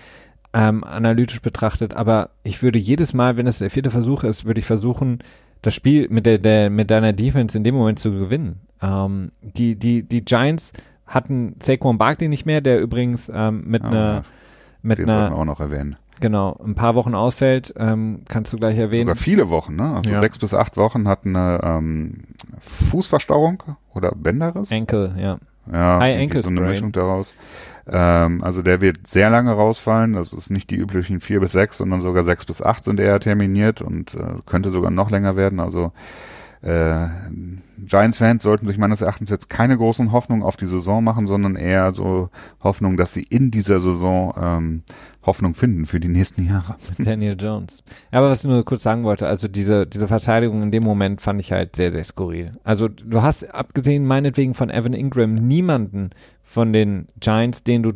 [0.53, 4.59] ähm, analytisch betrachtet, aber ich würde jedes Mal, wenn es der vierte Versuch ist, würde
[4.59, 5.19] ich versuchen,
[5.61, 8.61] das Spiel mit der, der mit deiner Defense in dem Moment zu gewinnen.
[8.81, 10.73] Ähm, die die die Giants
[11.05, 14.23] hatten Saquon Barkley nicht mehr, der übrigens ähm, mit einer
[14.81, 15.97] mit einer auch noch erwähnen.
[16.19, 17.73] genau ein paar Wochen ausfällt.
[17.77, 19.07] Ähm, kannst du gleich erwähnen?
[19.07, 19.95] Sogar viele Wochen, ne?
[19.95, 20.19] Also Ja.
[20.21, 22.13] sechs bis acht Wochen hat eine ähm,
[22.89, 23.61] Fußverstauung
[23.93, 24.71] oder Bänderriss.
[24.71, 25.37] Enkel, ja.
[25.71, 26.61] Ja, High Ankle so eine.
[26.61, 27.35] Mischung daraus.
[27.87, 30.13] Ähm, also der wird sehr lange rausfallen.
[30.13, 33.19] Das ist nicht die üblichen vier bis sechs, sondern sogar sechs bis acht sind eher
[33.19, 35.59] terminiert und äh, könnte sogar noch länger werden.
[35.59, 35.91] Also
[36.61, 37.07] äh,
[37.77, 41.91] Giants-Fans sollten sich meines Erachtens jetzt keine großen Hoffnungen auf die Saison machen, sondern eher
[41.91, 42.29] so
[42.63, 44.83] Hoffnung, dass sie in dieser Saison ähm,
[45.23, 46.75] Hoffnung finden für die nächsten Jahre.
[46.97, 47.83] Daniel Jones.
[48.11, 51.21] Ja, aber was ich nur kurz sagen wollte, also diese, diese Verteidigung in dem Moment
[51.21, 52.51] fand ich halt sehr, sehr skurril.
[52.63, 56.11] Also du hast abgesehen meinetwegen von Evan Ingram niemanden
[56.43, 57.93] von den Giants, den du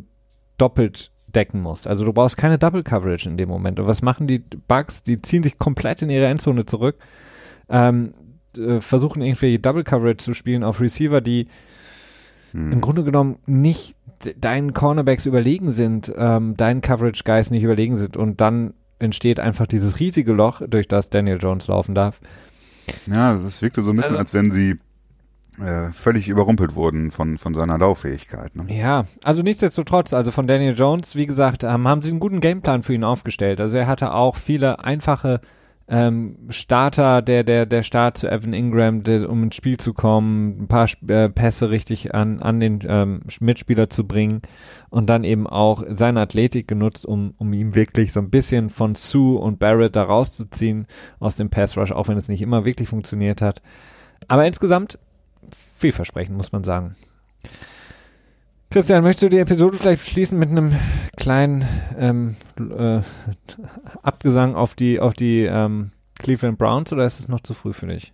[0.58, 1.88] doppelt decken musst.
[1.88, 3.80] Also du brauchst keine Double Coverage in dem Moment.
[3.80, 5.04] Und was machen die Bugs?
[5.04, 6.98] Die ziehen sich komplett in ihre Endzone zurück,
[7.70, 8.14] ähm,
[8.58, 11.48] äh, versuchen irgendwie Double Coverage zu spielen auf Receiver, die
[12.52, 12.72] Hm.
[12.74, 17.98] im Grunde genommen nicht de- deinen Cornerbacks überlegen sind, ähm, deinen Coverage Guys nicht überlegen
[17.98, 22.22] sind und dann entsteht einfach dieses riesige Loch, durch das Daniel Jones laufen darf.
[23.08, 24.76] Ja, es wirkte so ein bisschen, Also- als wenn sie
[25.60, 28.54] äh, völlig überrumpelt wurden von, von seiner Lauffähigkeit.
[28.58, 28.66] Ne?
[28.78, 32.84] Ja, also nichtsdestotrotz, also von Daniel Jones, wie gesagt, ähm, haben sie einen guten Gameplan
[32.84, 33.62] für ihn aufgestellt.
[33.62, 35.40] Also er hatte auch viele einfache
[35.88, 40.64] ähm, Starter, der, der, der Start zu Evan Ingram, der, um ins Spiel zu kommen,
[40.64, 44.42] ein paar äh, Pässe richtig an, an den ähm, Mitspieler zu bringen
[44.90, 48.96] und dann eben auch seine Athletik genutzt, um, um ihm wirklich so ein bisschen von
[48.96, 50.88] Sue und Barrett da rauszuziehen
[51.20, 53.62] aus dem Pass Rush, auch wenn es nicht immer wirklich funktioniert hat.
[54.28, 54.98] Aber insgesamt
[55.78, 56.96] vielversprechend, muss man sagen.
[58.70, 60.76] Christian, möchtest du die Episode vielleicht schließen mit einem
[61.16, 61.66] kleinen
[61.98, 63.02] ähm, äh,
[64.02, 67.88] Abgesang auf die, auf die ähm, Cleveland Browns oder ist es noch zu früh für
[67.88, 68.14] dich?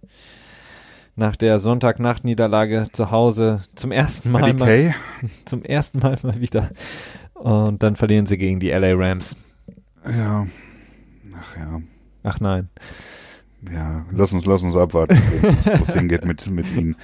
[1.16, 4.94] Nach der Sonntagnacht-Niederlage zu Hause zum ersten Mal, mal
[5.46, 6.70] zum ersten Mal mal wieder
[7.34, 9.36] und dann verlieren sie gegen die LA Rams.
[10.06, 10.48] ja,
[11.40, 11.82] ach ja,
[12.24, 12.70] Ach nein.
[13.72, 16.96] ja, lass uns, lass uns abwarten, wo es hingeht mit, mit ihnen.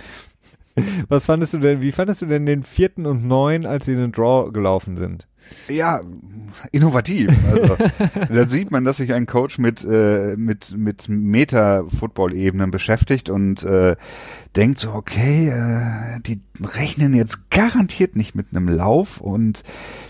[1.10, 4.00] Was fandest du denn, wie fandest du denn den vierten und neun, als sie in
[4.00, 5.28] den Draw gelaufen sind?
[5.70, 6.02] Ja,
[6.72, 7.30] innovativ.
[7.50, 7.78] Also,
[8.34, 13.96] da sieht man, dass sich ein Coach mit, äh, mit, mit Meta-Football-Ebenen beschäftigt und äh,
[14.58, 19.64] denkt so, okay, äh, die rechnen jetzt garantiert nicht mit einem Lauf und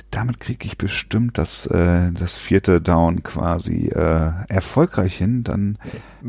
[0.09, 5.43] damit kriege ich bestimmt das, äh, das vierte Down quasi äh, erfolgreich hin.
[5.43, 5.77] Dann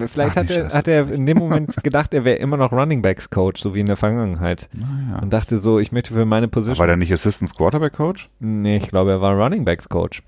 [0.07, 0.77] Vielleicht hat nee, er, Scheiße.
[0.77, 3.81] hat er in dem Moment gedacht, er wäre immer noch Running Backs Coach, so wie
[3.81, 4.69] in der Vergangenheit.
[4.73, 5.23] naja.
[5.23, 6.79] Und dachte so, ich möchte für meine Position.
[6.79, 8.29] War der nicht Assistant Quarterback Coach?
[8.41, 10.23] nee, ich glaube, er war Running Backs Coach.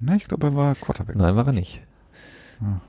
[0.00, 1.16] Ne, ich glaube, er war Quarterback.
[1.16, 1.82] Nein, war er nicht.
[2.60, 2.80] Hm.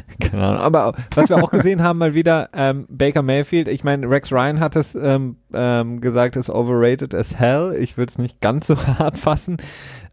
[0.20, 0.60] Keine Ahnung.
[0.60, 4.60] Aber was wir auch gesehen haben, mal wieder, ähm, Baker Mayfield, ich meine, Rex Ryan
[4.60, 7.74] hat es ähm, ähm, gesagt, ist overrated as hell.
[7.78, 9.56] Ich würde es nicht ganz so hart fassen.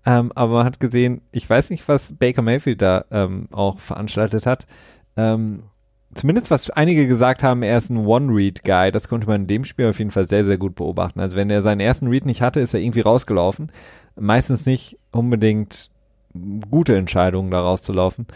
[0.06, 4.45] Ähm, aber man hat gesehen, ich weiß nicht, was Baker Mayfield da ähm, auch veranstaltet
[4.45, 4.65] hat.
[5.18, 5.64] Ähm,
[6.14, 8.91] zumindest was einige gesagt haben, er ist ein One-Read-Guy.
[8.91, 11.19] Das konnte man in dem Spiel auf jeden Fall sehr, sehr gut beobachten.
[11.19, 13.72] Also wenn er seinen ersten Read nicht hatte, ist er irgendwie rausgelaufen.
[14.15, 15.91] Meistens nicht unbedingt
[16.69, 18.27] gute Entscheidungen da rauszulaufen.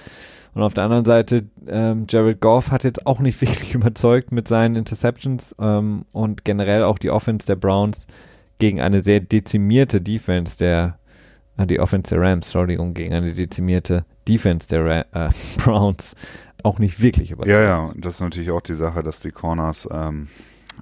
[0.54, 4.48] Und auf der anderen Seite, ähm, Jared Goff hat jetzt auch nicht wirklich überzeugt mit
[4.48, 8.06] seinen Interceptions ähm, und generell auch die Offense der Browns
[8.60, 11.00] gegen eine sehr dezimierte Defense der,
[11.58, 16.16] äh, die Offense der Rams, Entschuldigung, gegen eine dezimierte Defense der Ra äh, Browns
[16.62, 17.52] auch nicht wirklich überzeugt.
[17.54, 20.30] Ja, ja, das ist natürlich auch die Sache, dass die Corners ähm,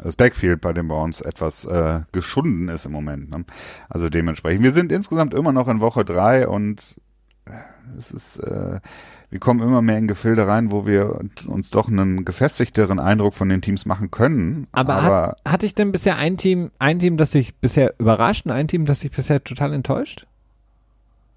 [0.03, 3.29] das Backfield bei den Browns etwas äh, geschunden ist im Moment.
[3.29, 3.45] Ne?
[3.89, 4.63] Also dementsprechend.
[4.63, 6.97] Wir sind insgesamt immer noch in Woche drei und
[7.45, 7.51] äh,
[7.97, 8.79] es ist, äh,
[9.29, 13.49] wir kommen immer mehr in Gefilde rein, wo wir uns doch einen gefestigteren Eindruck von
[13.49, 14.67] den Teams machen können.
[14.71, 18.45] Aber, Aber hat, hatte ich denn bisher ein Team, ein Team, das sich bisher überrascht
[18.45, 20.27] und ein Team, das sich bisher total enttäuscht?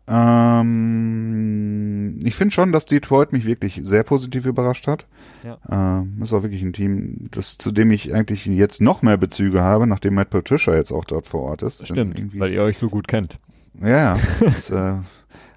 [0.07, 5.07] Ähm, ich finde schon, dass Detroit mich wirklich sehr positiv überrascht hat.
[5.43, 5.59] Ja.
[5.71, 9.63] Ähm, ist auch wirklich ein Team, das, zu dem ich eigentlich jetzt noch mehr Bezüge
[9.63, 11.89] habe, nachdem Matt Patricia jetzt auch dort vor Ort ist.
[11.91, 13.39] Irgendwie- weil ihr euch so gut kennt.
[13.81, 14.19] Ja, ja.
[14.41, 14.95] Das äh,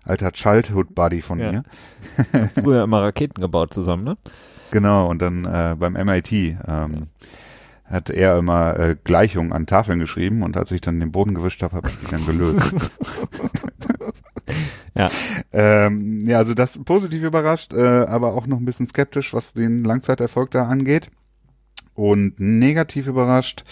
[0.03, 1.51] alter Childhood-Buddy von Ja.
[1.51, 1.63] mir.
[2.61, 4.17] Früher immer Raketen gebaut zusammen, ne?
[4.71, 7.07] Genau, und dann äh, beim MIT ähm,
[7.85, 11.63] hat er immer äh, Gleichungen an Tafeln geschrieben und als ich dann den Boden gewischt
[11.63, 12.73] habe, habe ich die dann gelöst.
[14.95, 15.09] Ja.
[15.53, 19.83] Ähm, ja, also das positiv überrascht, äh, aber auch noch ein bisschen skeptisch, was den
[19.83, 21.11] Langzeiterfolg da angeht.
[21.93, 23.63] Und negativ überrascht.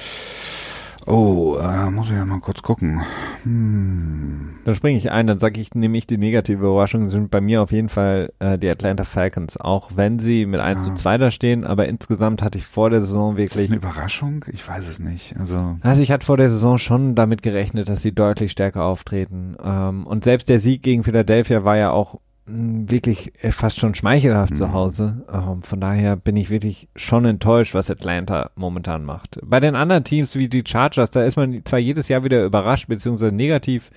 [1.08, 3.02] Oh, äh, muss ich ja mal kurz gucken.
[3.44, 4.56] Hm.
[4.64, 7.72] Dann springe ich ein, dann sage ich, nämlich die negative Überraschung sind bei mir auf
[7.72, 10.96] jeden Fall äh, die Atlanta Falcons, auch wenn sie mit 1 zu Ja.
[10.96, 14.46] 2 da stehen, aber insgesamt hatte ich vor der Saison Ist das wirklich eine Überraschung?
[14.52, 15.36] Ich weiß es nicht.
[15.40, 19.56] Also Also ich hatte vor der Saison schon damit gerechnet, dass sie deutlich stärker auftreten.
[19.64, 24.52] Ähm, und selbst der Sieg gegen Philadelphia war ja auch wirklich äh, fast schon schmeichelhaft
[24.54, 24.58] Mhm.
[24.58, 25.26] zu Hause.
[25.32, 29.40] Ähm, von daher bin ich wirklich schon enttäuscht, was Atlanta momentan macht.
[29.44, 32.88] Bei den anderen Teams wie die Chargers, da ist man zwar jedes Jahr wieder überrascht,
[32.88, 33.90] beziehungsweise negativ,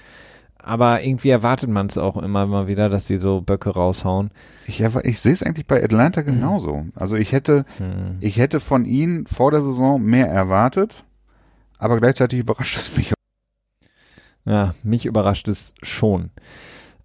[0.56, 4.30] aber irgendwie erwartet man es auch immer mal wieder, dass die so Böcke raushauen.
[4.66, 6.86] ich, ich sehe es eigentlich bei Atlanta genauso.
[6.94, 8.16] Also ich hätte, Hm.
[8.20, 11.04] ich hätte von ihnen vor der Saison mehr erwartet,
[11.78, 13.12] aber gleichzeitig überrascht es mich.
[14.46, 16.30] Ja, mich überrascht es schon.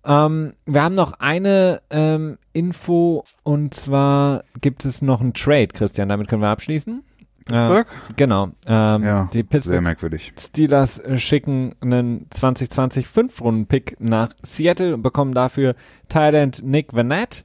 [0.06, 6.10] Ähm, wir haben noch eine ähm, Info und zwar gibt es noch einen Trade, Christian,
[6.10, 7.04] damit können wir abschließen.
[7.52, 7.84] Äh,
[8.16, 8.50] genau.
[8.68, 10.34] Ähm, Ja, die Sehr Pittsburgh merkwürdig.
[10.38, 15.76] Steelers äh, schicken einen 2020 5-Runden-Pick nach Seattle und bekommen dafür
[16.10, 17.44] Thailand Nick Vanette.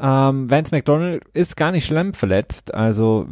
[0.00, 3.26] Ähm, Vance McDonald ist gar nicht schlimm verletzt, also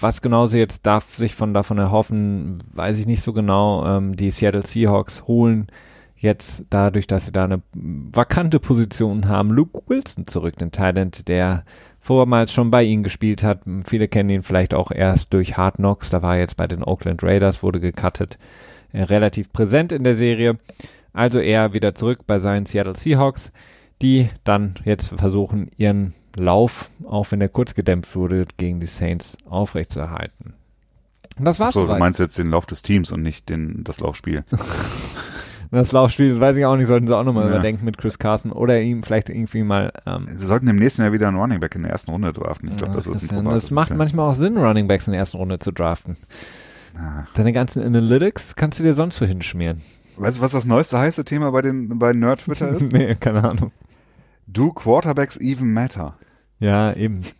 [0.00, 3.86] was genau sie jetzt darf sich von davon erhoffen, weiß ich nicht so genau.
[3.86, 5.68] Ähm, die Seattle Seahawks holen
[6.20, 11.64] jetzt dadurch, dass sie da eine vakante Position haben, Luke Wilson zurück, den Thailand, der
[11.98, 13.62] vormals schon bei ihnen gespielt hat.
[13.84, 16.10] Viele kennen ihn vielleicht auch erst durch Hard Knocks.
[16.10, 18.38] Da war er jetzt bei den Oakland Raiders, wurde gecuttet.
[18.92, 20.58] Äh, relativ präsent in der Serie.
[21.12, 23.50] Also er wieder zurück bei seinen Seattle Seahawks,
[24.02, 29.36] die dann jetzt versuchen, ihren Lauf, auch wenn er kurz gedämpft wurde, gegen die Saints
[29.48, 30.54] aufrechtzuerhalten.
[31.38, 34.00] Und das war's So, du meinst jetzt den Lauf des Teams und nicht den, das
[34.00, 34.44] Laufspiel.
[35.72, 37.50] Das Laufspiel, das weiß ich auch nicht, sollten sie auch nochmal Ja.
[37.50, 41.12] überdenken mit Chris Carson oder ihm vielleicht irgendwie mal ähm, Sie sollten im nächsten Jahr
[41.12, 42.70] wieder einen Running Back in der ersten Runde draften.
[42.70, 45.06] Ich glaube, Ach, das ist ein Christian, probates das macht manchmal auch Sinn, Running Backs
[45.06, 46.16] in der ersten Runde zu draften.
[46.98, 47.24] Ah.
[47.34, 49.82] Deine ganzen Analytics kannst du dir sonst so hinschmieren.
[50.16, 52.92] Weißt du, was das neueste heiße Thema bei den bei Nerd Twitter ist?
[52.92, 53.70] nee, keine Ahnung.
[54.48, 56.16] Do Quarterbacks even matter?
[56.60, 57.22] Ja, eben.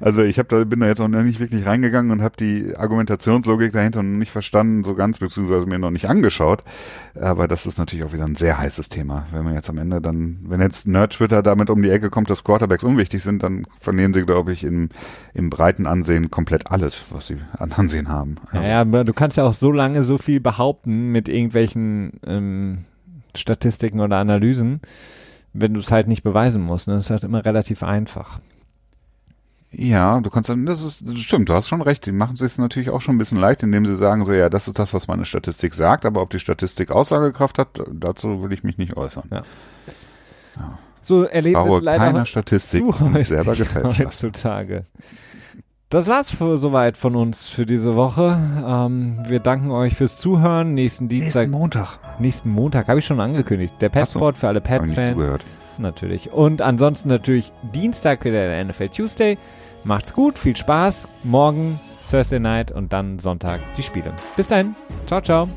[0.00, 3.72] Also ich hab da bin da jetzt noch nicht wirklich reingegangen und habe die Argumentationslogik
[3.72, 6.64] dahinter noch nicht verstanden, so ganz beziehungsweise mir noch nicht angeschaut.
[7.20, 9.26] Aber das ist natürlich auch wieder ein sehr heißes Thema.
[9.30, 12.30] Wenn man jetzt am Ende dann, wenn jetzt Nerd Twitter damit um die Ecke kommt,
[12.30, 14.88] dass Quarterbacks unwichtig sind, dann verlieren sie, glaube ich, im,
[15.34, 18.36] im breiten Ansehen komplett alles, was sie an Ansehen haben.
[18.46, 22.12] Also, Ja, ja, aber du kannst ja auch so lange so viel behaupten mit irgendwelchen
[22.26, 22.84] ähm,
[23.34, 24.80] Statistiken oder Analysen,
[25.52, 26.88] wenn du es halt nicht beweisen musst.
[26.88, 26.94] Ne?
[26.94, 28.40] Das ist halt immer relativ einfach.
[29.72, 32.04] Ja, du kannst dann, das ist, das stimmt, du hast schon recht.
[32.04, 34.48] Die machen sich es natürlich auch schon ein bisschen leicht, indem sie sagen so, ja,
[34.48, 38.52] das ist das, was meine Statistik sagt, aber ob die Statistik Aussagekraft hat, dazu will
[38.52, 39.28] ich mich nicht äußern.
[39.30, 39.42] Ja.
[41.02, 42.84] So erleben wir Baue es leider keiner Statistik,
[43.16, 44.84] die selber gefällt heutzutage.
[45.90, 48.38] Das war's für, soweit von uns für diese Woche.
[48.64, 50.72] Ähm, wir danken euch fürs Zuhören.
[50.72, 51.98] Nächsten Dienstag, Nächsten Montag.
[52.20, 53.74] nächsten Montag habe ich schon angekündigt.
[53.80, 55.42] Der Passport für alle Pets-Fans.
[55.78, 56.30] Natürlich.
[56.30, 59.36] Und ansonsten natürlich Dienstag wieder der NFL Tuesday.
[59.82, 61.08] Macht's gut, viel Spaß.
[61.24, 64.12] Morgen Thursday Night und dann Sonntag die Spiele.
[64.36, 64.76] Bis dahin.
[65.06, 65.48] Ciao, ciao.